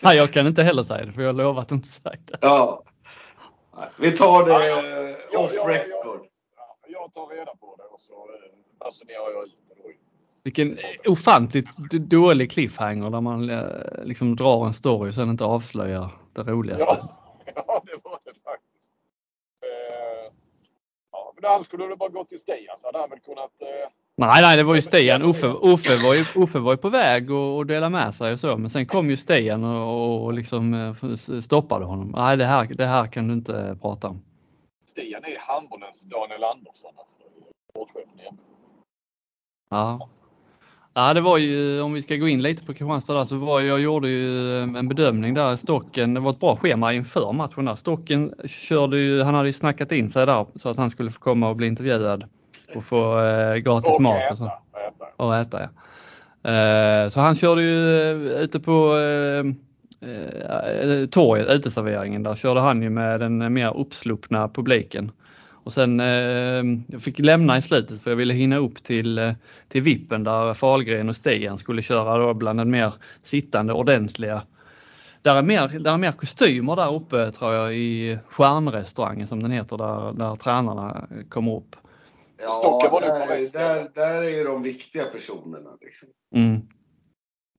Nej, 0.00 0.16
jag 0.16 0.32
kan 0.32 0.46
inte 0.46 0.62
heller 0.62 0.82
säga 0.82 1.04
det 1.04 1.12
för 1.12 1.22
jag 1.22 1.28
har 1.28 1.32
lovat 1.32 1.66
att 1.66 1.72
inte 1.72 1.88
säga 1.88 2.16
det. 2.24 2.38
Ja. 2.40 2.82
Vi 3.96 4.10
tar 4.10 4.44
det 4.44 4.68
Ja, 4.68 4.82
ja, 5.32 5.38
off 5.38 5.52
ja, 5.54 5.68
record. 5.68 6.26
Ja, 6.56 6.76
jag 6.86 7.12
tar 7.12 7.26
reda 7.36 7.56
på 7.56 7.74
det 7.78 7.84
och 7.84 8.00
så 8.00 8.12
eh, 8.12 8.78
basunerar 8.78 9.30
jag 9.34 9.44
ut 9.44 9.54
det. 9.68 9.74
Vilken 10.42 10.78
ofantligt 11.06 11.76
dålig 11.92 12.50
cliffhanger 12.50 13.10
där 13.10 13.20
man 13.20 13.50
eh, 13.50 14.04
liksom 14.04 14.36
drar 14.36 14.66
en 14.66 14.74
story 14.74 15.10
och 15.10 15.14
sen 15.14 15.30
inte 15.30 15.44
avslöjar 15.44 16.10
det 16.32 16.42
roligaste. 16.42 16.84
Ja, 16.84 17.08
ja, 17.54 17.82
det 17.86 18.00
var 18.04 18.18
det 18.24 18.32
faktiskt. 18.44 18.74
Eh, 19.62 20.32
ja, 21.12 21.27
men 21.40 21.50
han 21.50 21.64
skulle 21.64 21.86
väl 21.86 21.96
bara 21.96 22.08
gå 22.08 22.24
till 22.24 22.38
Stian 22.38 22.78
så 22.78 22.86
hade 22.86 22.98
han 22.98 23.10
väl 23.10 23.20
kunnat... 23.20 23.52
Eh, 23.62 23.90
Nej, 24.16 24.42
nej, 24.42 24.56
det 24.56 24.62
var 24.62 24.74
ju 24.74 24.82
Stian. 24.82 25.22
Uffe, 25.22 25.46
Uffe, 25.46 25.96
var, 26.04 26.14
ju, 26.14 26.42
Uffe 26.42 26.58
var 26.58 26.72
ju 26.72 26.76
på 26.76 26.88
väg 26.88 27.30
och, 27.30 27.56
och 27.56 27.66
dela 27.66 27.88
med 27.88 28.14
sig 28.14 28.32
och 28.32 28.40
så, 28.40 28.56
men 28.56 28.70
sen 28.70 28.86
kom 28.86 29.10
ju 29.10 29.16
Stian 29.16 29.64
och, 29.64 30.24
och 30.24 30.32
liksom 30.32 30.74
eh, 30.74 31.40
stoppade 31.40 31.84
honom. 31.84 32.12
Nej, 32.16 32.36
det 32.36 32.44
här, 32.44 32.64
det 32.64 32.86
här 32.86 33.06
kan 33.06 33.28
du 33.28 33.34
inte 33.34 33.78
prata 33.82 34.08
om. 34.08 34.22
Stian 34.86 35.24
är 35.24 35.38
handbollens 35.38 36.02
Daniel 36.02 36.44
Andersson. 36.44 36.92
Alltså, 36.96 37.16
sportchefen 37.70 38.20
i 38.20 38.26
MFF. 38.28 38.44
Ja. 39.70 40.08
Ja, 40.98 41.14
det 41.14 41.20
var 41.20 41.38
ju, 41.38 41.80
om 41.80 41.92
vi 41.92 42.02
ska 42.02 42.16
gå 42.16 42.28
in 42.28 42.42
lite 42.42 42.64
på 42.64 42.74
Kristianstad 42.74 43.14
där, 43.14 43.24
så 43.24 43.36
var 43.36 43.60
jag 43.60 43.80
gjorde 43.80 44.08
ju 44.08 44.56
eh, 44.58 44.62
en 44.62 44.88
bedömning 44.88 45.34
där. 45.34 45.56
Stocken, 45.56 46.14
det 46.14 46.20
var 46.20 46.30
ett 46.30 46.40
bra 46.40 46.56
schema 46.56 46.92
inför 46.92 47.32
matchen 47.32 47.64
där. 47.64 47.74
Stocken 47.74 48.34
körde 48.46 48.98
ju, 48.98 49.22
han 49.22 49.34
hade 49.34 49.48
ju 49.48 49.52
snackat 49.52 49.92
in 49.92 50.10
sig 50.10 50.26
där 50.26 50.46
så 50.54 50.68
att 50.68 50.76
han 50.76 50.90
skulle 50.90 51.10
få 51.10 51.20
komma 51.20 51.48
och 51.48 51.56
bli 51.56 51.66
intervjuad 51.66 52.24
och 52.74 52.84
få 52.84 53.20
eh, 53.20 53.56
gratis 53.56 53.94
Och 53.94 54.02
mat 54.02 54.30
och 54.30 54.38
så. 54.38 54.44
äta. 54.44 55.06
och 55.16 55.36
äta. 55.36 55.60
Ja. 56.42 56.50
Eh, 56.50 57.08
så 57.08 57.20
han 57.20 57.34
körde 57.34 57.62
ju 57.62 58.00
eh, 58.10 58.40
ute 58.40 58.60
på 58.60 58.96
eh, 58.96 59.44
eh, 60.10 61.06
torget, 61.06 61.50
uteserveringen, 61.50 62.22
där 62.22 62.34
körde 62.34 62.60
han 62.60 62.82
ju 62.82 62.90
med 62.90 63.20
den 63.20 63.52
mer 63.52 63.76
uppsluppna 63.76 64.48
publiken. 64.48 65.10
Och 65.68 65.74
sen 65.74 66.00
eh, 66.00 66.64
jag 66.88 67.02
fick 67.02 67.18
lämna 67.18 67.58
i 67.58 67.62
slutet 67.62 68.02
för 68.02 68.10
jag 68.10 68.16
ville 68.16 68.34
hinna 68.34 68.56
upp 68.56 68.82
till, 68.82 69.18
eh, 69.18 69.32
till 69.68 69.82
vippen 69.82 70.24
där 70.24 70.54
Fahlgren 70.54 71.08
och 71.08 71.16
Stian 71.16 71.58
skulle 71.58 71.82
köra 71.82 72.18
då 72.18 72.34
bland 72.34 72.58
den 72.58 72.70
mer 72.70 72.92
sittande 73.22 73.72
ordentliga. 73.72 74.42
Där 75.22 75.36
är, 75.36 75.42
mer, 75.42 75.68
där 75.68 75.92
är 75.92 75.98
mer 75.98 76.12
kostymer 76.12 76.76
där 76.76 76.94
uppe 76.94 77.30
tror 77.32 77.54
jag 77.54 77.74
i 77.74 78.18
stjärnrestaurangen 78.28 79.26
som 79.26 79.42
den 79.42 79.50
heter 79.50 79.76
där, 79.76 80.12
där 80.12 80.36
tränarna 80.36 81.08
kommer 81.28 81.56
upp. 81.56 81.76
Ja, 82.38 83.00
där, 83.00 83.52
där, 83.52 83.90
där 83.94 84.22
är 84.22 84.38
ju 84.38 84.44
de 84.44 84.62
viktiga 84.62 85.04
personerna. 85.04 85.70
Liksom. 85.80 86.08
Mm. 86.34 86.60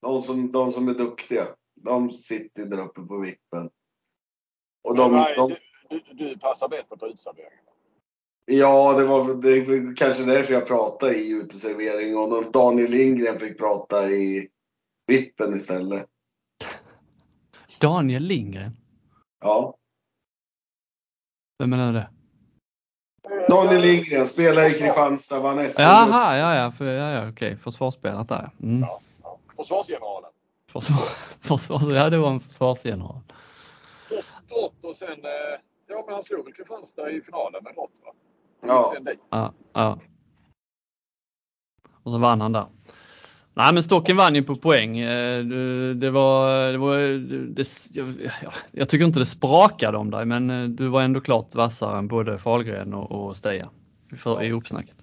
De, 0.02 0.24
som, 0.24 0.52
de 0.52 0.72
som 0.72 0.88
är 0.88 0.94
duktiga. 0.94 1.46
De 1.76 2.12
sitter 2.12 2.66
där 2.66 2.82
uppe 2.82 3.02
på 3.02 3.18
vippen. 3.18 3.70
Och 4.84 4.96
de, 4.96 5.12
nej, 5.12 5.36
de, 5.36 5.56
du, 5.90 6.00
du, 6.12 6.30
du 6.30 6.38
passar 6.38 6.68
bättre 6.68 6.98
på 6.98 7.08
uteserveringen. 7.08 7.69
Ja, 8.50 8.94
det 8.94 9.06
var, 9.06 9.34
det 9.34 9.62
var 9.62 9.96
kanske 9.96 10.24
därför 10.24 10.54
jag 10.54 10.68
pratade 10.68 11.16
i 11.16 11.30
uteservering 11.32 12.18
och 12.18 12.52
Daniel 12.52 12.92
Lindgren 12.92 13.40
fick 13.40 13.58
prata 13.58 14.10
i 14.10 14.50
vippen 15.08 15.56
istället. 15.56 16.06
Daniel 17.80 18.24
Lindgren, 18.24 18.72
Ja. 19.42 19.76
vem 21.60 21.74
är 21.74 21.94
det? 21.94 22.10
Daniel 23.50 23.82
Lindgren 23.82 24.28
spelar 24.28 24.68
i 24.68 24.70
Kristianstad, 24.72 25.40
vann 25.40 25.70
SM. 25.70 25.82
Jaha, 25.82 26.38
ja, 26.38 26.56
ja, 26.56 26.72
för, 26.72 26.86
ja, 26.86 27.12
ja 27.12 27.30
okej, 27.30 27.58
försvarsspelet 27.58 28.28
där. 28.30 28.50
Mm. 28.64 28.82
Ja, 28.82 29.02
ja. 29.24 29.40
Försvarsgeneralen. 29.56 30.30
Försvar, 30.72 30.98
försvars, 31.42 31.84
ja, 31.84 32.10
det 32.10 32.18
var 32.18 32.32
en 32.32 32.40
försvarsgeneral. 32.40 33.20
Först 34.10 34.30
Drott 34.50 34.84
och 34.84 34.96
sen... 34.96 35.10
Eh, 35.26 35.60
ja, 35.88 36.04
men 36.06 36.14
han 36.14 36.24
slog 36.24 36.46
väl 36.46 36.54
Kristianstad 36.54 37.12
i 37.12 37.22
finalen 37.22 37.64
med 37.64 37.74
Drott 37.76 37.92
va? 37.99 37.99
Ja. 38.70 38.94
Ja, 39.30 39.54
ja. 39.74 40.00
Och 42.04 42.12
så 42.12 42.18
vann 42.18 42.42
han 42.42 42.52
där. 42.52 42.66
Nej 43.54 43.74
men 43.74 43.84
Stocken 43.84 44.18
vann 44.18 44.36
ju 44.36 44.44
på 44.44 44.56
poäng. 44.56 45.00
Eh, 45.00 45.44
Det, 45.96 46.12
var, 46.12 46.72
det 46.72 46.78
var 46.78 46.98
det, 47.56 47.68
jag, 47.92 48.08
ja, 48.44 48.52
jag 48.72 48.90
tycker 48.90 49.06
inte 49.06 49.20
det 49.20 49.26
sprakade 49.26 49.98
om 49.98 50.12
dig 50.12 50.26
men 50.26 50.50
eh, 50.50 50.64
du 50.64 50.88
var 50.88 51.02
ändå 51.02 51.22
klart 51.22 51.56
vassare 51.56 51.98
än 51.98 52.08
både 52.08 52.40
Fahlgren 52.40 52.94
och, 52.94 53.12
och 53.12 53.38
Stian 53.38 53.70
för, 54.18 54.44
i 54.44 54.52
uppsnacket. 54.52 54.96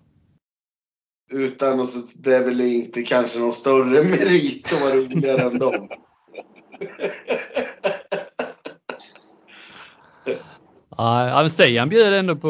Utan 1.32 1.80
och 1.80 1.88
så, 1.88 2.02
det 2.14 2.36
är 2.36 2.44
väl 2.44 2.60
inte 2.60 3.02
kanske 3.02 3.38
någon 3.38 3.52
större 3.52 4.02
merit 4.10 4.72
att 4.72 4.80
vara 4.80 4.94
roligare 4.94 5.42
än 5.42 5.58
dem. 5.58 5.88
Ja, 10.96 11.48
Stian 11.48 11.88
bjöd 11.88 12.12
ändå 12.14 12.36
på, 12.36 12.48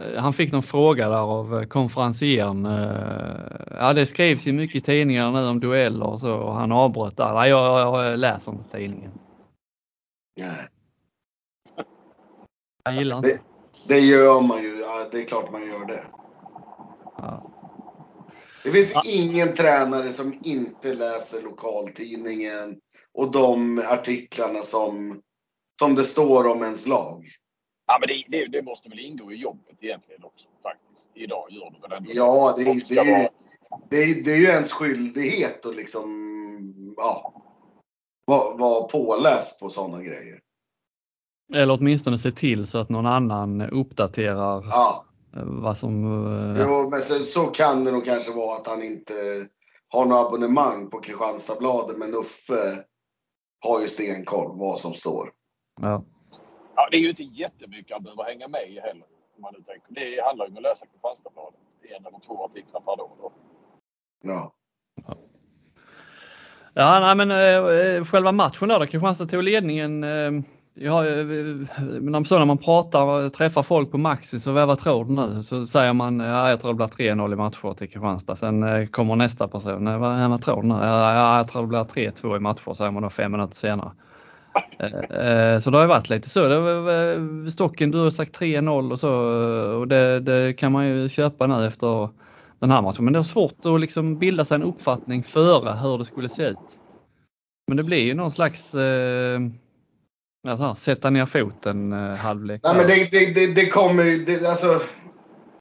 eh, 0.00 0.20
han 0.22 0.32
fick 0.32 0.52
någon 0.52 0.62
fråga 0.62 1.08
där 1.08 1.16
av 1.16 1.58
eh, 1.60 1.66
konferencieren. 1.66 2.66
eh, 2.66 3.76
Ja 3.80 3.92
det 3.92 4.06
skrivs 4.06 4.46
ju 4.46 4.52
mycket 4.52 4.76
i 4.76 4.80
tidningarna 4.80 5.40
nu 5.40 5.48
om 5.48 5.60
dueller 5.60 6.06
och 6.06 6.20
så 6.20 6.34
och 6.34 6.54
han 6.54 6.72
avbröt 6.72 7.16
där. 7.16 7.34
Nej, 7.34 7.50
jag, 7.50 7.80
jag 7.80 8.18
läser 8.18 8.52
inte 8.52 8.64
tidningen. 8.78 9.10
Nej. 10.40 10.68
Han 12.84 12.96
gillar 12.96 13.16
inte. 13.16 13.28
Det 13.88 13.98
gör 13.98 14.40
man 14.40 14.62
ju. 14.62 14.80
Ja, 14.80 15.06
det 15.12 15.20
är 15.22 15.24
klart 15.24 15.52
man 15.52 15.66
gör 15.66 15.86
det. 15.86 16.04
Ja. 17.16 17.50
Det 18.64 18.70
finns 18.70 18.92
Ja. 18.94 19.02
ingen 19.06 19.54
tränare 19.54 20.12
som 20.12 20.38
inte 20.42 20.94
läser 20.94 21.42
lokaltidningen 21.42 22.76
och 23.14 23.30
de 23.32 23.78
artiklarna 23.88 24.62
som, 24.62 25.20
som 25.78 25.94
det 25.94 26.04
står 26.04 26.46
om 26.46 26.62
ens 26.62 26.86
lag. 26.86 27.26
Ja, 27.86 27.98
men 28.00 28.08
det, 28.08 28.24
det, 28.28 28.46
det 28.46 28.62
måste 28.62 28.88
väl 28.88 28.98
ingå 28.98 29.32
i 29.32 29.36
jobbet 29.36 29.76
egentligen 29.80 30.24
också 30.24 30.48
faktiskt. 30.62 31.10
Idag 31.14 31.46
gör 31.50 31.70
det 31.70 31.88
väl 31.88 31.92
ändå 31.98 32.10
Ja, 32.14 32.54
det, 32.58 32.64
det, 32.64 32.70
är 32.98 33.04
ju, 33.04 33.10
vara- 33.12 33.28
det, 33.90 34.24
det 34.24 34.32
är 34.32 34.36
ju 34.36 34.44
ens 34.46 34.72
skyldighet 34.72 35.66
att 35.66 35.76
liksom 35.76 36.94
ja, 36.96 37.42
vara 38.24 38.56
vara 38.56 38.84
påläst 38.88 39.60
på 39.60 39.70
sådana 39.70 40.02
grejer. 40.02 40.40
Eller 41.54 41.74
åtminstone 41.80 42.18
se 42.18 42.30
till 42.32 42.66
så 42.66 42.78
att 42.78 42.88
någon 42.88 43.06
annan 43.06 43.60
uppdaterar 43.60 44.64
Ja, 44.70 45.04
eh, 45.36 45.42
vad 45.44 45.76
som... 45.76 46.04
eh, 46.26 46.60
Ja. 46.60 46.66
jo, 46.68 46.90
men 46.90 47.00
så, 47.00 47.18
så 47.18 47.46
kan 47.46 47.84
det 47.84 47.92
nog 47.92 48.04
kanske 48.04 48.32
vara 48.32 48.56
att 48.56 48.66
han 48.66 48.82
inte 48.82 49.14
har 49.88 50.06
något 50.06 50.26
abonnemang 50.26 50.90
på 50.90 51.00
Kristianstadsbladet 51.00 51.98
men 51.98 52.14
Uffe 52.14 52.84
har 53.60 53.80
ju 53.80 53.88
stenkoll 53.88 54.58
vad 54.58 54.80
som 54.80 54.94
står. 54.94 55.32
Ja. 55.80 56.04
Ja, 56.76 56.88
det 56.90 56.96
är 56.96 57.00
ju 57.00 57.08
inte 57.08 57.22
jättemycket 57.22 57.92
han 57.92 58.02
behöver 58.02 58.24
hänga 58.24 58.48
med 58.48 58.70
i 58.70 58.80
heller. 58.80 59.06
Om 59.36 59.42
man 59.42 59.54
nu 59.58 59.62
tänker. 59.62 59.94
Det 59.94 60.24
handlar 60.24 60.46
ju 60.46 60.50
om 60.50 60.56
att 60.56 60.62
läsa 60.62 60.86
Kristianstadsbladet. 60.86 61.60
En 61.82 62.06
eller 62.06 62.18
två 62.26 62.44
artiklar 62.44 62.80
per 62.80 62.96
dag. 62.96 63.10
Då. 63.18 63.32
Ja. 64.22 64.52
Ja, 66.74 67.00
nej, 67.00 67.26
men 67.26 67.30
äh, 67.30 68.04
själva 68.04 68.32
matchen 68.32 68.68
då 68.68 68.86
Kristianstad 68.86 69.26
tog 69.26 69.42
ledningen. 69.42 70.04
Äh, 70.04 70.30
ja, 70.74 71.02
när 71.02 72.44
man 72.44 72.58
pratar 72.58 73.04
och 73.06 73.32
träffar 73.32 73.62
folk 73.62 73.90
på 73.90 73.98
Maxi 73.98 74.40
så 74.40 74.52
vad 74.52 74.78
tror 74.78 75.04
du 75.04 75.12
nu? 75.12 75.42
Så 75.42 75.66
säger 75.66 75.92
man 75.92 76.20
ja, 76.20 76.50
jag 76.50 76.60
tror 76.60 76.72
det 76.72 76.76
blir 76.76 76.86
3-0 76.86 77.32
i 77.32 77.36
matcher 77.36 77.74
till 77.74 77.90
Kristianstad. 77.90 78.36
Sen 78.36 78.62
äh, 78.62 78.86
kommer 78.86 79.16
nästa 79.16 79.48
person. 79.48 80.00
Vad, 80.00 80.30
vad 80.30 80.42
tror 80.42 80.62
du 80.62 80.68
nu? 80.68 80.74
Ja, 80.74 81.14
ja, 81.14 81.36
jag 81.36 81.48
tror 81.48 81.62
det 81.62 81.68
blir 81.68 82.10
3-2 82.10 82.36
i 82.36 82.40
matcher 82.40 82.74
säger 82.74 82.90
man 82.90 83.02
då 83.02 83.10
fem 83.10 83.32
minuter 83.32 83.54
senare. 83.54 83.90
Eh, 84.78 85.18
eh, 85.20 85.60
så 85.60 85.70
det 85.70 85.78
har 85.78 85.86
varit 85.86 86.10
lite 86.10 86.30
så. 86.30 87.50
Stocken, 87.52 87.90
du 87.90 87.98
har 87.98 88.10
sagt 88.10 88.38
3-0 88.38 88.92
och 88.92 89.00
så 89.00 89.08
eh, 89.08 89.80
och 89.80 89.88
det, 89.88 90.20
det, 90.20 90.52
kan 90.52 90.72
man 90.72 90.86
ju 90.86 91.08
köpa 91.08 91.46
nu 91.46 91.66
efter 91.66 92.08
den 92.58 92.70
här 92.70 92.82
matchen. 92.82 93.04
Men 93.04 93.12
det 93.12 93.18
är 93.18 93.22
svårt 93.22 93.66
att 93.66 93.80
liksom 93.80 94.18
bilda 94.18 94.44
sig 94.44 94.54
en 94.54 94.62
uppfattning 94.62 95.22
före 95.22 95.72
hur 95.72 95.98
det 95.98 96.04
skulle 96.04 96.28
se 96.28 96.42
ut. 96.42 96.80
Men 97.68 97.76
det 97.76 97.82
blir 97.82 98.02
ju 98.02 98.14
någon 98.14 98.30
slags 98.30 98.74
eh, 98.74 99.40
alltså, 100.48 100.74
sätta 100.74 101.10
ner 101.10 101.26
foten 101.26 101.92
eh, 101.92 102.14
halvlek. 102.14 102.60
Nej, 102.64 102.76
men 102.76 102.86
det, 102.86 103.10
det, 103.10 103.34
det, 103.34 103.54
det 103.54 103.66
kommer 103.66 104.26
det, 104.26 104.46
alltså, 104.46 104.80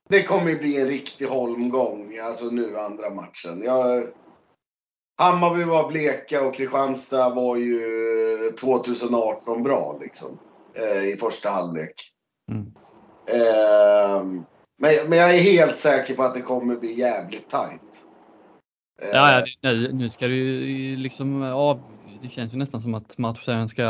det 0.09 0.23
kommer 0.23 0.55
bli 0.55 0.81
en 0.81 0.87
riktig 0.87 1.25
holmgång 1.25 2.17
alltså 2.17 2.45
nu 2.45 2.77
andra 2.77 3.09
matchen. 3.09 3.63
Jag, 3.65 4.03
Hammarby 5.15 5.63
var 5.63 5.87
bleka 5.87 6.47
och 6.47 6.55
Kristianstad 6.55 7.29
var 7.29 7.55
ju 7.55 7.79
2018 8.59 9.63
bra 9.63 9.97
liksom 10.01 10.39
eh, 10.73 11.03
i 11.03 11.17
första 11.17 11.49
halvlek. 11.49 12.11
Mm. 12.51 12.73
Eh, 13.25 14.23
men, 14.77 15.09
men 15.09 15.17
jag 15.19 15.35
är 15.35 15.41
helt 15.41 15.77
säker 15.77 16.15
på 16.15 16.23
att 16.23 16.33
det 16.33 16.41
kommer 16.41 16.75
bli 16.75 16.93
jävligt 16.93 17.49
tajt. 17.49 18.05
Ja, 19.01 19.43
ja 19.61 19.71
nu, 19.71 19.91
nu 19.93 20.09
ska 20.09 20.27
det 20.27 20.35
ju 20.35 20.95
liksom 20.95 21.41
av, 21.41 21.81
det 22.21 22.29
känns 22.29 22.53
ju 22.53 22.57
nästan 22.57 22.81
som 22.81 22.93
att 22.93 23.17
matchen 23.17 23.69
ska 23.69 23.87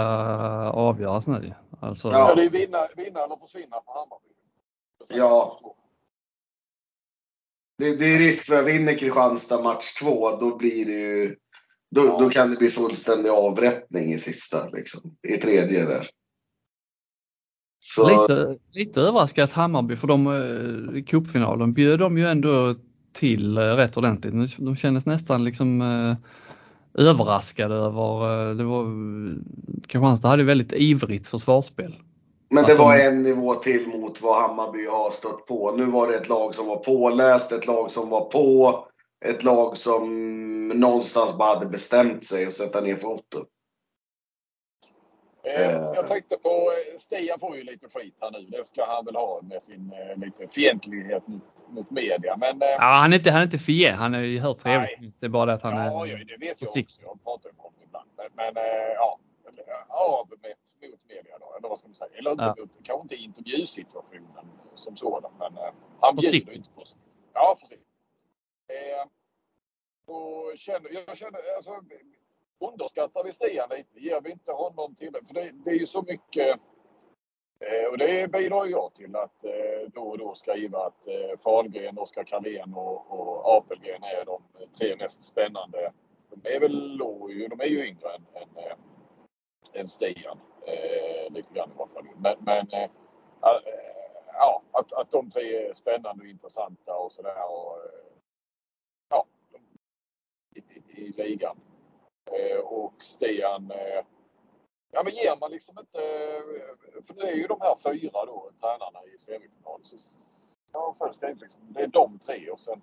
avgöras 0.73 1.27
nu. 1.27 1.53
Alltså... 1.79 2.11
Ja, 2.11 2.35
det 2.35 2.45
är 2.45 2.49
vinna, 2.49 2.87
vinna 2.95 3.23
eller 3.23 3.35
försvinna 3.35 3.81
för 3.85 3.93
Hammarby. 3.99 4.29
Ja. 5.09 5.59
Det, 7.77 7.95
det, 7.95 8.05
är 8.05 8.19
risk 8.19 8.45
för 8.45 8.59
att 8.59 8.65
vinner 8.65 8.97
Kristianstad 8.97 9.63
match 9.63 9.93
två, 10.01 10.37
då 10.39 10.57
blir 10.57 10.85
det 10.85 10.91
ju 10.91 11.35
då, 11.91 12.05
ja. 12.05 12.19
då 12.19 12.29
kan 12.29 12.51
det 12.51 12.57
bli 12.57 12.69
fullständig 12.69 13.29
avrättning 13.29 14.13
i 14.13 14.19
sista, 14.19 14.69
liksom, 14.69 15.15
i 15.27 15.37
tredje 15.37 15.85
där. 15.85 16.09
Så... 17.79 18.21
Lite, 18.21 18.57
lite 18.71 19.01
överraskad 19.01 19.49
Hammarby 19.49 19.95
för 19.95 20.07
de 20.07 20.27
eh, 20.27 20.97
i 20.97 21.03
cupfinalen 21.03 21.73
bjöd 21.73 21.99
de 21.99 22.17
ju 22.17 22.27
ändå 22.27 22.75
till 23.13 23.57
eh, 23.57 23.61
rätt 23.61 23.97
ordentligt. 23.97 24.57
De 24.57 24.75
kändes 24.75 25.05
nästan 25.05 25.43
liksom 25.43 25.81
eh, 25.81 26.15
överraskade 27.07 27.75
över, 27.75 28.53
det 28.53 28.63
var, 28.63 28.85
Kristianstad 29.87 30.27
hade 30.27 30.43
väldigt 30.43 30.73
ivrigt 30.73 31.27
försvarsspel. 31.27 31.95
Men 32.53 32.63
det 32.63 32.75
var 32.75 32.97
en 32.97 33.23
nivå 33.23 33.55
till 33.55 33.87
mot 33.87 34.21
vad 34.21 34.41
Hammarby 34.41 34.87
har 34.87 35.11
stött 35.11 35.45
på. 35.45 35.71
Nu 35.71 35.85
var 35.85 36.07
det 36.07 36.15
ett 36.15 36.29
lag 36.29 36.55
som 36.55 36.67
var 36.67 36.77
påläst, 36.77 37.51
ett 37.51 37.67
lag 37.67 37.91
som 37.91 38.09
var 38.09 38.25
på, 38.25 38.85
ett 39.25 39.43
lag 39.43 39.77
som 39.77 40.67
någonstans 40.67 41.37
bara 41.37 41.55
hade 41.55 41.65
bestämt 41.65 42.25
sig 42.25 42.45
att 42.45 42.53
sätta 42.53 42.81
ner 42.81 42.95
foten. 42.95 43.41
Eh, 45.43 45.71
jag 45.71 46.07
tänkte 46.07 46.37
på, 46.37 46.49
eh, 46.49 46.97
Stian 46.99 47.39
får 47.39 47.57
ju 47.57 47.63
lite 47.63 47.87
skit 47.89 48.15
här 48.21 48.31
nu. 48.31 48.39
Det 48.39 48.65
ska 48.65 48.85
han 48.85 49.05
väl 49.05 49.15
ha 49.15 49.41
med 49.41 49.61
sin 49.61 49.93
eh, 49.93 50.17
lite 50.17 50.47
fientlighet 50.47 51.27
mot, 51.27 51.43
mot 51.69 51.89
media. 51.91 52.37
Men, 52.37 52.57
ja, 52.59 52.77
han 52.79 53.13
är 53.13 53.17
inte, 53.17 53.31
han 53.31 53.39
är 53.39 53.45
inte 53.45 53.59
fientlig. 53.59 53.97
Han 53.97 54.13
är 54.13 54.19
ju 54.19 54.39
hur 54.39 54.53
trevlig. 54.53 55.13
Det 55.19 55.25
är 55.25 55.29
bara 55.29 55.45
det 55.45 55.53
att 55.53 55.63
han 55.63 55.73
ja, 55.73 56.05
är 56.05 56.11
Ja, 56.11 56.17
det 56.17 56.37
vet 56.37 56.61
jag 56.61 56.69
också. 56.69 56.79
Jag 56.79 57.23
pratar 57.23 57.49
ju 57.49 57.55
med 57.55 57.63
honom 57.63 57.79
ibland. 57.83 58.09
Men, 58.17 58.53
men 58.53 58.63
ja, 58.95 59.19
avmätt 59.87 60.62
mot 60.91 61.09
media 61.09 61.37
då. 61.39 61.55
Eller 61.57 61.69
vad 61.69 61.79
ska 61.79 61.87
man 61.87 61.95
säga? 61.95 62.11
Eller 62.17 62.31
inte 62.31 62.43
ja. 62.43 62.55
mot, 62.59 62.83
kanske 62.83 63.01
inte 63.01 63.15
intervjusituationen 63.15 64.45
som 64.75 64.97
sådan. 64.97 65.31
Men 65.39 65.53
han 65.99 66.15
bjuder 66.15 66.53
inte 66.53 66.69
på 66.75 66.85
sig. 66.85 66.97
Ja, 67.33 67.57
precis. 67.59 67.79
Eh, 68.67 69.07
och 70.05 70.57
känner, 70.57 70.89
jag 71.07 71.17
känner, 71.17 71.39
alltså, 71.55 71.71
underskattar 72.59 73.23
vi 73.23 73.31
Stian 73.31 73.69
lite? 73.69 73.99
Ger 73.99 74.21
vi 74.21 74.31
inte 74.31 74.51
honom 74.51 74.95
till 74.95 75.15
För 75.27 75.33
det, 75.33 75.51
det 75.51 75.69
är 75.69 75.75
ju 75.75 75.85
så 75.85 76.01
mycket 76.01 76.59
eh, 77.59 77.91
och 77.91 77.97
det 77.97 78.31
bidrar 78.31 78.65
jag 78.65 78.93
till 78.93 79.15
att 79.15 79.45
eh, 79.45 79.89
då 79.93 80.01
och 80.01 80.17
då 80.17 80.33
skriva 80.33 80.79
att 80.79 81.07
eh, 81.07 81.39
Fahlgren, 81.43 81.97
Oskar 81.97 82.23
Karlén 82.23 82.73
och, 82.73 83.11
och 83.11 83.57
Apelgren 83.57 84.03
är 84.03 84.25
de 84.25 84.43
tre 84.77 84.95
mest 84.95 85.23
spännande. 85.23 85.93
De 86.29 86.55
är 86.55 86.59
väl 86.59 86.97
de 86.97 87.61
är 87.61 87.65
ju 87.65 87.87
yngre 87.87 88.09
än, 88.15 88.25
än, 88.33 88.77
än 89.73 89.89
Stian. 89.89 90.39
Eh, 90.65 91.33
lite 91.33 91.53
grann 91.53 91.69
i 91.69 91.73
alla 91.77 91.87
fall. 91.87 92.07
Men, 92.17 92.37
men 92.39 92.71
eh, 92.71 92.83
eh, 92.83 92.89
ja, 94.33 94.61
att, 94.71 94.93
att 94.93 95.11
de 95.11 95.29
tre 95.29 95.67
är 95.69 95.73
spännande 95.73 96.23
och 96.23 96.29
intressanta 96.29 96.95
och 96.97 97.11
sådär. 97.11 97.35
Ja, 97.35 97.75
i, 100.55 100.59
i, 100.59 101.01
i 101.01 101.09
ligan. 101.09 101.57
Eh, 102.31 102.59
och 102.59 103.03
Stian, 103.03 103.71
eh, 103.71 104.05
ja 104.91 105.03
men 105.03 105.13
ger 105.13 105.39
man 105.39 105.51
liksom 105.51 105.79
inte, 105.79 105.99
för 107.07 107.13
det 107.13 107.31
är 107.31 107.35
ju 107.35 107.47
de 107.47 107.61
här 107.61 107.75
fyra 107.75 108.25
då, 108.25 108.51
tränarna 108.61 109.05
i 109.15 109.17
semifinal. 109.17 109.81
Så, 109.83 109.97
ja, 110.71 110.95
först 110.97 111.21
liksom, 111.21 111.59
det 111.73 111.81
är 111.81 111.87
de 111.87 112.19
tre 112.19 112.49
och 112.49 112.59
sen, 112.59 112.81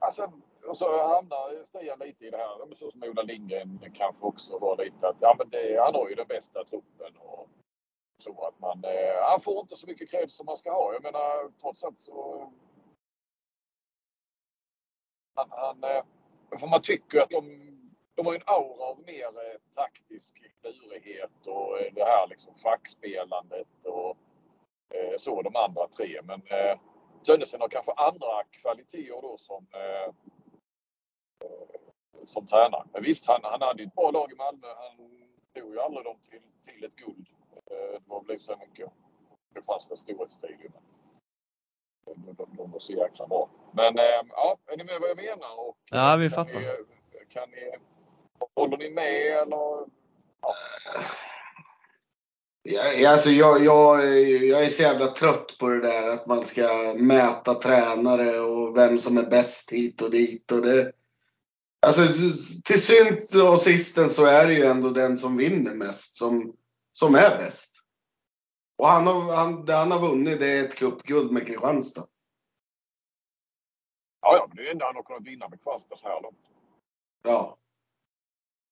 ja, 0.00 0.10
sen 0.10 0.42
och 0.66 0.78
så 0.78 1.02
hamnar 1.02 1.64
Stian 1.64 1.98
lite 1.98 2.24
i 2.24 2.30
det 2.30 2.36
här, 2.36 2.74
så 2.74 2.90
som 2.90 3.02
Ola 3.02 3.22
Lindgren 3.22 3.80
kanske 3.94 4.24
också 4.26 4.58
var 4.58 4.84
lite 4.84 5.08
att, 5.08 5.16
ja 5.20 5.34
men 5.38 5.50
det, 5.50 5.80
han 5.80 5.94
har 5.94 6.08
ju 6.08 6.14
den 6.14 6.26
bästa 6.26 6.64
truppen 6.64 7.16
och 7.16 7.48
så 8.18 8.46
att 8.46 8.60
man, 8.60 8.84
eh, 8.84 9.22
han 9.22 9.40
får 9.40 9.60
inte 9.60 9.76
så 9.76 9.86
mycket 9.86 10.10
cred 10.10 10.30
som 10.30 10.46
man 10.46 10.56
ska 10.56 10.72
ha. 10.72 10.92
Jag 10.92 11.02
menar 11.02 11.50
trots 11.60 11.84
allt 11.84 12.00
så 12.00 12.52
han, 15.34 15.48
han, 15.50 15.84
eh, 15.84 16.04
för 16.58 16.66
man 16.66 16.82
tycker 16.82 17.20
att 17.20 17.30
de 17.30 17.68
de 18.18 18.26
har 18.26 18.32
ju 18.32 18.36
en 18.36 18.42
aura 18.46 18.84
av 18.84 18.98
mer 19.06 19.26
eh, 19.26 19.58
taktisk 19.74 20.42
klurighet 20.60 21.46
och 21.46 21.80
eh, 21.80 21.92
det 21.94 22.04
här 22.04 22.26
liksom 22.26 22.54
schackspelandet 22.54 23.68
och 23.84 24.16
eh, 24.94 25.16
så 25.18 25.42
de 25.42 25.56
andra 25.56 25.88
tre. 25.88 26.20
Men 26.22 26.42
eh, 26.46 26.78
Tönnesen 27.26 27.60
har 27.60 27.68
kanske 27.68 27.92
andra 27.92 28.44
kvaliteter 28.50 29.22
då 29.22 29.38
som 29.38 29.66
eh, 29.72 30.14
som 32.26 32.46
tränare. 32.46 32.84
Men 32.92 33.02
visst, 33.02 33.26
han, 33.26 33.40
han 33.42 33.62
hade 33.62 33.82
ett 33.82 33.94
bra 33.94 34.10
lag 34.10 34.32
i 34.32 34.34
Malmö. 34.34 34.66
Han 34.66 35.10
tog 35.54 35.72
ju 35.74 35.80
aldrig 35.80 36.04
dem 36.04 36.16
till, 36.30 36.40
till 36.72 36.84
ett 36.84 36.96
guld. 36.96 37.26
Det 37.64 38.00
var 38.06 38.24
väl 38.24 38.40
så 38.40 38.56
mycket 38.56 38.90
Kristianstads 39.54 40.02
storhetsstrid. 40.02 40.72
Men 42.06 42.24
de, 42.26 42.34
de, 42.34 42.56
de 42.56 42.70
var 42.70 42.80
så 42.80 42.92
jäkla 42.92 43.26
bra. 43.26 43.48
Men 43.72 43.94
ja, 44.30 44.56
är 44.66 44.76
ni 44.76 44.84
med 44.84 45.00
vad 45.00 45.10
jag 45.10 45.16
menar? 45.16 45.68
Och, 45.68 45.76
ja, 45.90 46.16
vi 46.16 46.30
fattar. 46.30 46.52
Kan 46.52 46.62
ni, 46.62 46.76
kan 47.28 47.50
ni 47.50 47.78
Håller 48.54 48.76
ni 48.76 48.90
med 48.90 49.26
eller? 49.26 49.86
Ja. 50.40 50.54
Ja, 52.62 53.10
alltså 53.10 53.30
jag, 53.30 53.64
jag, 53.64 54.16
jag 54.26 54.64
är 54.64 54.68
så 54.68 54.82
jävla 54.82 55.06
trött 55.06 55.56
på 55.58 55.68
det 55.68 55.80
där 55.80 56.08
att 56.08 56.26
man 56.26 56.46
ska 56.46 56.94
mäta 56.96 57.54
tränare 57.54 58.40
och 58.40 58.76
vem 58.76 58.98
som 58.98 59.18
är 59.18 59.30
bäst 59.30 59.72
hit 59.72 60.02
och 60.02 60.10
dit. 60.10 60.52
Och 60.52 60.62
det, 60.62 60.92
alltså, 61.86 62.02
till 62.64 62.82
synt 62.82 63.34
och 63.34 63.60
sisten 63.60 64.08
så 64.08 64.24
är 64.24 64.46
det 64.46 64.52
ju 64.52 64.64
ändå 64.64 64.90
den 64.90 65.18
som 65.18 65.36
vinner 65.36 65.74
mest 65.74 66.16
som, 66.16 66.56
som 66.92 67.14
är 67.14 67.38
bäst. 67.38 67.74
Och 68.78 68.88
han 68.88 69.06
har, 69.06 69.36
han, 69.36 69.64
det 69.64 69.72
han 69.72 69.90
har 69.90 70.00
vunnit 70.00 70.40
det 70.40 70.58
är 70.58 70.64
ett 70.64 70.74
cupguld 70.74 71.32
med 71.32 71.46
Kristianstad. 71.46 72.06
Ja, 74.20 74.36
ja, 74.36 74.46
men 74.48 74.56
det 74.56 74.68
är 74.68 74.72
ändå 74.72 74.86
han 74.86 74.96
har 74.96 75.02
kunnat 75.02 75.26
vinna 75.26 75.48
med 75.48 75.58
Kristianstad 75.58 75.96
så 75.96 76.08
här 76.08 76.22
långt. 76.22 76.38
Ja. 77.24 77.58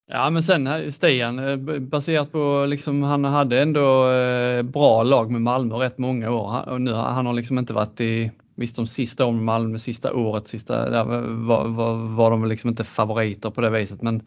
Ja 0.09 0.31
men 0.31 0.43
sen 0.43 0.93
Stian, 0.93 1.39
eh, 1.39 1.57
baserat 1.81 2.33
på 2.33 2.65
liksom 2.69 3.03
han 3.03 3.25
hade 3.25 3.63
ändå 3.63 4.11
eh, 4.11 4.63
bra 4.63 5.03
lag 5.03 5.31
med 5.31 5.43
Malmö 5.43 5.75
rätt 5.75 5.99
många 5.99 6.31
år 6.31 6.69
och 6.69 6.81
nu 6.81 6.93
han 6.93 7.27
har 7.27 7.33
liksom 7.33 7.59
inte 7.59 7.73
varit 7.73 8.01
i, 8.01 8.31
visst 8.57 8.77
de 8.77 8.87
sista 8.87 9.27
åren 9.27 9.45
Malmö, 9.45 9.79
sista 9.79 10.15
året, 10.15 10.49
sista, 10.49 10.91
där 10.91 11.05
var, 11.05 11.69
var, 11.69 11.95
var 11.95 12.31
de 12.31 12.45
liksom 12.45 12.71
inte 12.71 12.85
favoriter 12.85 13.51
på 13.51 13.61
det 13.61 13.71
viset 13.71 14.03
men 14.03 14.23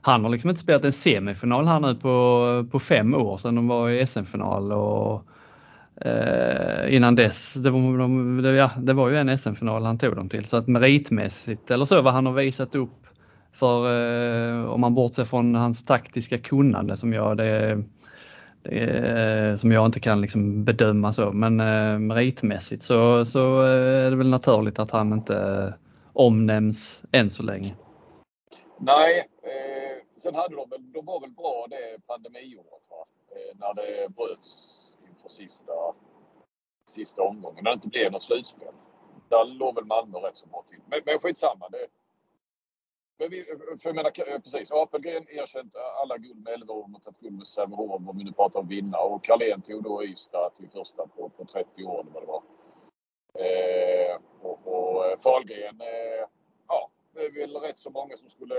han 0.00 0.24
har 0.24 0.30
liksom 0.30 0.50
inte 0.50 0.62
spelat 0.62 0.84
en 0.84 0.92
semifinal 0.92 1.66
här 1.66 1.80
nu 1.80 1.94
på, 1.94 2.66
på 2.70 2.80
fem 2.80 3.14
år 3.14 3.36
sedan 3.36 3.54
de 3.54 3.68
var 3.68 3.90
i 3.90 4.06
SM-final 4.06 4.72
och 4.72 5.24
eh, 6.06 6.94
innan 6.94 7.14
dess, 7.14 7.54
det 7.54 7.70
var, 7.70 7.98
de, 7.98 8.42
det, 8.42 8.52
ja, 8.52 8.70
det 8.78 8.92
var 8.92 9.08
ju 9.08 9.16
en 9.16 9.38
SM-final 9.38 9.84
han 9.84 9.98
tog 9.98 10.16
dem 10.16 10.28
till. 10.28 10.44
Så 10.44 10.56
att 10.56 10.68
meritmässigt 10.68 11.70
eller 11.70 11.84
så 11.84 12.02
vad 12.02 12.12
han 12.12 12.26
har 12.26 12.32
visat 12.32 12.74
upp 12.74 13.06
för 13.52 13.86
eh, 13.92 14.64
om 14.64 14.80
man 14.80 14.94
bortser 14.94 15.24
från 15.24 15.54
hans 15.54 15.84
taktiska 15.84 16.38
kunnande 16.38 16.96
som 16.96 17.12
jag, 17.12 17.36
det, 17.36 17.82
Eh, 18.64 19.56
som 19.56 19.72
jag 19.72 19.86
inte 19.86 20.00
kan 20.00 20.20
liksom 20.20 20.64
bedöma 20.64 21.12
så, 21.12 21.32
men 21.32 21.60
eh, 21.60 21.98
meritmässigt 21.98 22.82
så, 22.82 23.24
så 23.24 23.62
eh, 23.62 24.06
är 24.06 24.10
det 24.10 24.16
väl 24.16 24.30
naturligt 24.30 24.78
att 24.78 24.90
han 24.90 25.12
inte 25.12 25.36
eh, 25.36 25.74
omnämns 26.12 27.04
än 27.12 27.30
så 27.30 27.42
länge. 27.42 27.74
Nej, 28.78 29.28
eh, 29.42 30.02
sen 30.16 30.34
hade 30.34 30.56
de 30.56 30.70
väl, 30.70 30.92
de 30.92 31.04
var 31.04 31.20
väl 31.20 31.30
bra 31.30 31.66
det 31.70 32.06
pandemiåret 32.06 32.82
va? 32.90 33.06
Eh, 33.30 33.58
när 33.58 33.74
det 33.74 34.14
bröts 34.14 34.98
inför 35.08 35.28
sista, 35.28 35.72
sista 36.86 37.22
omgången, 37.22 37.64
när 37.64 37.70
det 37.70 37.74
inte 37.74 37.88
blev 37.88 38.12
något 38.12 38.22
slutspel. 38.22 38.74
Där 39.28 39.44
låg 39.44 39.74
väl 39.74 39.84
Malmö 39.84 40.18
rätt 40.18 40.36
så 40.36 40.46
bra 40.46 40.64
till. 40.68 40.80
Men, 40.86 41.00
men 41.06 41.18
skitsamma. 41.18 41.68
Det, 41.68 41.86
men 43.18 43.30
vi, 43.30 43.44
för 43.82 43.88
jag 43.88 43.94
menar, 43.94 44.12
eh, 44.28 44.38
precis, 44.38 44.70
Apelgren 44.70 45.28
erkänt 45.28 45.74
alla 46.02 46.18
guld 46.18 46.44
med 46.44 46.52
11 46.52 46.72
år 46.72 46.88
mot 46.88 47.20
guld 47.20 47.38
med 47.38 47.46
Sävehof 47.46 48.08
om 48.08 48.18
vi 48.18 48.24
nu 48.24 48.32
pratar 48.32 48.60
om 48.60 48.68
vinna 48.68 48.98
och 48.98 49.24
Carlén 49.24 49.62
tog 49.62 49.82
då 49.82 50.04
Ystad 50.04 50.50
till 50.56 50.68
första 50.70 51.06
på, 51.06 51.28
på 51.28 51.44
30 51.44 51.84
år 51.84 52.00
eller 52.00 52.12
vad 52.12 52.22
det 52.22 52.26
var. 52.26 52.42
Eh, 53.38 54.16
och, 54.40 54.60
och 54.64 55.06
eh, 55.06 55.18
Fahlgren, 55.20 55.80
eh, 55.80 56.26
ja, 56.68 56.90
det 57.14 57.20
är 57.20 57.32
väl 57.32 57.56
rätt 57.56 57.78
så 57.78 57.90
många 57.90 58.16
som 58.16 58.30
skulle 58.30 58.54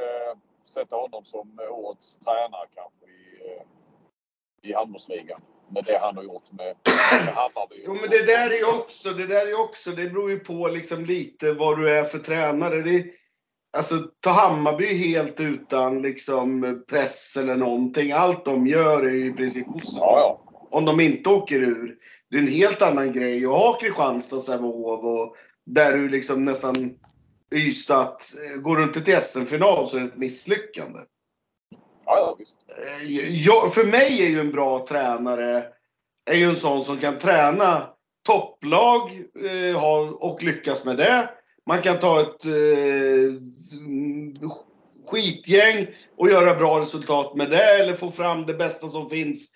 sätta 0.66 0.96
honom 0.96 1.26
som 1.26 1.60
eh, 1.60 1.72
årets 1.72 2.20
tränare 2.20 2.68
kanske 2.76 3.06
i, 3.06 3.60
i 4.70 4.74
handbollsligan. 4.74 5.42
Med 5.70 5.84
det 5.84 5.98
han 5.98 6.18
har 6.18 6.24
gjort 6.24 6.52
med, 6.52 6.76
med 7.12 7.34
Hammarby. 7.34 7.84
Jo 7.86 7.94
men 7.94 8.10
det 8.10 8.26
där 8.26 8.52
är 8.52 8.80
också, 8.80 9.10
det 9.10 9.28
där 9.28 9.48
är 9.48 9.60
också, 9.60 9.92
det 9.92 10.10
beror 10.10 10.32
ju 10.32 10.40
på 10.40 10.68
liksom 10.68 11.06
lite 11.06 11.54
vad 11.54 11.80
du 11.80 11.92
är 11.92 12.04
för 12.04 12.20
tränare. 12.20 12.82
Det, 12.82 13.06
alltså 13.76 14.00
ta 14.20 14.30
Hammarby 14.30 14.98
helt 14.98 15.40
utan 15.40 16.02
liksom 16.02 16.84
press 16.90 17.38
eller 17.38 17.56
någonting. 17.56 18.12
Allt 18.12 18.46
de 18.46 18.68
gör 18.68 19.04
är 19.04 19.12
ju 19.12 19.30
i 19.30 19.34
princip 19.34 19.68
positivt. 19.68 20.00
Ja, 20.00 20.20
ja. 20.20 20.52
Om 20.70 20.86
de 20.86 21.00
inte 21.00 21.30
åker 21.30 21.64
ur. 21.64 21.98
Det 22.30 22.36
är 22.36 22.42
en 22.42 22.48
helt 22.48 22.82
annan 22.82 23.14
grej 23.14 23.46
att 23.46 23.52
ha 23.52 23.80
Kristianstad, 23.80 24.40
Sävehof 24.40 25.04
och 25.04 25.36
där 25.66 25.98
du 25.98 26.10
liksom 26.10 26.46
nästan 26.46 26.98
Ystad, 27.52 28.02
att 28.02 28.34
eh, 28.36 28.62
går 28.62 28.78
du 28.78 28.84
inte 28.84 29.02
till 29.02 29.22
SM-final 29.22 29.90
så 29.90 29.98
är 29.98 30.02
det 30.02 30.08
ett 30.08 30.18
misslyckande. 30.18 31.00
Ja, 32.06 32.18
ja, 32.18 32.36
visst. 32.40 32.58
Eh, 32.68 33.36
Jag, 33.46 33.74
för 33.74 33.84
mig 33.84 34.26
är 34.26 34.30
ju 34.30 34.40
en 34.40 34.52
bra 34.52 34.86
tränare 34.88 35.64
är 36.26 36.36
ju 36.36 36.50
en 36.50 36.56
sån 36.56 36.86
som 36.86 36.98
kan 36.98 37.20
träna 37.20 37.88
topplag 38.26 39.12
eh, 39.46 39.84
och 40.20 40.44
lyckas 40.44 40.86
med 40.86 40.98
det. 40.98 41.30
Man 41.66 41.82
kan 41.82 42.00
ta 42.00 42.22
ett 42.22 42.46
eh, 42.46 43.42
skitgäng 45.08 45.88
och 46.18 46.30
göra 46.30 46.56
bra 46.56 46.80
resultat 46.80 47.36
med 47.36 47.50
det 47.50 47.80
eller 47.80 47.96
få 47.96 48.12
fram 48.12 48.46
det 48.46 48.54
bästa 48.54 48.90
som 48.90 49.10
finns. 49.10 49.52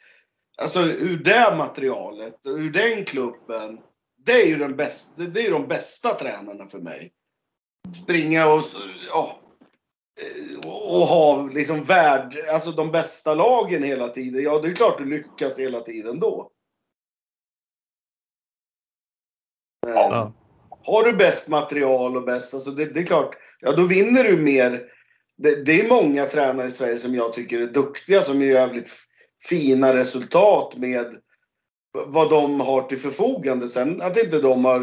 Alltså 0.57 0.82
ur 0.82 1.18
det 1.24 1.55
materialet, 1.57 2.36
ur 2.43 2.72
den 2.72 3.05
klubben. 3.05 3.80
Det 4.18 4.41
är 4.41 4.45
ju 4.45 4.57
den 4.57 4.76
bästa, 4.76 5.24
det 5.24 5.45
är 5.45 5.51
de 5.51 5.68
bästa 5.68 6.14
tränarna 6.14 6.68
för 6.68 6.80
mig. 6.80 7.14
Springa 8.03 8.47
och, 8.47 8.64
ja, 9.10 9.39
eh, 10.22 10.70
och 10.70 11.07
ha 11.07 11.43
liksom 11.43 11.84
värld, 11.84 12.38
alltså 12.53 12.72
de 12.72 12.91
bästa 12.91 13.36
lagen 13.36 13.84
hela 13.84 14.07
tiden. 14.07 14.43
Ja, 14.43 14.60
det 14.60 14.68
är 14.68 14.76
klart 14.76 14.97
du 14.97 15.05
lyckas 15.05 15.60
hela 15.60 15.82
tiden 15.82 16.20
då. 16.20 16.51
Eh, 19.88 19.93
Ja. 19.93 20.34
Har 20.84 21.04
du 21.04 21.14
bäst 21.14 21.48
material 21.48 22.18
och 22.18 22.24
bäst, 22.24 22.54
alltså 22.54 22.72
det, 22.72 22.86
det 22.86 23.00
är 23.00 23.06
klart, 23.06 23.36
ja 23.60 23.72
då 23.72 23.84
vinner 23.84 24.24
du 24.24 24.38
mer. 24.38 24.84
Det, 25.38 25.66
det 25.66 25.82
är 25.82 25.90
många 25.90 26.26
tränare 26.26 26.68
i 26.68 26.72
Sverige 26.72 26.98
som 26.98 27.16
jag 27.16 27.34
tycker 27.34 27.62
är 27.62 27.68
duktiga 27.68 28.22
som 28.22 28.42
gör 28.42 28.54
jävligt 28.54 28.92
fina 29.50 29.94
resultat 29.94 30.78
med 30.78 31.16
vad 32.06 32.30
de 32.30 32.62
har 32.62 32.82
till 32.82 33.00
förfogande. 33.00 33.68
Sen 33.68 34.02
att 34.02 34.24
inte 34.24 34.42
de 34.42 34.66
har 34.66 34.82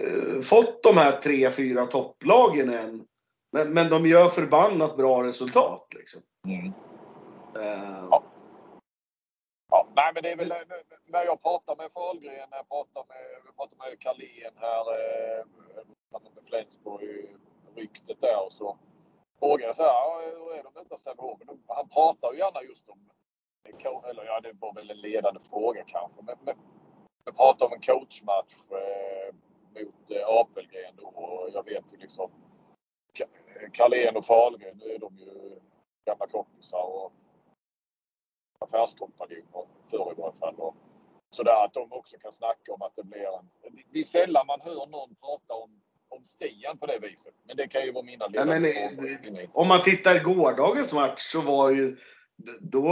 eh, 0.00 0.40
fått 0.40 0.82
de 0.82 0.96
här 0.96 1.20
tre, 1.20 1.50
fyra 1.50 1.86
topplagen 1.86 2.70
än. 2.70 3.04
Men, 3.52 3.72
men 3.72 3.90
de 3.90 4.06
gör 4.06 4.28
förbannat 4.28 4.96
bra 4.96 5.24
resultat 5.24 5.86
liksom. 5.96 6.20
Mm. 6.46 6.72
Ja. 7.54 8.27
Nej, 9.98 10.10
men 10.14 10.22
det 10.22 10.30
är 10.32 10.36
väl 10.36 10.52
när 11.06 11.24
jag 11.24 11.42
pratar 11.42 11.76
med 11.76 11.92
Fahlgren, 11.92 12.48
jag 12.50 12.68
pratar 12.68 13.04
med, 13.08 13.56
pratar 13.56 13.76
med 13.76 14.00
Carlén 14.00 14.54
här, 14.56 14.84
eh, 14.98 15.44
med 16.34 16.44
Flensburg, 16.48 17.36
ryktet 17.76 18.20
där 18.20 18.46
och 18.46 18.52
så 18.52 18.78
frågar 19.38 19.66
jag 19.66 19.76
så 19.76 19.82
här, 19.82 20.20
hur 20.20 20.54
är 20.58 20.62
de 20.62 20.74
detta 20.74 20.98
Sävehof? 20.98 21.40
Han 21.66 21.88
pratar 21.88 22.32
ju 22.32 22.38
gärna 22.38 22.62
just 22.62 22.88
om, 22.88 23.10
eller 24.10 24.24
ja, 24.24 24.40
det 24.40 24.52
var 24.52 24.74
väl 24.74 24.90
en 24.90 25.00
ledande 25.00 25.40
fråga 25.50 25.84
kanske, 25.86 26.22
men, 26.22 26.36
men 26.40 26.56
jag 27.24 27.36
pratar 27.36 27.66
om 27.66 27.72
en 27.72 27.80
coachmatch 27.80 28.54
eh, 28.70 29.34
mot 29.74 30.10
eh, 30.10 30.28
Apelgren 30.28 30.96
då 30.96 31.06
och 31.06 31.50
jag 31.52 31.64
vet 31.64 31.92
ju 31.92 31.96
liksom 31.96 32.30
Carlén 33.72 34.16
och 34.16 34.26
Fahlgren, 34.26 34.78
nu 34.78 34.94
är 34.94 34.98
de 34.98 35.18
ju 35.18 35.60
gamla 36.04 36.26
kompisar 36.26 36.82
och 36.82 37.12
affärskompanjoner 38.58 39.64
förr 39.90 40.12
i 40.12 40.20
varje 40.20 40.38
fall. 40.40 40.54
Och 40.54 40.76
sådär 41.30 41.64
att 41.64 41.74
de 41.74 41.92
också 41.92 42.16
kan 42.18 42.32
snacka 42.32 42.72
om 42.72 42.82
att 42.82 42.96
det 42.96 43.04
blir 43.04 43.38
en... 43.38 43.48
Det 43.92 43.98
är 43.98 44.02
sällan 44.02 44.46
man 44.46 44.60
hör 44.60 44.86
någon 44.86 45.14
prata 45.14 45.54
om, 45.54 45.70
om 46.08 46.24
Stian 46.24 46.78
på 46.78 46.86
det 46.86 46.98
viset. 46.98 47.34
Men 47.46 47.56
det 47.56 47.68
kan 47.68 47.82
ju 47.82 47.92
vara 47.92 48.04
mina 48.04 48.28
men, 48.28 48.62
ledande 48.62 48.70
eh, 48.70 49.18
frågor. 49.22 49.50
Om 49.52 49.68
man 49.68 49.82
tittar 49.82 50.16
i 50.16 50.18
gårdagens 50.18 50.92
match 50.92 51.20
så 51.20 51.40
var 51.40 51.70
ju 51.70 51.96
då 52.60 52.82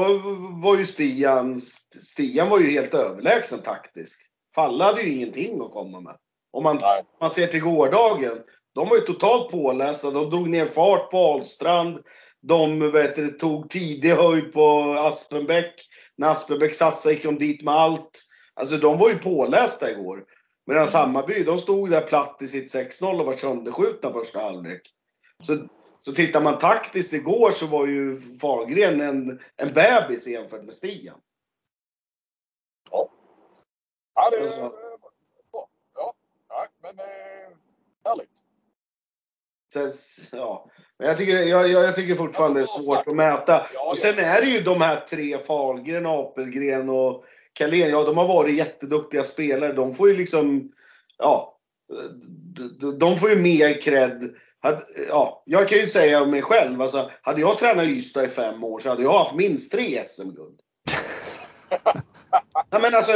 var 0.62 0.77
ju 0.77 0.85
Stian, 0.85 1.61
Stian 1.91 2.49
var 2.49 2.59
ju 2.59 2.71
helt 2.71 2.95
överlägsen 2.95 3.62
taktisk. 3.62 4.21
Falla 4.55 4.85
hade 4.85 5.03
ju 5.03 5.12
ingenting 5.12 5.61
att 5.61 5.73
komma 5.73 6.01
med. 6.01 6.17
Om 6.51 6.62
man, 6.62 6.77
Nej, 6.77 7.05
man 7.21 7.31
ser 7.31 7.47
till 7.47 7.61
gårdagen. 7.61 8.43
De 8.75 8.89
var 8.89 8.97
ju 8.97 9.03
totalt 9.03 9.51
pålästa. 9.51 10.11
De 10.11 10.31
drog 10.31 10.49
ner 10.49 10.67
fart 10.67 11.11
på 11.11 11.17
Ahlstrand. 11.17 11.99
De 12.49 12.92
vet, 12.92 13.38
tog 13.38 13.70
tidig 13.70 14.11
höjd 14.11 14.53
på 14.53 14.92
Aspenbäck. 14.99 15.74
När 16.16 16.28
Aspenbäck 16.28 16.74
satsade 16.74 17.14
gick 17.14 17.24
de 17.24 17.38
dit 17.38 17.62
med 17.62 17.74
allt. 17.74 18.22
Alltså 18.55 18.76
de 18.76 18.99
var 18.99 19.09
ju 19.09 19.18
pålästa 19.18 19.90
igår. 19.90 20.24
Medan 20.66 20.88
Hammarby, 20.88 21.44
de 21.44 21.59
stod 21.59 21.90
där 21.90 22.01
platt 22.01 22.42
i 22.42 22.47
sitt 22.47 22.74
6-0 22.74 23.20
och 23.20 23.26
var 23.26 23.36
sönderskjutna 23.36 24.12
första 24.12 24.40
halvlek. 24.40 24.80
Så, 25.42 25.68
så 26.01 26.12
tittar 26.12 26.40
man 26.40 26.59
taktiskt 26.59 27.12
igår 27.12 27.51
så 27.51 27.66
var 27.66 27.86
ju 27.86 28.16
Fahlgren 28.40 29.01
en, 29.01 29.40
en 29.57 29.72
bebis 29.74 30.26
jämfört 30.26 30.64
med 30.64 30.74
Stian. 30.74 31.20
ja, 34.14 34.30
det 34.30 34.36
är 34.36 34.40
Alltså-. 34.40 34.72
Ja, 35.94 36.14
nej, 36.51 36.68
men 36.82 36.99
eh, 36.99 37.57
härligt. 38.05 38.36
Sen, 39.77 39.93
ja. 40.33 40.70
Men 40.99 41.09
jag 41.09 41.18
tycker, 41.18 41.43
jag, 41.43 41.68
jag, 41.70 41.97
tycker 41.97 42.14
fortfarande 42.14 42.61
det 42.61 42.64
är 42.64 42.83
svårt 42.83 43.09
att 43.09 43.16
mäta. 43.16 43.66
Och 43.91 43.99
sen 43.99 44.18
är 44.18 44.41
det 44.41 44.49
ju 44.49 44.61
de 44.61 44.81
här 44.81 45.01
tre, 45.11 45.39
Fahlgren, 45.39 46.07
Apelgren 46.07 46.89
och 46.89 47.24
Carlén. 47.53 47.91
Ja, 47.91 48.05
de 48.05 48.16
har 48.16 48.29
varit 48.29 48.57
jätteduktiga 48.57 49.24
spelare. 49.24 49.72
De 49.72 49.95
får 49.95 50.09
ju 50.09 50.16
liksom, 50.16 50.72
ja, 51.18 51.59
de, 52.99 53.18
får 53.18 53.31
ju 53.31 53.37
mer 53.37 53.81
cred. 53.81 54.35
Ja, 55.09 55.43
jag 55.47 55.68
kan 55.68 55.79
ju 55.79 55.89
säga 55.89 56.22
om 56.22 56.31
mig 56.31 56.43
själv, 56.43 56.83
alltså, 56.83 57.11
hade 57.22 57.41
jag 57.41 57.59
tränat 57.59 57.87
Ystad 57.87 58.24
i 58.24 58.29
fem 58.29 58.64
år 58.64 58.81
så 58.81 58.89
hade 58.89 59.03
jag 59.03 59.18
haft 59.18 59.35
minst 59.35 59.72
tre 59.72 60.03
SM-guld. 60.07 60.61
nej 62.72 62.81
men 62.83 62.95
alltså, 62.95 63.12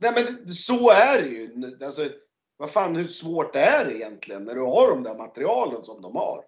nej 0.00 0.12
men 0.14 0.54
så 0.54 0.90
är 0.90 1.22
det 1.22 1.28
ju. 1.28 1.50
Alltså, 1.84 2.08
vad 2.56 2.70
fan, 2.70 2.96
hur 2.96 3.08
svårt 3.08 3.56
är 3.56 3.84
det 3.84 3.98
egentligen 3.98 4.44
när 4.44 4.54
du 4.54 4.62
har 4.62 4.90
de 4.90 5.02
där 5.02 5.16
materialen 5.16 5.82
som 5.82 6.02
de 6.02 6.16
har? 6.16 6.44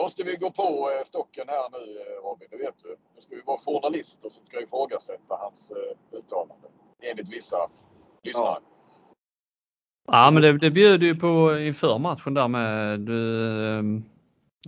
Måste 0.00 0.22
vi 0.22 0.36
gå 0.36 0.50
på 0.50 0.90
eh, 0.90 1.06
stocken 1.06 1.48
här 1.48 1.70
nu 1.70 2.00
eh, 2.00 2.28
Robin, 2.28 2.48
det 2.50 2.56
vet 2.56 2.74
du. 2.82 2.96
Nu 3.14 3.20
ska 3.20 3.36
vi 3.36 3.42
vara 3.46 3.58
journalister 3.58 4.28
som 4.28 4.46
ska 4.46 4.60
ifrågasätta 4.62 5.36
hans 5.40 5.70
eh, 5.70 6.18
uttalande. 6.18 6.68
Enligt 7.02 7.28
vissa 7.28 7.56
lyssnare. 8.22 8.58
Ja, 10.06 10.30
men 10.30 10.42
det, 10.42 10.58
det 10.58 10.70
bjöd 10.70 11.02
ju 11.02 11.16
på 11.16 11.58
inför 11.58 11.98
matchen 11.98 12.34
där 12.34 12.48
med 12.48 13.00
du, 13.00 14.02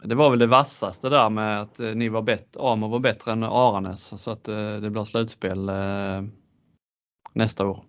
Det 0.02 0.14
var 0.14 0.30
väl 0.30 0.38
det 0.38 0.46
vassaste 0.46 1.08
där 1.08 1.30
med 1.30 1.60
att 1.60 1.78
ni 1.78 2.08
var 2.08 2.22
bättre, 2.22 2.60
Amo 2.60 2.88
var 2.88 2.98
bättre 2.98 3.32
än 3.32 3.42
Aranäs 3.42 4.22
så 4.22 4.30
att 4.30 4.44
det 4.44 4.90
blir 4.90 5.04
slutspel 5.04 5.70
nästa 7.32 7.66
år. 7.66 7.84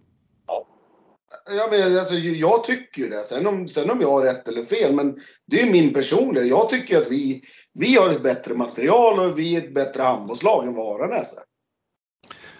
Ja, 1.49 1.67
men 1.71 1.99
alltså, 1.99 2.15
jag 2.15 2.63
tycker 2.63 3.01
ju 3.01 3.09
det. 3.09 3.23
Sen 3.23 3.47
om, 3.47 3.67
sen 3.67 3.89
om 3.89 4.01
jag 4.01 4.11
har 4.11 4.21
rätt 4.21 4.47
eller 4.47 4.65
fel, 4.65 4.95
men 4.95 5.15
det 5.47 5.61
är 5.61 5.71
min 5.71 5.93
personliga. 5.93 6.43
Jag 6.43 6.69
tycker 6.69 6.97
att 6.97 7.11
vi, 7.11 7.41
vi 7.73 7.95
har 7.95 8.09
ett 8.09 8.23
bättre 8.23 8.53
material 8.53 9.19
och 9.19 9.39
vi 9.39 9.55
är 9.55 9.59
ett 9.59 9.73
bättre 9.73 10.03
handbollslag 10.03 10.67
än 10.67 10.75
vad 10.75 11.01
Aranäs 11.01 11.33
är. 11.33 11.43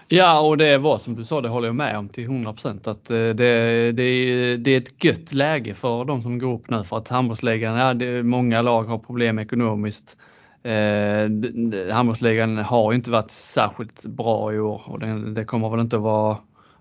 Ja, 0.07 0.41
och 0.41 0.57
det 0.57 0.77
var 0.77 0.97
som 0.97 1.15
du 1.15 1.25
sa, 1.25 1.41
det 1.41 1.49
håller 1.49 1.67
jag 1.67 1.75
med 1.75 1.97
om 1.97 2.09
till 2.09 2.23
100 2.23 2.53
procent 2.53 2.87
att 2.87 3.11
eh, 3.11 3.15
det, 3.15 3.91
det, 3.91 4.03
är, 4.03 4.57
det 4.57 4.71
är 4.71 4.77
ett 4.77 5.03
gött 5.03 5.33
läge 5.33 5.75
för 5.75 6.05
de 6.05 6.21
som 6.21 6.39
går 6.39 6.53
upp 6.53 6.69
nu 6.69 6.83
för 6.83 6.97
att 6.97 7.07
handbollsligan, 7.07 7.77
ja, 7.77 7.93
det, 7.93 8.23
många 8.23 8.61
lag 8.61 8.83
har 8.83 8.97
problem 8.97 9.39
ekonomiskt. 9.39 10.17
Eh, 10.63 11.93
handbollsligan 11.93 12.57
har 12.57 12.91
ju 12.91 12.95
inte 12.95 13.11
varit 13.11 13.31
särskilt 13.31 14.05
bra 14.05 14.53
i 14.53 14.59
år 14.59 14.81
och 14.85 14.99
det, 14.99 15.33
det 15.33 15.45
kommer 15.45 15.69
väl 15.69 15.79
inte 15.79 15.95
att 15.95 16.01
vara 16.01 16.37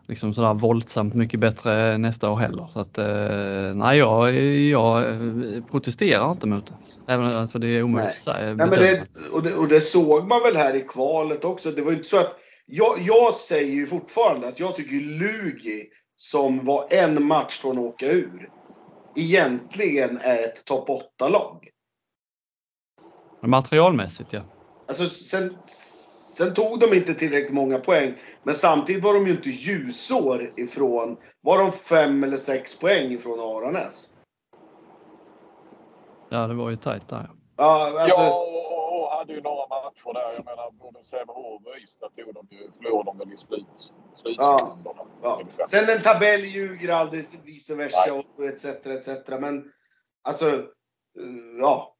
liksom 0.09 0.35
sådär 0.35 0.55
våldsamt 0.55 1.15
mycket 1.15 1.41
bättre 1.41 1.99
nästa 1.99 2.31
år 2.31 2.37
heller. 2.37 2.67
Så 2.71 2.81
att 2.81 2.99
eh, 2.99 3.75
nej, 3.75 3.99
jag, 3.99 4.35
jag 4.65 5.05
protesterar 5.71 6.33
inte 6.33 6.47
mot 6.47 6.67
det. 6.67 6.75
Även 7.13 7.27
alltså 7.27 7.59
det 7.59 7.69
är 7.69 7.83
omöjligt 7.83 8.13
att 8.13 8.19
säga. 8.19 8.55
Nej, 8.55 8.57
men 8.57 8.71
det, 8.71 9.05
och, 9.33 9.43
det, 9.43 9.55
och 9.55 9.69
det 9.69 9.81
såg 9.81 10.29
man 10.29 10.43
väl 10.43 10.57
här 10.57 10.75
i 10.75 10.81
kvalet 10.81 11.45
också. 11.45 11.71
Det 11.71 11.83
var 11.83 11.93
inte 11.93 12.05
så 12.05 12.19
att 12.19 12.37
jag, 12.67 12.99
jag 13.01 13.35
säger 13.35 13.75
ju 13.75 13.87
fortfarande 13.87 14.49
att 14.49 14.61
jag 14.61 14.77
tycker 14.77 14.95
Lugi, 14.95 15.87
som 16.17 16.65
var 16.65 16.87
en 16.91 17.27
match 17.27 17.59
från 17.59 17.79
att 17.79 17.85
åka 17.85 18.13
ur, 18.13 18.51
egentligen 19.17 20.19
är 20.23 20.39
ett 20.39 20.65
topp 20.65 20.89
8-lag. 21.21 21.69
Materialmässigt 23.43 24.33
ja. 24.33 24.41
Alltså, 24.89 25.09
sen, 25.09 25.57
sen 26.35 26.55
tog 26.55 26.81
de 26.81 26.95
inte 26.95 27.15
tillräckligt 27.15 27.55
många 27.55 27.79
poäng. 27.79 28.15
Men 28.43 28.55
samtidigt 28.55 29.05
var 29.05 29.15
de 29.15 29.27
ju 29.27 29.33
inte 29.33 29.51
ljusår 29.51 30.53
ifrån. 30.57 31.17
Var 31.41 31.59
de 31.59 31.73
fem 31.73 32.25
eller 32.25 32.37
sex 32.37 32.79
poäng 32.79 33.13
ifrån 33.13 33.41
Aranäs? 33.41 34.15
Ja, 36.29 36.47
det 36.47 36.55
var 36.55 36.71
ju 36.71 36.77
tajt 36.77 37.09
där. 37.09 37.31
Ja, 37.57 38.01
alltså... 38.01 38.21
ja 38.21 38.35
och, 38.35 39.03
och 39.03 39.11
hade 39.11 39.33
ju 39.33 39.41
några 39.41 39.69
matcher 39.69 40.15
där. 40.15 40.35
Jag 40.37 40.45
menar, 40.45 40.71
både 40.71 41.05
Sävehof 41.05 41.63
och 41.67 41.77
Ystad 41.83 42.15
tog 42.15 42.35
de 42.35 42.47
ju, 42.51 42.73
förlorade 42.73 43.11
de 43.11 43.19
väl 43.19 43.33
i 43.33 43.37
slut, 43.37 43.93
ja, 44.25 44.79
ja. 45.23 45.41
Sen 45.69 45.89
en 45.89 46.03
tabell 46.03 46.45
ljuger 46.45 46.89
aldrig, 46.89 47.25
vice 47.45 47.75
versa 47.75 48.15
och 48.15 48.45
etc. 48.45 48.65
etc. 48.65 49.09
Men 49.41 49.73
alltså, 50.23 50.49
eh, 50.49 51.59
ja. 51.61 51.97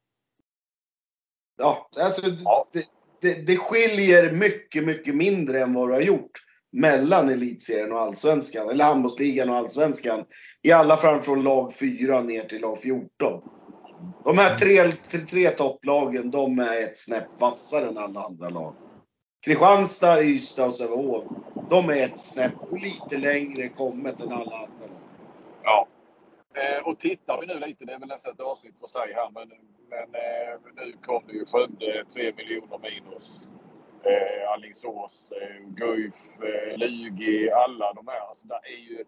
Ja, 1.57 1.89
alltså 1.95 2.27
ja. 2.27 2.67
Det, 2.71 2.85
det, 3.21 3.33
det 3.47 3.57
skiljer 3.57 4.31
mycket, 4.31 4.83
mycket 4.83 5.15
mindre 5.15 5.61
än 5.61 5.73
vad 5.73 5.89
du 5.89 5.93
har 5.93 6.01
gjort 6.01 6.31
mellan 6.71 7.29
elitserien 7.29 7.91
och 7.91 8.01
allsvenskan, 8.01 8.69
eller 8.69 8.85
handbollsligan 8.85 9.49
och 9.49 9.55
allsvenskan. 9.55 10.23
I 10.61 10.71
alla 10.71 10.97
fall 10.97 11.21
från 11.21 11.43
lag 11.43 11.73
4 11.73 12.21
ner 12.21 12.43
till 12.43 12.61
lag 12.61 12.79
14. 12.79 13.41
De 14.23 14.37
här 14.37 14.57
tre, 14.57 14.91
tre, 14.91 15.19
tre 15.19 15.49
topplagen, 15.49 16.31
de 16.31 16.59
är 16.59 16.83
ett 16.83 16.97
snäpp 16.97 17.39
vassare 17.39 17.87
än 17.87 17.97
alla 17.97 18.23
andra 18.23 18.49
lag. 18.49 18.75
Kristianstad, 19.45 20.23
Ystad 20.23 20.65
och 20.65 20.73
Sävehof, 20.73 21.23
de 21.69 21.89
är 21.89 22.05
ett 22.05 22.19
snäpp 22.19 22.53
och 22.59 22.79
lite 22.79 23.17
längre 23.17 23.69
kommet 23.69 24.21
än 24.21 24.31
alla 24.31 24.55
andra 24.55 24.85
lag. 24.87 24.99
Ja. 25.63 25.87
Eh, 26.55 26.87
och 26.87 26.99
tittar 26.99 27.41
vi 27.41 27.47
nu 27.47 27.59
lite, 27.59 27.85
det 27.85 27.93
är 27.93 27.99
väl 27.99 28.07
nästan 28.07 28.33
ett 28.33 28.39
avsnitt 28.39 28.79
för 28.79 28.87
sig 28.87 29.13
här, 29.13 29.29
men, 29.33 29.49
men 29.89 30.15
eh, 30.15 30.85
nu 30.85 30.93
kom 31.05 31.23
det 31.27 31.33
ju 31.33 31.45
Skövde 31.45 32.05
3 32.13 32.33
miljoner 32.37 32.77
minus. 32.77 33.49
Eh, 34.03 34.49
Alingsås, 34.51 35.31
eh, 35.31 35.63
Guif, 35.67 36.15
eh, 36.41 36.77
Lugi, 36.77 37.51
alla 37.51 37.93
de 37.93 38.07
här. 38.07 38.19
Alltså, 38.19 38.47
det 38.47 38.55
är 38.55 38.89
ju 38.89 39.05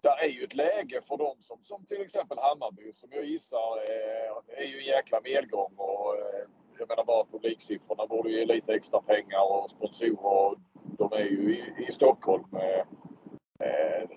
där 0.00 0.16
är 0.24 0.28
ju 0.28 0.44
ett 0.44 0.54
läge 0.54 1.00
för 1.08 1.16
dem 1.16 1.36
som, 1.40 1.58
som 1.62 1.84
till 1.84 2.00
exempel 2.00 2.38
Hammarby 2.38 2.92
som 2.92 3.08
jag 3.12 3.24
gissar 3.24 3.76
eh, 3.76 4.62
är 4.62 4.64
ju 4.64 4.78
en 4.78 4.84
jäkla 4.84 5.20
medgång. 5.24 5.72
Och, 5.76 6.16
eh, 6.16 6.44
jag 6.78 6.88
menar 6.88 7.04
bara 7.04 7.24
publiksiffrorna 7.24 8.06
borde 8.06 8.30
ge 8.30 8.44
lite 8.44 8.74
extra 8.74 9.00
pengar 9.02 9.52
och 9.52 9.70
sponsorer. 9.70 10.56
De 10.98 11.12
är 11.12 11.24
ju 11.24 11.56
i, 11.56 11.84
i 11.88 11.92
Stockholm. 11.92 12.44
Eh, 12.52 12.84
eh, 13.68 14.08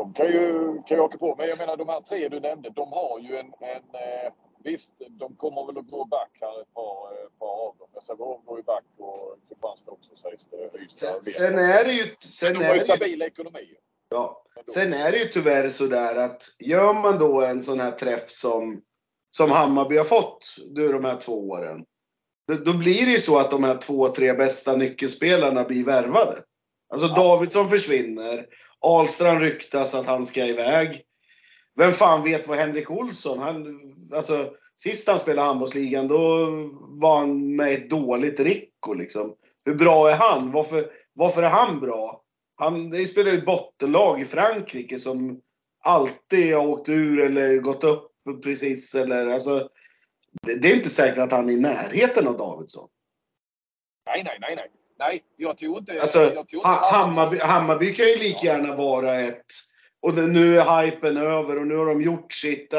Eh, 0.00 0.06
eh, 0.06 0.06
de 0.06 0.14
kan 0.14 0.26
ju, 0.26 0.74
kan 0.86 0.96
ju 0.96 1.00
åka 1.00 1.18
på. 1.18 1.34
Men 1.38 1.48
jag 1.48 1.58
menar 1.58 1.76
de 1.76 1.88
här 1.88 2.00
tre 2.00 2.28
du 2.28 2.40
nämnde, 2.40 2.70
de 2.70 2.92
har 2.92 3.18
ju 3.18 3.36
en, 3.36 3.46
en 3.46 4.00
eh, 4.00 4.32
Visst, 4.64 4.92
de 5.08 5.36
kommer 5.36 5.66
väl 5.66 5.78
att 5.78 5.90
gå 5.90 6.04
back 6.04 6.30
här 6.40 6.60
ett 6.60 6.74
par, 6.74 7.26
ett 7.26 7.38
par 7.38 7.66
av 7.68 7.76
dem. 7.78 8.02
Sävehof 8.02 8.44
går 8.44 8.58
ju 8.58 8.62
back 8.62 8.84
och 8.98 9.38
Kristianstad 9.48 9.90
också 9.90 10.16
sägs 10.16 10.46
det. 10.50 10.70
Sen, 10.88 11.24
sen 11.24 11.58
är 11.58 11.84
det 11.84 11.92
ju... 11.92 12.14
Sen 12.32 12.54
de 12.54 12.64
har 12.64 12.74
ju 12.74 12.80
stabil 12.80 13.22
ekonomi. 13.22 13.74
Ja. 14.08 14.44
Sen 14.74 14.94
är 14.94 15.12
det 15.12 15.18
ju 15.18 15.24
tyvärr 15.24 15.68
sådär 15.68 16.16
att 16.16 16.42
gör 16.58 16.94
man 16.94 17.18
då 17.18 17.42
en 17.42 17.62
sån 17.62 17.80
här 17.80 17.90
träff 17.90 18.30
som, 18.30 18.82
som 19.30 19.50
Hammarby 19.50 19.96
har 19.96 20.04
fått 20.04 20.56
nu 20.74 20.88
de 20.88 21.04
här 21.04 21.16
två 21.16 21.48
åren. 21.48 21.84
Då, 22.48 22.54
då 22.54 22.72
blir 22.72 23.06
det 23.06 23.12
ju 23.12 23.18
så 23.18 23.38
att 23.38 23.50
de 23.50 23.64
här 23.64 23.76
två, 23.76 24.08
tre 24.08 24.32
bästa 24.32 24.76
nyckelspelarna 24.76 25.64
blir 25.64 25.84
värvade. 25.84 26.36
Alltså 26.88 27.06
ja. 27.06 27.14
Davidsson 27.14 27.68
försvinner. 27.68 28.46
Ahlstrand 28.80 29.40
ryktas 29.40 29.94
att 29.94 30.06
han 30.06 30.26
ska 30.26 30.46
iväg. 30.46 31.02
Vem 31.76 31.92
fan 31.92 32.22
vet 32.22 32.48
vad 32.48 32.58
Henrik 32.58 32.90
Olsson, 32.90 33.38
han, 33.38 33.80
alltså 34.14 34.54
sist 34.76 35.08
han 35.08 35.18
spelade 35.18 35.48
handbollsligan 35.48 36.08
då 36.08 36.46
var 36.80 37.18
han 37.18 37.56
med 37.56 37.72
ett 37.72 37.90
dåligt 37.90 38.40
Rico 38.40 38.94
liksom. 38.94 39.34
Hur 39.64 39.74
bra 39.74 40.10
är 40.10 40.16
han? 40.16 40.52
Varför, 40.52 40.90
varför 41.12 41.42
är 41.42 41.48
han 41.48 41.80
bra? 41.80 42.22
Han 42.56 43.06
spelar 43.06 43.30
ju 43.30 43.44
bottenlag 43.44 44.20
i 44.20 44.24
Frankrike 44.24 44.98
som 44.98 45.40
alltid 45.84 46.54
har 46.54 46.66
åkt 46.66 46.88
ur 46.88 47.20
eller 47.20 47.58
gått 47.58 47.84
upp 47.84 48.12
precis. 48.42 48.94
Eller, 48.94 49.26
alltså, 49.26 49.68
det, 50.42 50.54
det 50.54 50.72
är 50.72 50.76
inte 50.76 50.90
säkert 50.90 51.18
att 51.18 51.32
han 51.32 51.48
är 51.48 51.52
i 51.52 51.60
närheten 51.60 52.28
av 52.28 52.36
Davidsson. 52.36 52.88
Nej, 54.06 54.22
nej, 54.24 54.38
nej, 54.40 54.56
nej. 54.56 54.70
Nej, 55.00 55.24
jag 55.36 55.58
tror 55.58 55.78
inte... 55.78 55.92
Alltså, 55.92 56.18
jag 56.18 56.48
tror 56.48 56.58
inte 56.58 56.68
Hammarby, 56.68 57.38
Hammarby 57.38 57.94
kan 57.94 58.06
ju 58.06 58.16
lika 58.16 58.46
gärna 58.46 58.76
vara 58.76 59.20
ett... 59.20 59.46
Och 60.00 60.14
nu 60.14 60.56
är 60.56 60.82
hypen 60.82 61.16
över 61.16 61.58
och 61.58 61.66
nu 61.66 61.76
har 61.76 61.86
de 61.86 62.02
gjort 62.02 62.32
sitt. 62.32 62.70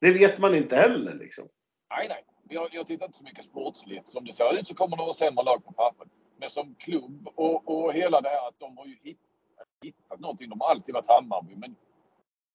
Det 0.00 0.10
vet 0.10 0.38
man 0.38 0.54
inte 0.54 0.76
heller 0.76 1.14
liksom. 1.14 1.48
Nej, 1.90 2.08
nej. 2.08 2.24
Jag, 2.48 2.68
jag 2.72 2.86
tittar 2.86 3.06
inte 3.06 3.18
så 3.18 3.24
mycket 3.24 3.44
sportsligt. 3.44 4.08
Som 4.08 4.24
det 4.24 4.32
ser 4.32 4.58
ut 4.60 4.68
så 4.68 4.74
kommer 4.74 4.96
de 4.96 5.02
vara 5.02 5.14
sämre 5.14 5.44
lag 5.44 5.64
på 5.64 5.72
pappret. 5.72 6.08
Men 6.36 6.50
som 6.50 6.74
klubb 6.74 7.28
och, 7.34 7.70
och 7.70 7.92
hela 7.92 8.20
det 8.20 8.28
här 8.28 8.48
att 8.48 8.58
de 8.58 8.76
har 8.78 8.86
ju 8.86 8.96
hittat, 9.02 9.68
hittat 9.82 10.20
någonting. 10.20 10.50
De 10.50 10.60
har 10.60 10.70
alltid 10.70 10.94
varit 10.94 11.08
Hammarby. 11.08 11.54
Men 11.56 11.76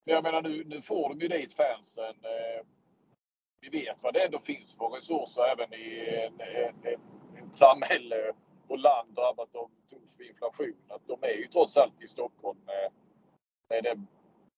jag 0.06 0.24
menar 0.24 0.42
nu, 0.42 0.64
nu 0.64 0.82
får 0.82 1.10
de 1.10 1.20
ju 1.20 1.28
dit 1.28 1.54
fansen. 1.54 2.16
Eh, 2.24 2.66
vi 3.62 3.70
vet 3.70 3.98
vad 4.02 4.14
det 4.14 4.26
ändå 4.26 4.40
finns 4.40 4.76
för 4.78 4.88
resurser 4.88 5.44
även 5.52 5.74
i 5.74 6.10
en, 6.28 6.42
en, 6.42 6.76
en, 6.84 7.48
ett 7.48 7.56
samhälle 7.56 8.34
och 8.68 8.80
land 8.80 9.14
drabbat 9.14 9.56
av 9.56 9.72
tuff 9.90 10.22
inflation. 10.30 10.76
Att 10.88 11.08
de 11.08 11.18
är 11.22 11.34
ju 11.34 11.48
trots 11.48 11.78
allt 11.78 12.02
i 12.02 12.08
Stockholm 12.08 12.60
med, 12.66 12.92
med, 13.70 13.84
det, 13.84 13.96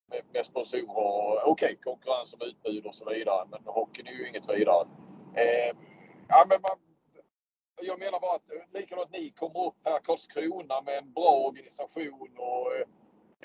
med, 0.10 0.22
med 0.34 0.45
sponsorer 0.45 0.97
och 0.97 1.47
okej, 1.47 1.51
okay, 1.51 1.76
konkurrens 1.76 2.34
om 2.34 2.41
utbud 2.41 2.86
och 2.86 2.95
så 2.95 3.10
vidare. 3.10 3.47
Men 3.51 3.62
hockeyn 3.66 4.07
är 4.07 4.12
ju 4.12 4.30
inget 4.30 4.49
vidare. 4.49 4.88
Eh, 5.36 5.76
ja, 6.28 6.45
men 6.49 6.62
man, 6.62 6.78
jag 7.82 7.99
menar 7.99 8.20
bara 8.20 8.36
att 8.36 8.74
likadant 8.74 9.12
ni 9.12 9.30
kommer 9.30 9.66
upp 9.68 9.76
här 9.84 9.99
Karlskrona 9.99 10.82
med 10.82 10.97
en 10.97 11.14
bra 11.14 11.32
organisation 11.47 12.38
och 12.38 12.76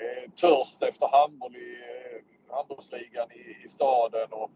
eh, 0.01 0.31
törst 0.35 0.83
efter 0.83 1.07
handboll 1.07 1.55
i 1.55 1.75
eh, 1.75 2.55
handbollsligan 2.55 3.31
i, 3.31 3.63
i 3.65 3.69
staden. 3.69 4.27
Och, 4.31 4.51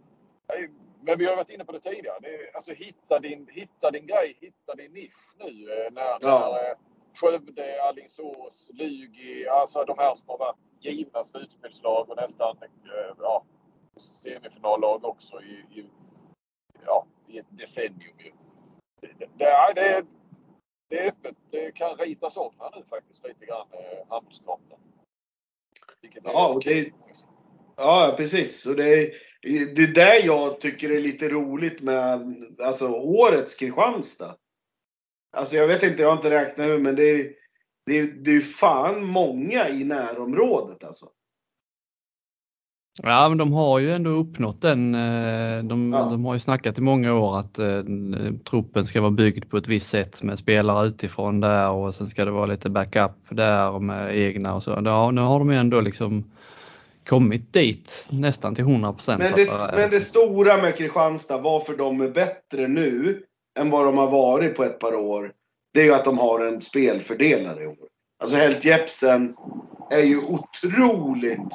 eh, 0.47 0.69
men 1.01 1.17
vi 1.17 1.25
har 1.25 1.35
varit 1.35 1.49
inne 1.49 1.65
på 1.65 1.71
det 1.71 1.79
tidigare. 1.79 2.19
Det, 2.21 2.51
alltså 2.53 2.73
hitta 2.73 3.19
din, 3.19 3.47
hitta 3.51 3.91
din 3.91 4.07
grej, 4.07 4.37
hitta 4.41 4.75
din 4.75 4.93
nisch 4.93 5.35
nu. 5.37 5.45
Eh, 5.45 5.91
när, 5.91 6.01
ja. 6.01 6.17
när 6.21 6.69
eh, 6.69 6.77
Skövde, 7.13 7.83
Alingsås, 7.83 8.71
Lugi, 8.73 9.47
alltså 9.47 9.85
de 9.85 9.97
här 9.97 10.15
som 10.15 10.29
har 10.29 10.37
varit 10.37 10.57
givna 10.79 11.23
slutspelslag 11.23 12.09
och 12.09 12.17
nästan 12.17 12.57
eh, 12.61 13.15
ja, 13.19 13.43
semifinallag 13.97 15.05
också 15.05 15.41
i, 15.41 15.79
i, 15.79 15.89
ja, 16.85 17.05
i 17.27 17.37
ett 17.37 17.45
decennium. 17.49 18.17
Det, 19.01 19.07
det, 19.17 19.73
det, 19.75 20.05
det 20.89 20.99
är 20.99 21.07
öppet. 21.07 21.35
Det 21.51 21.71
kan 21.71 21.97
ritas 21.97 22.37
om 22.37 22.53
här 22.59 22.71
nu 22.75 22.83
faktiskt 22.89 23.27
lite 23.27 23.45
grann, 23.45 23.67
handbollskartan. 24.09 24.79
Ja, 26.23 26.53
och 26.53 26.63
det, 26.63 26.91
ja, 27.75 28.13
precis. 28.17 28.65
Och 28.65 28.75
det, 28.75 28.93
är, 28.93 29.28
det 29.75 29.83
är 29.83 29.93
det 29.93 30.19
jag 30.19 30.61
tycker 30.61 30.89
är 30.89 30.99
lite 30.99 31.29
roligt 31.29 31.81
med 31.81 32.35
alltså, 32.63 32.87
årets 32.91 33.55
Kristianstad. 33.55 34.35
Alltså 35.37 35.55
jag 35.55 35.67
vet 35.67 35.83
inte, 35.83 36.01
jag 36.01 36.09
har 36.09 36.15
inte 36.15 36.29
räknat 36.29 36.67
hur, 36.67 36.79
men 36.79 36.95
det 36.95 37.03
är, 37.03 37.31
det 37.85 37.99
är, 37.99 38.07
det 38.07 38.31
är 38.31 38.39
fan 38.39 39.03
många 39.03 39.69
i 39.69 39.83
närområdet 39.83 40.83
alltså. 40.83 41.05
Ja, 43.03 43.29
men 43.29 43.37
de 43.37 43.53
har 43.53 43.79
ju 43.79 43.91
ändå 43.91 44.09
uppnått 44.09 44.61
den. 44.61 44.95
Eh, 44.95 45.63
de, 45.63 45.93
ja. 45.93 46.09
de 46.11 46.25
har 46.25 46.33
ju 46.33 46.39
snackat 46.39 46.77
i 46.77 46.81
många 46.81 47.13
år 47.13 47.39
att 47.39 47.59
eh, 47.59 47.83
truppen 48.49 48.85
ska 48.85 49.01
vara 49.01 49.11
byggd 49.11 49.49
på 49.49 49.57
ett 49.57 49.67
visst 49.67 49.89
sätt 49.89 50.23
med 50.23 50.39
spelare 50.39 50.87
utifrån 50.87 51.39
där 51.39 51.69
och 51.69 51.95
sen 51.95 52.07
ska 52.07 52.25
det 52.25 52.31
vara 52.31 52.45
lite 52.45 52.69
backup 52.69 53.11
där 53.29 53.79
med 53.79 54.17
egna 54.17 54.55
och 54.55 54.63
så. 54.63 54.81
Ja, 54.85 55.11
nu 55.11 55.21
har 55.21 55.39
de 55.39 55.51
ju 55.51 55.57
ändå 55.57 55.81
liksom 55.81 56.31
kommit 57.09 57.53
dit 57.53 58.07
nästan 58.09 58.55
till 58.55 58.63
100 58.63 58.93
procent. 58.93 59.19
Men, 59.19 59.33
det, 59.35 59.47
men 59.73 59.89
det 59.89 60.01
stora 60.01 60.57
med 60.57 60.77
Kristianstad, 60.77 61.37
varför 61.37 61.77
de 61.77 62.01
är 62.01 62.09
bättre 62.09 62.67
nu 62.67 63.23
än 63.59 63.69
vad 63.69 63.85
de 63.85 63.97
har 63.97 64.11
varit 64.11 64.55
på 64.55 64.63
ett 64.63 64.79
par 64.79 64.95
år, 64.95 65.31
det 65.73 65.81
är 65.81 65.85
ju 65.85 65.93
att 65.93 66.05
de 66.05 66.17
har 66.17 66.45
en 66.45 66.61
spelfördelare 66.61 67.63
i 67.63 67.67
år. 67.67 67.77
Alltså 68.23 68.37
Helt 68.37 68.65
Jepsen 68.65 69.35
är 69.91 70.03
ju 70.03 70.17
otroligt 70.17 71.53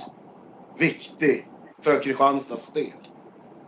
viktig 0.79 1.47
för 1.83 2.03
Kristianstads 2.03 2.67
spel. 2.67 2.93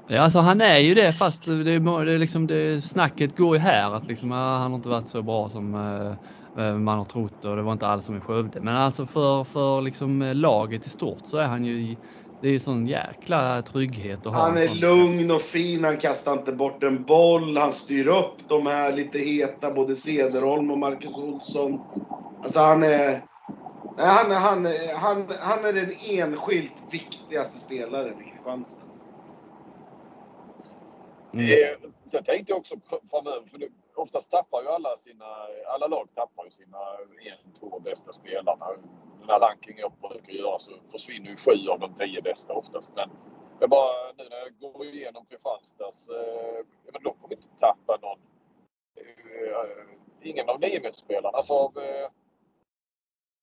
Ja, 0.09 0.20
alltså 0.20 0.39
han 0.39 0.61
är 0.61 0.78
ju 0.78 0.95
det 0.95 1.12
fast 1.12 1.45
det, 1.45 1.78
det, 1.78 2.18
liksom, 2.18 2.47
det 2.47 2.84
snacket 2.84 3.37
går 3.37 3.57
ju 3.57 3.62
här 3.62 3.95
att 3.95 4.07
liksom, 4.07 4.30
han 4.30 4.70
har 4.70 4.76
inte 4.76 4.89
varit 4.89 5.09
så 5.09 5.22
bra 5.22 5.49
som 5.49 5.74
uh, 5.74 6.14
man 6.57 6.98
har 6.98 7.04
trott 7.04 7.44
och 7.44 7.57
det 7.57 7.62
var 7.62 7.72
inte 7.72 7.86
alls 7.86 8.07
som 8.07 8.16
i 8.16 8.20
Skövde. 8.20 8.61
Men 8.61 8.76
alltså 8.76 9.07
för, 9.07 9.44
för 9.44 9.80
liksom, 9.80 10.32
laget 10.34 10.86
i 10.86 10.90
stort 10.90 11.26
så 11.26 11.36
är 11.38 11.46
han 11.46 11.64
ju 11.64 11.96
det 12.40 12.48
är 12.48 12.59
sån 12.59 12.86
jäkla 12.86 13.62
trygghet 13.62 14.26
att 14.26 14.34
ha. 14.34 14.42
Han 14.42 14.57
är 14.57 14.74
lugn 14.74 15.30
och 15.30 15.42
fin, 15.42 15.84
han 15.84 15.96
kastar 15.96 16.32
inte 16.32 16.52
bort 16.52 16.82
en 16.82 17.04
boll, 17.04 17.57
han 17.57 17.72
styr 17.72 18.07
upp 18.07 18.48
de 18.48 18.66
här 18.66 18.92
lite 18.92 19.18
heta, 19.18 19.74
både 19.74 19.96
Cederholm 19.96 20.70
och 20.70 20.78
Marcus 20.78 21.16
Olsson. 21.16 21.80
Alltså 22.44 22.61
han 22.61 22.82
är... 22.82 23.22
Nej, 23.96 24.07
han, 24.07 24.30
är- 24.32 24.38
han, 24.40 24.66
är- 24.66 24.94
han, 24.94 25.26
han 25.40 25.64
är 25.64 25.72
den 25.72 25.92
enskilt 26.11 26.82
viktigaste 26.92 27.59
spelaren 27.59 28.20
i 28.20 28.24
Kristianstad. 28.24 28.84
Mm. 31.34 31.50
Eh, 31.50 31.90
Sen 32.11 32.24
tänkte 32.24 32.52
jag 32.52 32.59
också 32.59 32.74
framöver, 33.11 33.46
för 33.50 33.59
oftast 33.97 34.30
tappar 34.30 34.62
ju 34.62 34.68
alla 34.68 34.97
sina, 34.97 35.26
alla 35.66 35.86
lag 35.86 36.09
tappar 36.14 36.44
ju 36.44 36.51
sina 36.51 36.78
en, 37.22 37.53
två 37.53 37.78
bästa 37.78 38.12
spelarna. 38.12 38.66
Den 39.20 39.28
här 39.28 39.40
rankingen 39.40 39.78
jag 39.80 40.11
brukar 40.11 40.32
göra 40.32 40.59
så 40.59 40.70
försvinner 40.90 41.30
ju 41.30 41.36
sju 41.36 41.68
av 41.70 41.80
de 41.80 41.94
tio 41.94 42.22
bästa 42.22 42.53
oftast. 42.53 42.92
Men 42.94 43.11
jag 43.61 43.70
bara, 43.70 44.12
nu 44.18 44.24
när 44.30 44.36
jag 44.36 44.59
går 44.59 44.86
igenom 44.86 45.26
Kristianstads, 45.26 46.09
eh, 46.09 46.64
men 46.92 47.03
de 47.03 47.14
kommer 47.14 47.34
inte 47.34 47.49
tappa 47.59 47.99
någon. 48.03 48.18
Eh, 48.97 49.86
ingen 50.22 50.49
av 50.49 50.61
niomilsspelarna. 50.61 51.28
Alltså 51.28 51.53
av, 51.53 51.78
eh, 51.78 52.09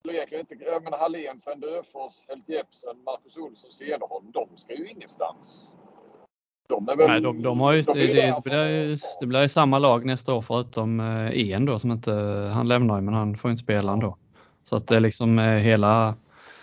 egentligen 0.09 0.45
inte, 0.49 0.65
jag 0.65 0.83
menar 0.83 0.97
Hallén, 0.97 1.41
Fende 1.41 1.67
Öfors, 1.67 2.27
Helt 2.27 2.49
Jepsen, 2.49 3.03
Marcus 3.03 3.37
Olsson, 3.37 3.71
Cederholm. 3.71 4.31
De 4.31 4.57
ska 4.57 4.73
ju 4.73 4.89
ingenstans. 4.89 5.73
De 6.67 6.89
är 6.89 6.95
väl... 6.95 7.07
Nej, 7.07 7.21
de, 7.21 7.41
de 7.41 7.59
har 7.59 7.73
ju, 7.73 7.81
de 7.81 7.93
det, 7.93 7.99
ju 7.99 8.13
det, 8.13 8.41
blir 8.43 8.99
det 9.19 9.25
blir 9.25 9.47
samma 9.47 9.79
lag 9.79 10.05
nästa 10.05 10.33
år 10.33 10.41
förutom 10.41 10.99
eh, 10.99 11.51
en 11.51 11.65
då 11.65 11.79
som 11.79 11.91
inte, 11.91 12.11
han 12.53 12.67
lämnar 12.67 12.95
ju 12.95 13.01
men 13.01 13.13
han 13.13 13.37
får 13.37 13.51
inte 13.51 13.63
spela 13.63 13.91
ändå. 13.93 14.17
Så 14.63 14.75
att 14.75 14.87
det 14.87 14.95
är 14.95 14.99
liksom 14.99 15.39
eh, 15.39 15.45
hela, 15.45 16.15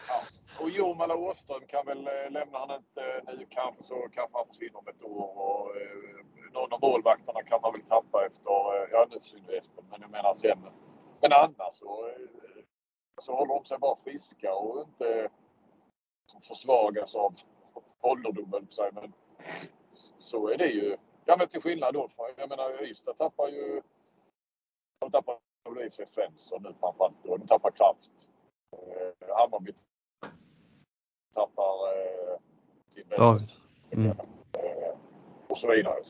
Ja. 0.09 0.22
Och 0.61 0.70
Jormala 0.70 1.14
Åström 1.14 1.62
kan 1.66 1.86
väl, 1.86 2.07
eh, 2.07 2.30
lämnar 2.30 2.59
han 2.59 2.76
inte 2.76 3.03
nu 3.26 3.46
kanske 3.51 3.84
så 3.84 3.94
kanske 4.14 4.38
han 4.38 4.46
försvinner 4.46 4.78
om 4.78 4.88
ett 4.88 5.03
år. 5.03 5.38
Och, 5.38 5.76
eh, 5.76 6.53
någon 6.53 6.72
av 6.72 6.80
målvakterna 6.80 7.42
kan 7.42 7.61
man 7.62 7.72
väl 7.72 7.82
tappa 7.82 8.26
efter, 8.26 8.51
eh, 8.51 8.88
ja 8.92 9.07
nu 9.11 9.20
försvinner 9.20 9.59
Espen, 9.59 9.84
men 9.90 10.01
jag 10.01 10.11
menar 10.11 10.34
sen. 10.34 10.59
Men 11.20 11.32
annars 11.32 11.74
så, 11.82 12.09
eh, 12.09 12.62
så 13.22 13.36
håller 13.36 13.55
de 13.55 13.64
sig 13.64 13.78
bara 13.78 13.96
friska 14.05 14.55
och 14.55 14.82
inte 14.82 15.28
försvagas 16.48 17.14
av 17.14 17.34
ålderdom 18.01 18.53
höll 18.53 18.53
jag 18.53 18.61
på 18.61 18.66
att 18.66 18.72
säga. 18.72 18.90
Men 18.94 19.12
så 20.18 20.48
är 20.48 20.57
det 20.57 20.66
ju. 20.68 20.96
Ja 21.24 21.36
men 21.36 21.48
till 21.48 21.62
skillnad 21.62 21.94
då 21.94 22.09
från, 22.09 22.26
jag 22.36 22.48
menar 22.48 22.82
Ystad 22.84 23.16
tappar 23.16 23.48
ju, 23.48 23.82
de 25.01 25.11
tappar 25.11 25.38
väl 25.74 25.84
i 25.84 25.88
och 25.88 25.92
för 25.92 25.96
sig 25.96 26.07
Svensson 26.07 26.62
nu 26.62 26.74
framförallt 26.80 27.24
då, 27.24 27.36
de 27.36 27.46
tappar 27.46 27.70
kraft. 27.70 28.11
Eh, 28.72 29.36
Hammarby 29.36 29.72
tappar 31.34 31.98
eh, 31.98 32.38
sin 32.88 33.09
bästa 33.09 33.24
Ja. 33.24 33.38
Mm. 33.92 34.07
eh, 34.11 34.96
och 35.48 35.59
så 35.59 35.70
vidare. 35.70 36.03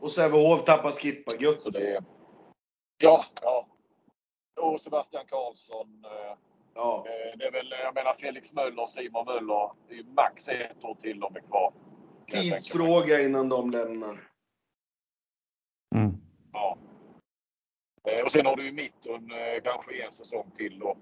Och 0.00 0.12
Sävehof 0.12 0.64
tappar 0.64 0.90
Skippa 0.90 1.36
Gutt. 1.36 1.60
Så 1.60 1.70
det 1.70 1.96
är... 1.96 2.04
Ja, 2.98 3.24
ja. 3.42 3.66
Och 4.60 4.80
Sebastian 4.80 5.26
Karlsson. 5.26 6.04
Eh, 6.04 6.36
Ja. 6.74 7.04
eh, 7.06 7.38
det 7.38 7.44
är 7.44 7.50
väl, 7.52 7.74
jag 7.84 7.94
menar 7.94 8.14
Felix 8.14 8.52
Möller, 8.52 8.86
Simon 8.86 9.26
Möller. 9.26 9.70
Det 9.88 9.94
är 9.94 9.98
ju 9.98 10.04
max 10.04 10.48
ett 10.48 10.84
år 10.84 10.94
till 10.94 11.20
de 11.20 11.36
är 11.36 11.40
kvar. 11.40 11.72
Tidsfråga 12.30 13.20
innan 13.22 13.48
de 13.48 13.70
lämnar. 13.70 14.30
mm. 15.94 16.14
Ja. 16.52 16.78
Eh, 18.08 18.24
Och 18.24 18.32
sen 18.32 18.46
har 18.46 18.56
du 18.56 18.64
ju 18.64 18.72
mitten 18.72 19.30
eh, 19.30 19.62
kanske 19.64 20.06
en 20.06 20.12
säsong 20.12 20.50
till 20.54 20.82
och 20.82 20.98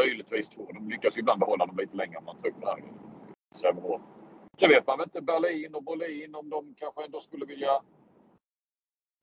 möjligtvis 0.00 0.48
två. 0.48 0.66
De 0.72 0.88
lyckas 0.88 1.16
ju 1.16 1.20
ibland 1.20 1.40
behålla 1.40 1.66
dem 1.66 1.76
lite 1.76 1.96
längre 1.96 2.18
än 2.18 2.24
man 2.24 2.36
tror 2.36 2.52
där 2.60 2.84
Sävehof. 3.56 4.00
Sen 4.60 4.68
vet 4.68 4.86
man 4.86 4.98
väl 4.98 5.06
inte 5.06 5.20
Berlin 5.22 5.74
och 5.74 5.82
Bolin 5.82 6.34
om 6.34 6.50
de 6.50 6.74
kanske 6.74 7.04
ändå 7.04 7.20
skulle 7.20 7.46
vilja 7.46 7.82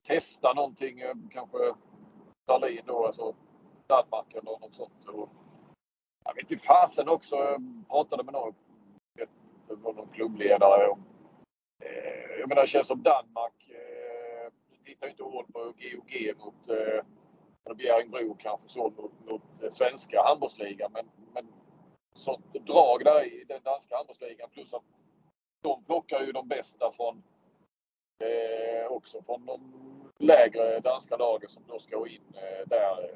testa 0.04 0.54
någonting. 0.54 1.00
eh, 1.00 1.16
Kanske 1.32 1.58
Berlin 2.48 2.82
då, 2.86 3.06
alltså 3.06 3.36
Danmark 3.88 4.34
eller 4.34 4.44
något 4.60 4.76
sånt. 4.76 5.06
Och 5.08 5.30
jag 6.26 6.36
vet 6.36 6.52
inte 6.52 6.64
fasen 6.64 7.10
också. 7.10 7.36
Jag 7.36 7.84
pratade 7.90 8.24
med 8.24 8.34
någon, 8.34 8.54
det 9.68 9.76
var 9.76 9.94
någon 9.94 10.08
klubbledare. 10.14 10.86
Eh, 10.86 10.98
Eh, 11.82 12.40
jag 12.40 12.50
menar 12.50 12.62
det 12.62 12.68
känns 12.68 12.88
som 12.88 13.04
Danmark. 13.04 13.70
Eh, 13.70 14.52
nu 14.72 14.78
tittar 14.84 15.08
ju 15.08 15.12
inte 15.12 15.24
hårt 15.24 15.54
på 15.54 15.60
GOG 15.60 16.34
mot 16.38 16.70
eh, 16.70 17.04
kanske 18.40 18.70
så 18.70 18.84
mot, 18.84 19.30
mot 19.30 19.64
eh, 19.64 19.70
svenska 19.70 20.24
handbollsligan. 20.24 20.92
Men, 20.94 21.06
men 21.34 21.48
sånt 22.14 22.54
drag 22.54 23.04
där 23.06 23.24
i 23.26 23.44
den 23.48 23.62
danska 23.64 23.96
handbollsligan 23.96 24.50
plus 24.50 24.74
att 24.74 24.84
de 25.62 25.84
plockar 25.84 26.22
ju 26.22 26.32
de 26.32 26.48
bästa 26.48 26.92
från 26.92 27.24
eh, 28.20 28.92
också 28.92 29.22
från 29.22 29.46
de 29.46 29.62
lägre 30.20 30.80
danska 30.80 31.18
lagen 31.18 31.50
som 31.50 31.64
då 31.68 31.80
ska 31.80 32.08
in 32.08 32.22
eh, 32.34 32.68
där. 32.68 33.16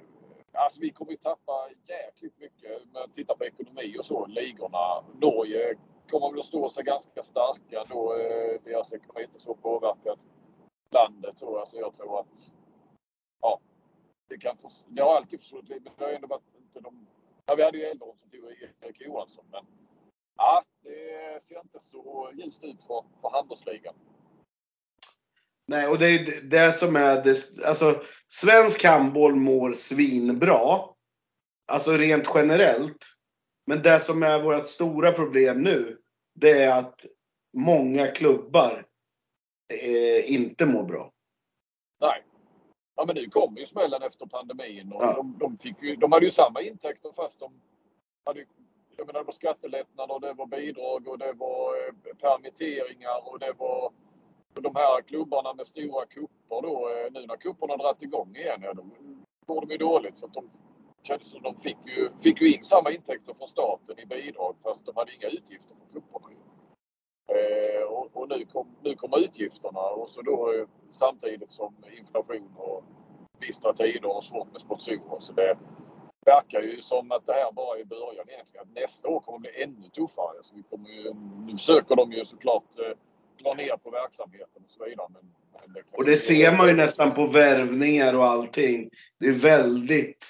Alltså 0.51 0.80
vi 0.82 0.91
kommer 0.91 1.11
ju 1.11 1.18
tappa 1.18 1.70
jäkligt 1.88 2.39
mycket. 2.39 2.82
Men 2.93 3.11
titta 3.11 3.36
på 3.36 3.45
ekonomi 3.45 3.95
och 3.99 4.05
så, 4.05 4.26
ligorna. 4.26 5.03
Norge 5.22 5.76
kommer 6.10 6.32
väl 6.32 6.39
att 6.39 6.45
stå 6.45 6.70
sig 6.70 6.84
ganska 6.84 7.24
starka 7.24 7.86
då. 7.89 8.14
Eh, 8.14 8.62
deras 8.64 8.93
ekonomi 8.93 9.24
inte 9.24 9.39
så 9.39 9.56
påverkad 9.56 10.20
landet 10.91 11.39
så. 11.39 11.60
Alltså 11.60 11.78
jag 11.78 11.93
tror 11.93 12.20
att 12.20 12.51
ja, 13.41 13.60
det 14.30 14.38
kan 14.38 14.58
det 14.88 15.01
har 15.01 15.16
alltid 15.16 15.39
försvunnit 15.39 15.70
lite, 15.70 15.84
men 15.84 15.93
det 15.97 16.06
har 16.06 16.12
ändå 16.12 16.28
varit 16.28 16.56
inte 16.58 16.80
de... 16.80 17.08
Ja, 17.45 17.56
vi 17.56 17.64
hade 17.64 17.78
ju 17.78 17.84
Elderon 17.84 18.18
som 18.18 18.30
tog 18.30 18.39
Erik 18.82 19.01
Johansson, 19.01 19.45
men 19.51 19.66
ja, 20.38 20.64
det 20.84 21.43
ser 21.43 21.60
inte 21.60 21.80
så 21.80 22.32
ljust 22.34 22.64
ut 22.64 22.84
för, 22.88 23.03
för 23.22 23.30
handbollsligan. 23.30 23.95
Nej, 25.68 25.88
och 25.88 25.99
det 25.99 26.06
är 26.06 26.10
ju 26.10 26.41
det 26.41 26.74
som 26.74 26.95
är 26.95 27.24
det, 27.24 27.66
alltså 27.66 28.01
svensk 28.28 28.84
handboll 28.84 29.36
mår 29.36 29.74
svinbra. 29.74 30.80
Alltså 31.68 31.91
rent 31.97 32.28
generellt. 32.36 33.06
Men 33.66 33.82
det 33.82 33.99
som 33.99 34.24
är 34.24 34.41
vårt 34.41 34.66
stora 34.66 35.11
problem 35.11 35.63
nu, 35.63 35.97
det 36.36 36.51
är 36.63 36.80
att 36.80 37.05
många 37.57 38.07
klubbar 38.07 38.86
eh, 39.84 40.34
inte 40.34 40.66
mår 40.66 40.84
bra. 40.84 41.11
Nej. 42.01 42.24
Ja, 42.95 43.05
men 43.05 43.16
nu 43.16 43.30
kom 43.30 43.57
ju 43.57 43.66
smällen 43.66 44.01
efter 44.03 44.26
pandemin 44.26 44.91
och 44.93 45.03
Ja. 45.03 45.13
de, 45.13 45.38
de, 45.39 45.57
fick 45.57 45.84
ju, 45.84 45.95
de 45.95 46.11
hade 46.11 46.26
ju 46.26 46.32
samma 46.32 46.61
intäkter 46.61 47.11
fast 47.16 47.39
de 47.39 47.61
hade 48.26 48.45
jag 48.97 49.07
menar, 49.07 49.20
det 49.20 49.26
var 49.26 49.32
skattelättnader, 49.34 50.13
och 50.16 50.22
det 50.22 50.34
var 50.34 50.45
bidrag 50.45 51.07
och 51.07 51.18
det 51.18 51.34
var 51.34 51.76
eh, 51.88 52.16
permitteringar 52.22 53.30
och 53.32 53.39
det 53.39 53.53
var 53.57 53.91
de 54.53 54.76
här 54.76 55.01
klubbarna 55.01 55.53
med 55.53 55.68
stora 55.68 56.05
kupper 56.05 56.61
då. 56.61 56.89
eh, 56.89 57.11
Nu 57.11 57.26
när 57.26 57.38
kupperna 57.38 57.78
dragit 57.78 58.01
igång 58.01 58.36
igen, 58.36 58.59
ja, 58.63 58.74
då 58.74 58.86
går 59.45 59.61
de 59.61 59.72
ju 59.72 59.78
dåligt 59.78 60.20
för 60.20 60.28
att 60.28 60.34
de 60.34 60.49
kändes 61.08 61.30
som 61.30 61.41
de 61.41 61.56
fick 61.56 61.78
ju, 61.86 62.10
fick 62.24 62.41
ju 62.41 62.53
in 62.53 62.64
samma 62.64 62.91
intäkter 62.91 63.34
från 63.34 63.47
staten 63.47 63.99
i 63.99 64.06
bidrag 64.06 64.56
fast 64.64 64.86
de 64.86 64.95
hade 64.95 65.16
inga 65.16 65.28
utgifter 65.28 65.76
för 65.76 65.93
kupperna. 65.93 66.30
ju. 66.32 66.38
Eh, 67.36 67.84
och 67.84 68.06
och 68.16 68.30
nu, 68.30 68.45
kom, 68.45 68.68
nu 68.84 68.95
kommer 68.95 69.20
utgifterna 69.20 69.80
och 69.80 70.10
så 70.10 70.22
då 70.22 70.66
samtidigt 70.91 71.51
som 71.51 71.76
inflation 71.97 72.53
och 72.58 72.84
bistra 73.39 73.74
tider 73.74 74.18
och 74.18 74.24
svårt 74.24 74.51
med 74.51 74.62
sponsorer. 74.62 75.20
Så 75.20 75.34
det 75.34 75.58
verkar 76.26 76.62
ju 76.62 76.82
som 76.82 77.12
att 77.12 77.26
det 77.26 77.34
här 77.34 77.51
bara 77.51 77.80
är 77.80 77.84
början 77.84 78.26
egentligen. 78.30 78.68
Att 78.68 78.76
nästa 78.76 79.08
år 79.08 79.20
kommer 79.20 79.39
bli 79.39 79.64
ännu 79.64 79.89
tuffare. 79.89 80.38
Så 80.41 80.56
vi 80.56 80.64
kommer 80.64 80.89
ju, 80.89 81.14
nu 81.47 81.51
försöker 81.58 81.95
de 81.95 82.12
ju 82.12 82.26
såklart 82.26 82.80
eh, 82.80 82.97
dra 83.43 83.53
ner 83.53 83.78
på 83.78 83.89
verksamheten 83.89 84.64
och 84.64 84.70
så 84.70 84.86
vidare. 84.86 85.08
Men, 85.14 85.32
men 85.53 85.74
det 85.74 85.84
Och 85.91 86.06
det 86.06 86.18
ser 86.18 86.58
man 86.58 86.68
ju 86.68 86.74
nästan 86.74 87.12
på 87.12 87.28
värvningar 87.28 88.18
och 88.18 88.26
allting. 88.26 88.89
Det 89.20 89.28
är 89.28 89.39
väldigt 89.39 90.26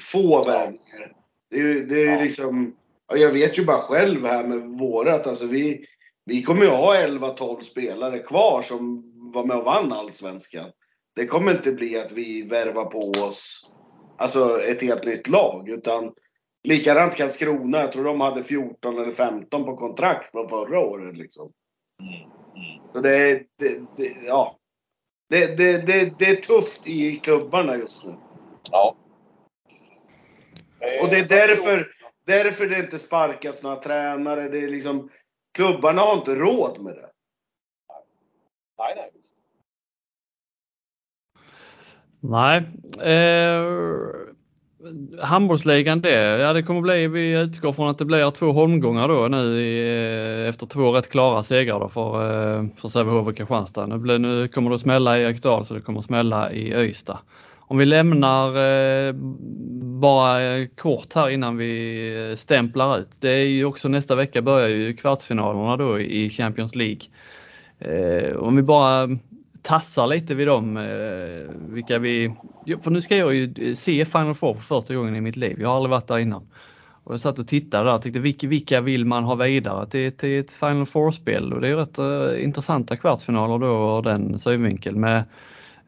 få 0.00 0.44
värvningar. 0.44 1.12
Det 1.50 1.60
är 1.60 1.74
det 1.80 2.06
är 2.06 2.22
liksom, 2.22 2.76
ja, 3.08 3.16
jag 3.16 3.32
vet 3.32 3.58
ju 3.58 3.64
bara 3.64 3.80
själv 3.80 4.26
här 4.26 4.46
med 4.46 4.78
vårat, 4.78 5.26
alltså 5.26 5.46
vi, 5.46 5.86
vi 6.24 6.42
kommer 6.42 6.62
ju 6.62 6.70
ha 6.70 6.96
11-12 6.96 7.60
spelare 7.60 8.18
kvar 8.18 8.62
som 8.62 9.12
var 9.32 9.44
med 9.44 9.56
och 9.56 9.64
vann 9.64 9.92
Allsvenskan. 9.92 10.70
Det 11.16 11.26
kommer 11.26 11.52
inte 11.52 11.72
bli 11.72 11.98
att 11.98 12.12
vi 12.12 12.42
värvar 12.42 12.84
på 12.84 12.98
oss 13.26 13.70
alltså 14.18 14.60
ett 14.60 14.82
helt 14.82 15.04
nytt 15.04 15.28
lag, 15.28 15.68
utan 15.68 16.12
likadant 16.64 17.16
Karlskrona, 17.16 17.80
jag 17.80 17.92
tror 17.92 18.04
de 18.04 18.20
hade 18.20 18.42
14 18.42 18.98
eller 18.98 19.10
15 19.12 19.64
på 19.64 19.76
kontrakt 19.76 20.30
från 20.30 20.48
förra 20.48 20.80
året 20.80 21.16
liksom. 21.16 21.52
Mm, 22.00 22.14
mm. 22.14 22.92
Så 22.94 23.00
det, 23.00 23.30
är- 23.30 23.42
det, 23.58 23.80
det, 23.96 24.12
ja. 24.26 24.56
Det, 25.28 25.56
det, 25.56 25.86
det, 25.86 26.18
det 26.18 26.24
är 26.24 26.36
tufft 26.36 26.88
i 26.88 27.16
klubbarna 27.16 27.76
just 27.76 28.04
nu. 28.04 28.14
Ja. 28.70 28.96
Och 31.02 31.10
det 31.10 31.18
är 31.18 31.28
därför, 31.28 31.88
därför 32.26 32.66
det 32.66 32.78
inte 32.78 32.98
sparkas 32.98 33.62
några 33.62 33.76
tränare. 33.76 34.48
Det 34.48 34.58
är 34.58 34.68
liksom, 34.68 35.10
klubbarna 35.54 36.00
har 36.00 36.14
inte 36.14 36.34
råd 36.34 36.80
med 36.82 36.94
det. 36.94 37.10
Nej, 38.78 38.94
nej. 38.96 39.10
Nej. 42.20 42.62
Eh, 43.14 43.64
Handbollsligan 45.22 46.00
det, 46.00 46.38
ja 46.38 46.52
det 46.52 46.62
kommer 46.62 46.80
bli, 46.80 47.08
vi 47.08 47.40
utgår 47.40 47.72
från 47.72 47.88
att 47.88 47.98
det 47.98 48.04
blir 48.04 48.30
två 48.30 48.52
holmgångar 48.52 49.08
då 49.08 49.28
nu 49.28 49.60
i, 49.60 49.88
eh, 50.42 50.48
efter 50.48 50.66
två 50.66 50.92
rätt 50.92 51.10
klara 51.10 51.42
segrar 51.42 51.80
då 51.80 51.88
för, 51.88 52.24
eh, 52.24 52.66
för 52.76 52.88
Sävehof 52.88 53.26
och 53.26 53.36
Kristianstad. 53.36 53.86
Nu, 53.86 53.98
blir, 53.98 54.18
nu 54.18 54.48
kommer 54.48 54.70
det 54.70 54.78
smälla 54.78 55.18
i 55.18 55.22
Eriksdal 55.22 55.66
så 55.66 55.74
det 55.74 55.80
kommer 55.80 56.02
smälla 56.02 56.52
i 56.52 56.74
Öysta. 56.74 57.18
Om 57.68 57.78
vi 57.78 57.84
lämnar 57.84 58.48
eh, 58.48 59.12
bara 60.00 60.42
eh, 60.42 60.66
kort 60.66 61.14
här 61.14 61.28
innan 61.28 61.56
vi 61.56 62.30
eh, 62.30 62.36
stämplar 62.36 62.98
ut. 62.98 63.08
Det 63.20 63.30
är 63.30 63.46
ju 63.46 63.64
också 63.64 63.88
nästa 63.88 64.14
vecka 64.16 64.42
börjar 64.42 64.68
ju 64.68 64.96
kvartsfinalerna 64.96 65.76
då 65.76 66.00
i 66.00 66.30
Champions 66.30 66.74
League. 66.74 67.00
Eh, 67.78 68.36
om 68.36 68.56
vi 68.56 68.62
bara 68.62 69.08
tassar 69.62 70.06
lite 70.06 70.34
vid 70.34 70.46
dem, 70.46 70.76
eh, 70.76 71.72
vilka 71.74 71.98
vi, 71.98 72.34
för 72.82 72.90
nu 72.90 73.02
ska 73.02 73.16
jag 73.16 73.34
ju 73.34 73.54
eh, 73.58 73.74
se 73.74 74.04
Final 74.04 74.34
Four 74.34 74.54
för 74.54 74.62
första 74.62 74.94
gången 74.94 75.16
i 75.16 75.20
mitt 75.20 75.36
liv. 75.36 75.56
Jag 75.60 75.68
har 75.68 75.76
aldrig 75.76 75.90
varit 75.90 76.06
där 76.06 76.18
innan. 76.18 76.48
Och 77.04 77.12
jag 77.12 77.20
satt 77.20 77.38
och 77.38 77.48
tittade 77.48 77.84
där 77.84 77.94
och 77.94 78.02
tänkte 78.02 78.20
vilka, 78.20 78.46
vilka 78.46 78.80
vill 78.80 79.04
man 79.04 79.24
ha 79.24 79.34
vidare 79.34 79.86
till, 79.86 80.12
till 80.12 80.40
ett 80.40 80.52
Final 80.52 80.86
Four-spel? 80.86 81.52
Och 81.52 81.60
det 81.60 81.66
är 81.66 81.70
ju 81.70 81.76
rätt 81.76 81.98
uh, 81.98 82.44
intressanta 82.44 82.96
kvartsfinaler 82.96 83.58
då 83.58 83.98
ur 83.98 84.02
den 84.02 84.38
synvinkeln 84.38 85.00
med 85.00 85.16
uh, 85.18 85.24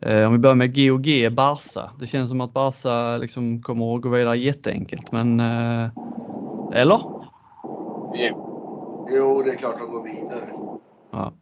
om 0.01 0.33
vi 0.33 0.39
börjar 0.39 0.55
med 0.55 0.75
GOG 0.75 1.33
Barca. 1.33 1.91
Det 2.01 2.07
känns 2.07 2.29
som 2.29 2.41
att 2.41 2.53
Barca 2.53 3.17
liksom 3.17 3.63
kommer 3.63 3.97
att 3.97 4.03
gå 4.03 4.09
vidare 4.09 4.39
jätteenkelt 4.39 5.13
men 5.13 5.41
uh, 5.41 5.91
eller? 6.73 7.01
Jo, 9.11 9.43
det 9.43 9.51
är 9.51 9.57
klart 9.57 9.79
de 9.79 9.91
går 9.91 10.03
vidare. 10.03 10.49
Ja. 11.11 11.33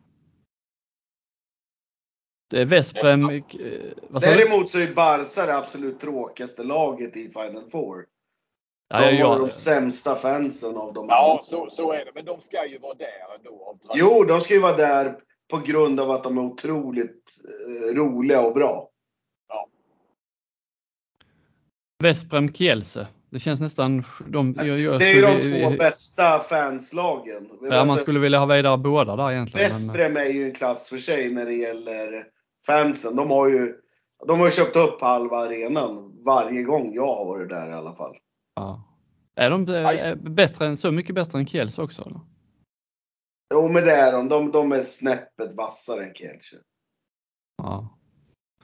Det 2.50 2.60
är 2.60 2.66
Vesprem. 2.66 3.30
Eh, 3.30 3.42
Däremot 4.20 4.70
så 4.70 4.78
är 4.78 4.94
Barca 4.94 5.46
det 5.46 5.56
absolut 5.56 6.00
tråkigaste 6.00 6.64
laget 6.64 7.16
i 7.16 7.30
Final 7.30 7.70
Four. 7.70 8.06
De 8.88 9.04
ja, 9.04 9.10
ja, 9.10 9.28
har 9.28 9.38
de 9.38 9.50
sämsta 9.50 10.14
fansen 10.14 10.76
av 10.76 10.94
dem. 10.94 11.06
Ja, 11.08 11.40
så, 11.44 11.70
så 11.70 11.92
är 11.92 12.04
det. 12.04 12.10
Men 12.14 12.24
de 12.24 12.40
ska 12.40 12.66
ju 12.66 12.78
vara 12.78 12.94
där 12.94 13.36
ändå. 13.38 13.76
Jo, 13.94 14.24
de 14.24 14.40
ska 14.40 14.54
ju 14.54 14.60
vara 14.60 14.76
där 14.76 15.16
på 15.50 15.58
grund 15.58 16.00
av 16.00 16.10
att 16.10 16.24
de 16.24 16.38
är 16.38 16.42
otroligt 16.42 17.24
eh, 17.68 17.94
roliga 17.94 18.40
och 18.40 18.54
bra. 18.54 18.88
Ja. 19.48 19.68
Vesprem 21.98 22.52
Kielse. 22.52 23.06
Det 23.30 23.40
känns 23.40 23.60
nästan... 23.60 24.04
De, 24.28 24.54
jag, 24.58 24.78
jag 24.78 24.98
det 24.98 25.04
är 25.04 25.14
ju 25.14 25.20
de 25.20 25.62
två 25.62 25.76
bästa 25.78 26.38
fanslagen. 26.38 27.48
Ja, 27.62 27.68
man 27.68 27.78
alltså- 27.78 28.02
skulle 28.02 28.18
vilja 28.18 28.38
ha 28.38 28.46
vidare 28.46 28.78
båda 28.78 29.16
där 29.16 29.32
egentligen. 29.32 29.66
Vesprem 29.66 30.16
är 30.16 30.24
ju 30.24 30.44
en 30.44 30.54
klass 30.54 30.88
för 30.88 30.98
sig 30.98 31.30
när 31.30 31.46
det 31.46 31.54
gäller 31.54 32.24
fansen. 32.66 33.16
De 33.16 33.30
har 33.30 33.48
ju 33.48 33.74
de 34.26 34.40
har 34.40 34.50
köpt 34.50 34.76
upp 34.76 35.00
halva 35.00 35.36
arenan 35.36 36.22
varje 36.24 36.62
gång 36.62 36.94
jag 36.94 37.14
har 37.14 37.24
varit 37.24 37.48
där 37.48 37.70
i 37.70 37.72
alla 37.72 37.94
fall. 37.94 38.16
Ja. 38.54 38.82
Är 39.36 39.50
de 39.50 39.68
är 39.68 40.14
bättre 40.14 40.66
än, 40.66 40.76
så 40.76 40.92
mycket 40.92 41.14
bättre 41.14 41.38
än 41.38 41.46
Kielce 41.46 41.82
också? 41.82 42.02
Eller? 42.02 42.20
Jo, 43.54 43.68
men 43.68 43.84
det 43.84 43.92
är 43.92 44.12
de. 44.12 44.28
De, 44.28 44.52
de 44.52 44.72
är 44.72 44.82
snäppet 44.82 45.54
vassare 45.54 46.04
än 46.04 46.14
Kielce. 46.14 46.56
Ja. 47.56 47.98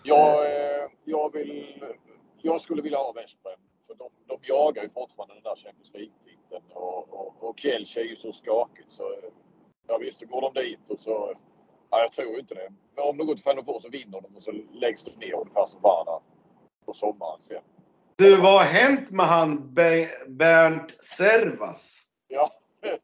Jag, 0.05 0.45
eh, 0.47 0.89
jag, 1.05 1.33
vill, 1.33 1.85
jag 2.43 2.61
skulle 2.61 2.83
vilja 2.83 2.99
ha 2.99 3.13
Westbrem. 3.13 3.61
För 3.87 3.95
de, 3.95 4.11
de 4.27 4.39
jagar 4.43 4.83
ju 4.83 4.91
fortfarande 4.91 5.35
den 5.35 5.43
där 5.43 5.57
Champions 5.57 5.93
League-titeln. 5.93 6.65
Och, 6.73 7.13
och, 7.13 7.49
och 7.49 7.59
Kielce 7.59 8.01
är 8.01 8.05
ju 8.05 8.17
så 8.17 8.33
skakigt 8.33 8.93
så 8.93 9.15
ja, 9.89 9.99
visst, 9.99 10.21
då 10.21 10.27
går 10.27 10.41
de 10.41 10.61
dit 10.63 10.81
och 10.89 11.01
så 11.01 11.35
Ja, 11.93 12.01
jag 12.01 12.13
tror 12.13 12.39
inte 12.39 12.55
det. 12.55 12.73
Men 12.95 13.05
om 13.05 13.17
de 13.17 13.27
går 13.27 13.35
till 13.35 13.45
Final 13.45 13.65
Four 13.65 13.81
så 13.81 13.89
vinner 13.89 14.21
de 14.21 14.37
och 14.37 14.43
så 14.43 14.53
läggs 14.73 15.05
de 15.05 15.11
ner 15.11 15.35
ungefär 15.35 15.65
som 15.65 15.81
Varna 15.81 16.21
på 16.87 16.95
sommaren 16.95 17.41
sen. 17.41 17.63
Du, 18.17 18.37
vad 18.37 18.53
har 18.53 18.65
hänt 18.65 19.11
med 19.11 19.27
han 19.27 19.75
Bernt 20.27 21.05
Servas? 21.05 22.03
Ja. 22.29 22.53
Eh, 22.85 22.99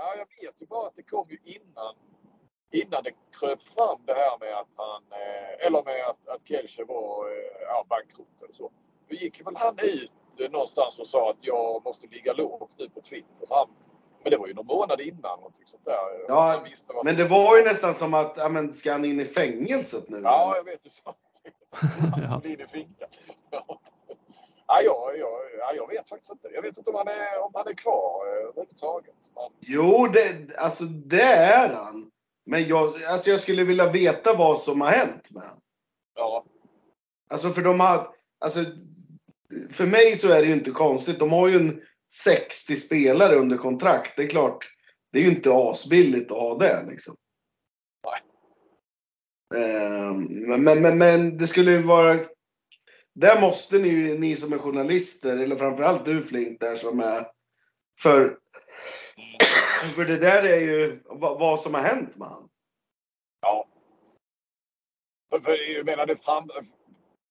ja. 0.00 0.14
Jag 0.16 0.48
vet 0.48 0.62
ju 0.62 0.66
bara 0.66 0.86
att 0.86 0.96
det 0.96 1.02
kom 1.02 1.26
ju 1.30 1.38
innan, 1.44 1.94
innan 2.72 3.02
det 3.02 3.12
kröp 3.38 3.62
fram 3.62 4.00
det 4.06 4.14
här 4.14 4.38
med 4.38 4.58
att 4.58 4.72
han, 4.76 5.02
eh, 5.10 5.66
eller 5.66 5.82
med 5.84 6.08
att, 6.10 6.28
att 6.28 6.48
Kielce 6.48 6.84
var 6.84 7.26
eh, 7.30 7.66
ja, 7.66 7.86
bankrutt 7.88 8.42
eller 8.42 8.54
så. 8.54 8.70
Då 9.08 9.14
gick 9.16 9.46
väl 9.46 9.56
han 9.56 9.78
ut 9.78 10.12
någonstans 10.52 10.98
och 10.98 11.06
sa 11.06 11.30
att 11.30 11.38
jag 11.40 11.84
måste 11.84 12.06
ligga 12.06 12.32
lågt 12.32 12.72
nu 12.78 12.88
på 12.88 13.00
Twitter. 13.00 13.46
Så 13.46 13.54
han 13.54 13.68
men 14.22 14.30
det 14.30 14.36
var 14.36 14.46
ju 14.46 14.54
någon 14.54 14.66
månad 14.66 15.00
innan. 15.00 15.38
sånt 15.64 15.84
där. 15.84 16.24
Ja, 16.28 16.64
men 17.04 17.16
det 17.16 17.24
var 17.24 17.56
ju 17.56 17.64
nästan 17.64 17.94
som 17.94 18.14
att, 18.14 18.34
ja 18.36 18.48
men 18.48 18.74
ska 18.74 18.92
han 18.92 19.04
in 19.04 19.20
i 19.20 19.24
fängelset 19.24 20.08
nu? 20.08 20.20
Ja, 20.24 20.56
jag 20.56 20.64
vet 20.64 20.86
ju 20.86 20.90
så. 20.90 21.14
Han 22.16 22.40
skulle 22.40 22.54
in 22.54 22.60
i 22.60 22.66
finkan. 22.66 23.08
Ja. 23.50 23.80
Ja, 24.72 24.82
jag, 24.82 25.18
jag, 25.18 25.76
jag 25.76 25.88
vet 25.88 26.08
faktiskt 26.08 26.32
inte. 26.32 26.48
Jag 26.48 26.62
vet 26.62 26.78
inte 26.78 26.90
om 26.90 26.96
han 26.96 27.08
är, 27.08 27.38
om 27.42 27.50
han 27.54 27.68
är 27.68 27.74
kvar 27.74 28.26
eh, 28.26 28.48
överhuvudtaget. 28.48 29.14
Men... 29.34 29.50
Jo, 29.60 30.06
det, 30.06 30.56
alltså 30.58 30.84
det 30.84 31.22
är 31.22 31.68
han. 31.74 32.10
Men 32.46 32.68
jag, 32.68 33.04
alltså 33.04 33.30
jag 33.30 33.40
skulle 33.40 33.64
vilja 33.64 33.92
veta 33.92 34.34
vad 34.34 34.60
som 34.60 34.80
har 34.80 34.90
hänt 34.90 35.30
med 35.30 35.42
honom. 35.42 35.60
Ja. 36.14 36.44
Alltså 37.30 37.50
för 37.50 37.62
de 37.62 37.80
har, 37.80 38.14
alltså 38.38 38.64
för 39.72 39.86
mig 39.86 40.16
så 40.16 40.32
är 40.32 40.40
det 40.40 40.46
ju 40.46 40.52
inte 40.52 40.70
konstigt. 40.70 41.18
De 41.18 41.32
har 41.32 41.48
ju 41.48 41.56
en 41.56 41.82
60 42.12 42.76
spelare 42.76 43.36
under 43.36 43.56
kontrakt. 43.56 44.16
Det 44.16 44.22
är 44.22 44.28
klart, 44.28 44.68
det 45.12 45.18
är 45.18 45.22
ju 45.22 45.30
inte 45.30 45.52
asbilligt 45.52 46.30
att 46.30 46.38
ha 46.38 46.58
det 46.58 46.86
liksom. 46.88 47.14
Nej. 48.04 48.22
Ehm, 49.64 50.24
men, 50.64 50.82
men, 50.82 50.98
men 50.98 51.38
det 51.38 51.46
skulle 51.46 51.70
ju 51.70 51.82
vara... 51.82 52.16
Där 53.20 53.40
måste 53.40 53.78
ni, 53.78 54.18
ni 54.18 54.36
som 54.36 54.52
är 54.52 54.58
journalister, 54.58 55.38
eller 55.38 55.56
framförallt 55.56 56.04
du 56.04 56.22
Flink 56.22 56.60
där 56.60 56.76
som 56.76 57.00
är... 57.00 57.26
För, 57.98 58.38
för 59.94 60.04
det 60.04 60.16
där 60.16 60.42
är 60.42 60.60
ju 60.60 61.02
vad, 61.04 61.38
vad 61.40 61.60
som 61.60 61.74
har 61.74 61.80
hänt 61.80 62.16
med 62.16 62.28
han. 62.28 62.48
Ja. 63.40 63.68
För, 65.30 65.40
för, 65.40 65.76
jag 65.76 65.86
menar 65.86 66.06
det 66.06 66.16
fram... 66.16 66.50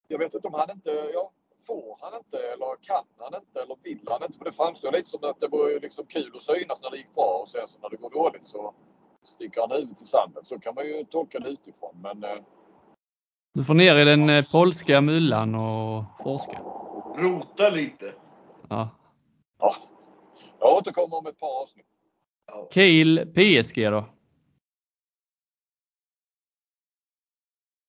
Jag 0.08 0.20
vet 0.20 0.34
inte 0.34 0.48
om 0.48 0.54
han 0.54 0.72
inte... 0.72 0.90
Ja, 1.14 1.32
får 1.68 1.98
han 2.02 2.18
inte 2.18 2.38
eller 2.38 2.76
kan 2.82 3.06
han 3.18 3.36
inte 3.36 3.62
eller 3.62 3.78
vill 3.84 4.08
han 4.08 4.24
inte? 4.24 4.38
För 4.38 4.46
det 4.46 4.52
framstår 4.52 4.92
lite 4.92 5.10
som 5.10 5.24
att 5.24 5.40
det 5.40 5.48
vore 5.48 5.80
liksom 5.80 6.06
kul 6.06 6.32
att 6.36 6.42
synas 6.42 6.82
när 6.84 6.90
det 6.90 6.98
gick 6.98 7.16
bra 7.16 7.40
och 7.42 7.50
sen 7.50 7.68
så 7.68 7.80
när 7.80 7.90
det 7.90 7.98
går 7.98 8.10
dåligt 8.10 8.48
så 8.48 8.74
sticker 9.24 9.62
han 9.62 9.72
huvudet 9.72 10.02
i 10.02 10.06
sanden. 10.06 10.46
Så 10.46 10.60
kan 10.60 10.76
man 10.76 10.86
ju 10.86 11.06
tolka 11.06 11.40
det 11.40 11.50
utifrån. 11.50 11.96
Men, 12.02 12.24
eh... 12.24 12.44
Du 13.54 13.64
får 13.64 13.74
ner 13.74 13.95
i 13.95 14.06
den 14.06 14.30
eh, 14.30 14.45
polska 14.52 15.02
myllan 15.02 15.56
och 15.56 16.04
forska. 16.24 16.60
Rota 17.16 17.70
lite. 17.70 18.14
Ja. 18.70 18.89
ja. 19.60 19.76
Jag 20.60 20.78
återkommer 20.78 21.18
om 21.18 21.28
ett 21.28 21.39
par 21.39 21.62
avsnitt. 21.62 21.86
Kiel 22.74 23.34
PSG 23.36 23.91
då? 23.91 24.10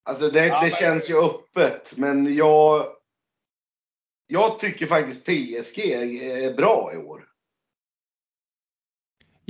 Alltså 0.03 0.29
det, 0.29 0.47
ja, 0.47 0.55
det 0.55 0.61
men... 0.61 0.71
känns 0.71 1.11
ju 1.11 1.25
öppet, 1.25 1.97
men 1.97 2.35
jag 2.35 2.87
jag 4.27 4.59
tycker 4.59 4.87
faktiskt 4.87 5.25
PSG 5.25 5.79
är 5.79 6.55
bra 6.55 6.91
i 6.95 6.97
år. 6.97 7.30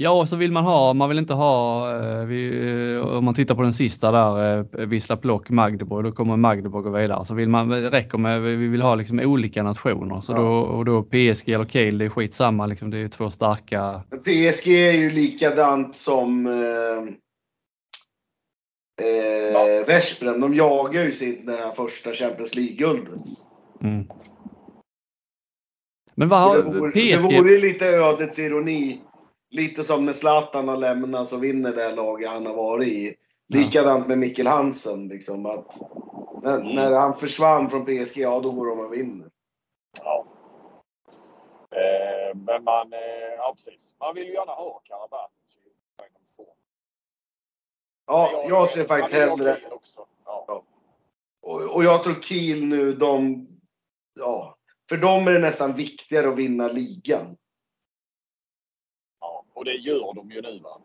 Ja, 0.02 0.26
så 0.26 0.36
vill 0.36 0.52
man 0.52 0.64
ha, 0.64 0.94
man 0.94 1.08
vill 1.08 1.18
inte 1.18 1.34
ha, 1.34 1.90
eh, 1.96 2.24
vi, 2.24 2.70
eh, 2.94 3.16
om 3.16 3.24
man 3.24 3.34
tittar 3.34 3.54
på 3.54 3.62
den 3.62 3.74
sista 3.74 4.12
där, 4.12 4.58
eh, 4.58 4.86
Vissla 4.86 5.16
Plock, 5.16 5.50
Magdeburg, 5.50 6.04
då 6.04 6.12
kommer 6.12 6.36
Magdeburg 6.36 6.84
gå 6.84 6.90
vidare. 6.90 7.24
Så 7.24 7.34
vill 7.34 7.48
man, 7.48 7.68
det 7.68 7.90
räcker 7.90 8.18
med, 8.18 8.42
vi 8.42 8.56
vill 8.56 8.82
ha 8.82 8.94
liksom 8.94 9.20
olika 9.20 9.62
nationer. 9.62 10.20
Så 10.20 10.32
ja. 10.32 10.36
då, 10.36 10.48
och 10.48 10.84
då 10.84 11.02
PSG 11.02 11.50
eller 11.50 11.64
Kiel, 11.64 11.98
det 11.98 12.04
är 12.04 12.08
skitsamma 12.08 12.66
liksom, 12.66 12.90
det 12.90 12.98
är 12.98 13.08
två 13.08 13.30
starka. 13.30 14.02
PSG 14.24 14.68
är 14.68 14.92
ju 14.92 15.10
likadant 15.10 15.96
som 15.96 16.46
eh, 16.46 16.52
eh, 19.06 19.52
ja. 19.52 19.84
Veszprem, 19.86 20.40
de 20.40 20.54
jagar 20.54 21.04
ju 21.04 21.12
sitt 21.12 21.50
första 21.76 22.12
Champions 22.12 22.54
League-guldet. 22.54 23.14
Mm. 23.82 24.06
Men 26.14 26.28
vad 26.28 26.40
har 26.40 26.56
det 26.56 26.62
vore, 26.62 26.90
PSG? 26.90 27.30
Det 27.30 27.38
vore 27.38 27.58
lite 27.58 27.86
ödets 27.86 28.38
ironi. 28.38 29.00
Lite 29.50 29.84
som 29.84 30.04
när 30.04 30.12
Zlatan 30.12 30.68
har 30.68 30.76
lämnat 30.76 31.28
så 31.28 31.36
vinner 31.36 31.72
det 31.72 31.94
laget 31.94 32.28
han 32.28 32.46
har 32.46 32.54
varit 32.54 32.88
i. 32.88 33.14
Likadant 33.48 34.08
med 34.08 34.18
Mikkel 34.18 34.46
Hansen. 34.46 35.08
Liksom, 35.08 35.46
att 35.46 35.76
när, 36.42 36.74
när, 36.74 36.92
han 36.92 37.16
försvann 37.16 37.70
från 37.70 37.84
PSG, 37.84 38.18
ja 38.18 38.40
då 38.40 38.50
går 38.50 38.66
de 38.66 38.80
och 38.80 38.92
vinner. 38.92 39.30
Ja. 40.04 40.26
Eh, 41.70 42.36
men 42.36 42.64
man, 42.64 42.92
eh, 42.92 43.00
ja 43.38 43.54
precis. 43.56 43.94
Man 44.00 44.14
vill 44.14 44.26
ju 44.26 44.32
gärna 44.32 44.52
ha 44.52 44.80
Karabatic 44.84 45.40
Ja, 48.10 48.30
jag, 48.32 48.50
jag 48.50 48.70
ser 48.70 48.84
faktiskt 48.84 49.14
hellre... 49.14 49.56
Ja. 50.26 50.44
Ja. 50.48 50.64
Och, 51.42 51.74
och 51.74 51.84
jag 51.84 52.04
tror 52.04 52.22
Kiel 52.22 52.64
nu, 52.64 52.92
de... 52.92 53.46
Ja, 54.14 54.56
för 54.88 54.96
dem 54.96 55.28
är 55.28 55.32
det 55.32 55.38
nästan 55.38 55.74
viktigare 55.74 56.28
att 56.28 56.36
vinna 56.36 56.68
ligan. 56.68 57.36
Ja, 59.60 59.62
och 59.62 59.64
det 59.64 59.74
gör 59.74 60.14
de 60.14 60.30
ju 60.30 60.42
nu 60.42 60.58
va? 60.58 60.80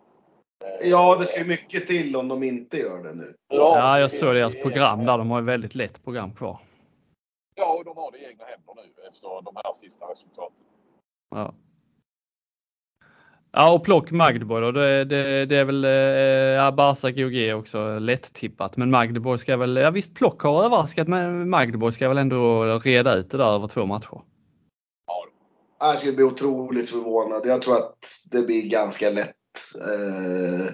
Ja, 0.82 1.16
det 1.20 1.26
ska 1.26 1.40
ju 1.40 1.46
mycket 1.46 1.88
till 1.88 2.16
om 2.16 2.28
de 2.28 2.44
inte 2.44 2.78
gör 2.78 3.04
det 3.04 3.14
nu. 3.14 3.36
Ja, 3.48 4.00
jag 4.00 4.12
såg 4.12 4.36
deras 4.36 4.56
program 4.56 5.06
där. 5.06 5.18
De 5.18 5.30
har 5.30 5.40
ju 5.40 5.46
väldigt 5.46 5.76
lätt 5.76 6.04
program 6.04 6.34
kvar. 6.34 6.60
nu 8.76 9.08
efter 9.08 9.42
de 9.46 9.56
här 9.56 9.74
sista 9.74 10.06
resultaten. 10.06 10.58
Ja. 11.30 11.54
Ja, 13.52 13.74
och 13.74 13.84
plock 13.84 14.12
Magdeborg 14.12 14.66
då. 14.66 14.72
Det, 14.72 15.06
det, 15.06 15.46
det 15.46 15.58
är 15.58 15.66
väl 15.66 15.84
ja, 16.64 16.72
Barca 16.72 17.12
GOG 17.12 17.60
också 17.60 18.00
lätt 18.00 18.34
tippat. 18.34 18.78
Men 18.78 18.92
Magdeborg 18.92 19.40
ska 19.40 19.58
väl, 19.58 19.76
ja 19.76 19.92
visst 19.92 20.16
plock 20.16 20.42
har 20.42 20.64
överraskat 20.64 21.08
men 21.08 21.50
Magdeborg 21.50 21.94
ska 21.94 22.10
väl 22.10 22.18
ändå 22.18 22.64
reda 22.80 23.16
ut 23.16 23.32
det 23.32 23.38
där 23.38 23.56
över 23.56 23.68
två 23.68 23.86
matcher. 23.86 24.22
Ja, 25.80 25.88
Jag 25.88 26.00
skulle 26.00 26.14
bli 26.14 26.24
otroligt 26.24 26.90
förvånad. 26.90 27.42
Jag 27.46 27.62
tror 27.62 27.76
att 27.78 28.08
det 28.32 28.42
blir 28.42 28.70
ganska 28.70 29.10
lätt. 29.10 29.36
Eh, 29.82 30.70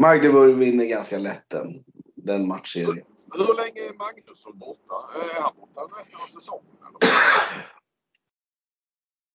Magdeburg 0.00 0.54
vinner 0.56 0.84
ganska 0.84 1.18
lätt 1.18 1.44
den, 1.48 1.84
den 2.16 2.48
matchserien. 2.48 3.06
hur 3.32 3.56
länge 3.56 3.80
är 3.80 3.94
Magnusson 3.94 4.58
borta? 4.58 4.94
Är 5.14 5.42
han 5.42 5.52
borta 5.56 5.80
resten 5.98 6.16
av 6.20 6.26
säsongen? 6.26 6.76
Eller? 6.88 7.14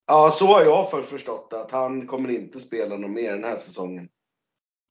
Ja, 0.08 0.32
så 0.32 0.46
har 0.46 0.62
jag 0.62 0.92
för 0.92 1.02
förstått 1.04 1.54
att 1.54 1.72
han 1.72 2.08
kommer 2.08 2.30
inte 2.30 2.60
spela 2.60 2.98
något 2.98 3.12
mer 3.12 3.32
den 3.32 3.44
här 3.44 3.56
säsongen. 3.56 4.10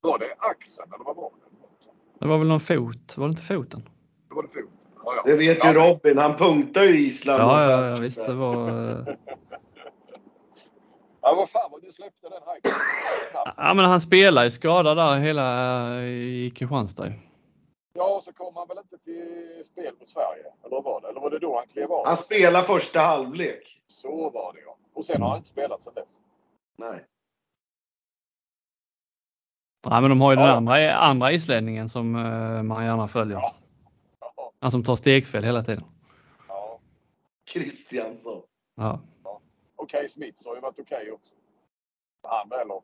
Var 0.00 0.18
det 0.18 0.34
axeln 0.38 0.92
eller 0.94 1.04
vad 1.04 1.16
var 1.16 1.30
det? 1.30 1.44
Det 2.20 2.26
var 2.26 2.38
väl 2.38 2.48
någon 2.48 2.60
fot, 2.60 3.16
var 3.16 3.26
det 3.26 3.30
inte 3.30 3.42
foten? 3.42 3.88
Det 4.28 4.34
var 4.34 4.42
det 4.42 4.48
foten? 4.48 4.68
Ja, 5.04 5.14
ja. 5.16 5.22
Det 5.26 5.36
vet 5.36 5.64
ju 5.64 5.68
Ja, 5.68 5.90
Robin. 5.90 6.18
Han 6.18 6.36
punktar 6.36 6.82
ju 6.82 6.98
Island. 6.98 7.42
Ja, 7.42 7.70
ja, 7.70 7.86
ja 7.86 7.96
visst 8.00 8.26
det 8.26 8.34
var. 8.34 9.16
Ja, 11.28 11.34
vad 11.34 11.50
fan 11.50 11.70
vad 11.70 11.82
du 11.82 11.92
släppte 11.92 12.28
den 12.28 12.32
här 12.46 12.60
snabbt. 13.30 13.54
Ja 13.56 13.74
men 13.74 13.84
han 13.84 14.00
spelar 14.00 14.44
ju 14.44 14.50
skadad 14.50 14.96
där 14.96 15.18
hela 15.18 15.88
eh, 15.98 16.04
i 16.04 16.52
Kristianstad. 16.56 17.12
Ja, 17.94 18.16
och 18.16 18.24
så 18.24 18.32
kom 18.32 18.56
han 18.56 18.68
väl 18.68 18.78
inte 18.78 18.98
till 18.98 19.62
spel 19.64 19.94
mot 20.00 20.10
Sverige? 20.10 20.44
Eller 20.64 20.82
var 20.82 21.00
det? 21.00 21.08
Eller 21.08 21.20
var 21.20 21.30
det 21.30 21.38
då 21.38 21.56
han 21.58 21.66
klev 21.68 21.92
av? 21.92 22.06
Han 22.06 22.16
spelar 22.16 22.62
första 22.62 23.00
halvlek. 23.00 23.80
Så 23.86 24.30
var 24.30 24.52
det 24.52 24.60
ja. 24.60 24.76
Och 24.94 25.04
sen 25.04 25.22
har 25.22 25.28
han 25.28 25.38
inte 25.38 25.48
spelat 25.48 25.82
sedan 25.82 25.94
dess. 25.94 26.08
Nej. 26.76 27.04
Ja 29.82 30.00
men 30.00 30.10
de 30.10 30.20
har 30.20 30.30
ju 30.32 30.36
den 30.36 30.46
Ja. 30.46 30.52
andra, 30.52 30.94
andra 30.94 31.32
islänningen 31.32 31.88
som 31.88 32.16
eh, 32.16 32.62
man 32.62 32.84
gärna 32.84 33.08
följer. 33.08 33.36
Ja. 33.38 33.54
Ja, 34.20 34.52
Han 34.60 34.70
som 34.70 34.84
tar 34.84 34.96
stegfel 34.96 35.44
hela 35.44 35.62
tiden. 35.62 35.84
ja. 36.48 36.78
Kristiansson. 37.52 38.42
Ja. 38.76 39.00
Okej, 39.88 40.08
Smith 40.08 40.46
har 40.46 40.54
ju 40.54 40.60
varit 40.60 40.78
okej 40.78 41.12
också. 41.12 41.34
Han 42.22 42.52
eller? 42.52 42.82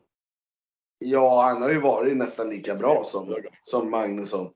Ja, 0.99 1.43
han 1.43 1.63
har 1.63 1.71
ju 1.71 1.81
varit 1.81 2.17
nästan 2.17 2.49
lika 2.49 2.75
bra 2.75 3.05
som, 3.05 3.35
som 3.63 3.91
Magnusson. 3.91 4.51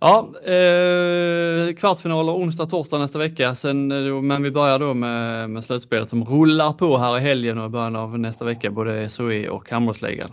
Ja, 0.00 0.32
eh, 0.44 1.74
kvartsfinaler 1.74 2.32
onsdag, 2.32 2.66
torsdag 2.66 2.98
nästa 2.98 3.18
vecka. 3.18 3.54
Sen, 3.54 3.92
eh, 3.92 4.22
men 4.22 4.42
vi 4.42 4.50
börjar 4.50 4.78
då 4.78 4.94
med, 4.94 5.50
med 5.50 5.64
slutspelet 5.64 6.10
som 6.10 6.24
rullar 6.24 6.72
på 6.72 6.98
här 6.98 7.18
i 7.18 7.20
helgen 7.20 7.58
och 7.58 7.66
i 7.66 7.68
början 7.68 7.96
av 7.96 8.18
nästa 8.18 8.44
vecka, 8.44 8.70
både 8.70 9.08
SOE 9.08 9.48
och 9.48 9.70
handbollsligan. 9.70 10.32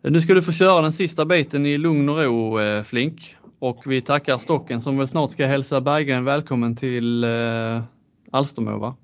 Nu 0.00 0.20
ska 0.20 0.34
du 0.34 0.42
få 0.42 0.52
köra 0.52 0.82
den 0.82 0.92
sista 0.92 1.24
biten 1.24 1.66
i 1.66 1.78
lugn 1.78 2.08
och 2.08 2.18
ro 2.18 2.60
eh, 2.60 2.82
Flink. 2.82 3.36
Och 3.62 3.82
vi 3.86 4.02
tackar 4.02 4.38
Stocken 4.38 4.80
som 4.80 4.98
väl 4.98 5.08
snart 5.08 5.30
ska 5.30 5.46
hälsa 5.46 5.80
Berggren 5.80 6.24
välkommen 6.24 6.76
till 6.76 7.24
eh, 7.24 7.82
Alstermo 8.30 8.78
va? 8.78 8.96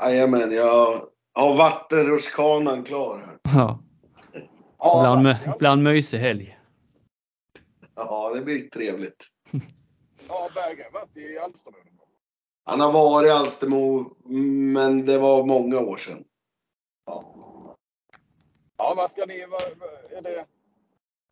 Jajamän, 0.00 0.52
jag 0.52 1.00
har 1.34 1.56
vattenrutschkanan 1.56 2.84
klar 2.84 3.18
här. 3.18 3.38
Ja, 3.58 3.78
Ja, 4.78 5.18
bland, 5.20 5.58
bland 5.58 5.82
mysig 5.82 6.18
helg. 6.18 6.58
Ja, 7.94 8.32
det 8.34 8.42
blir 8.42 8.68
trevligt. 8.68 9.26
Ja, 10.28 10.50
Berggren 10.54 10.92
varit 10.92 11.16
i 11.16 11.38
Alstermo. 11.38 11.76
Han 12.64 12.80
har 12.80 12.92
varit 12.92 13.26
i 13.26 13.30
Alstermo, 13.30 14.16
men 14.72 15.06
det 15.06 15.18
var 15.18 15.46
många 15.46 15.78
år 15.78 15.96
sedan. 15.96 16.24
Ja, 18.78 18.94
vad 18.96 19.10
ska 19.10 19.26
ni... 19.26 19.46
Vad, 19.46 19.62
vad, 19.78 20.18
är 20.18 20.22
det, 20.22 20.44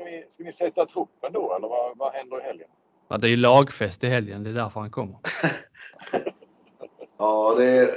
ska, 0.00 0.10
ni, 0.10 0.26
ska 0.28 0.44
ni 0.44 0.52
sätta 0.52 0.86
truppen 0.86 1.32
då 1.32 1.56
eller 1.56 1.68
vad, 1.68 1.98
vad 1.98 2.12
händer 2.12 2.40
i 2.40 2.42
helgen? 2.42 2.68
Ja, 3.08 3.18
det 3.18 3.26
är 3.26 3.30
ju 3.30 3.36
lagfest 3.36 4.04
i 4.04 4.06
helgen, 4.06 4.44
det 4.44 4.50
är 4.50 4.54
därför 4.54 4.80
han 4.80 4.90
kommer. 4.90 5.18
Ja, 7.18 7.54
det... 7.58 7.90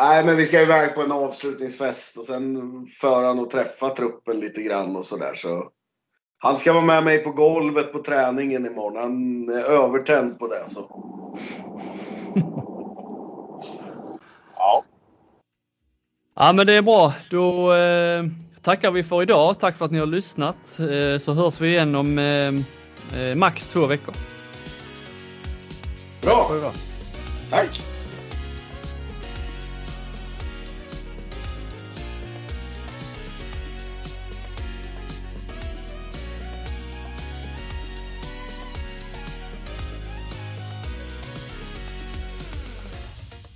Nej, 0.00 0.24
men 0.24 0.36
vi 0.36 0.46
ska 0.46 0.60
iväg 0.60 0.94
på 0.94 1.02
en 1.02 1.12
avslutningsfest 1.12 2.18
och 2.18 2.24
sen 2.24 2.86
föra 2.86 3.26
han 3.26 3.38
och 3.38 3.50
träffa 3.50 3.88
truppen 3.88 4.36
lite 4.36 4.62
grann 4.62 4.96
och 4.96 5.06
sådär. 5.06 5.34
Så 5.34 5.70
han 6.38 6.56
ska 6.56 6.72
vara 6.72 6.84
med 6.84 7.04
mig 7.04 7.18
på 7.18 7.30
golvet 7.30 7.92
på 7.92 8.02
träningen 8.02 8.66
imorgon. 8.66 8.96
Han 8.96 9.48
är 9.48 9.62
övertänd 9.62 10.38
på 10.38 10.46
det. 10.46 10.70
Så. 10.70 10.80
Ja, 14.56 14.84
Ja 16.34 16.52
men 16.52 16.66
det 16.66 16.72
är 16.72 16.82
bra. 16.82 17.14
Då 17.30 17.74
eh, 17.74 18.24
tackar 18.64 18.90
vi 18.90 19.04
för 19.04 19.22
idag. 19.22 19.58
Tack 19.60 19.76
för 19.76 19.84
att 19.84 19.90
ni 19.90 19.98
har 19.98 20.06
lyssnat. 20.06 20.78
Eh, 20.78 21.18
så 21.18 21.34
hörs 21.34 21.60
vi 21.60 21.68
igen 21.68 21.94
om 21.94 22.18
eh, 22.18 22.54
eh, 23.20 23.34
max 23.34 23.68
två 23.68 23.86
veckor. 23.86 24.14
Bra! 26.22 26.72
Tack! 27.50 27.80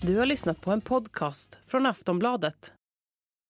Du 0.01 0.19
har 0.19 0.27
lyssnat 0.27 0.61
på 0.61 0.71
en 0.71 0.81
podcast 0.81 1.59
från 1.67 1.87
Aftonbladet. 1.87 2.73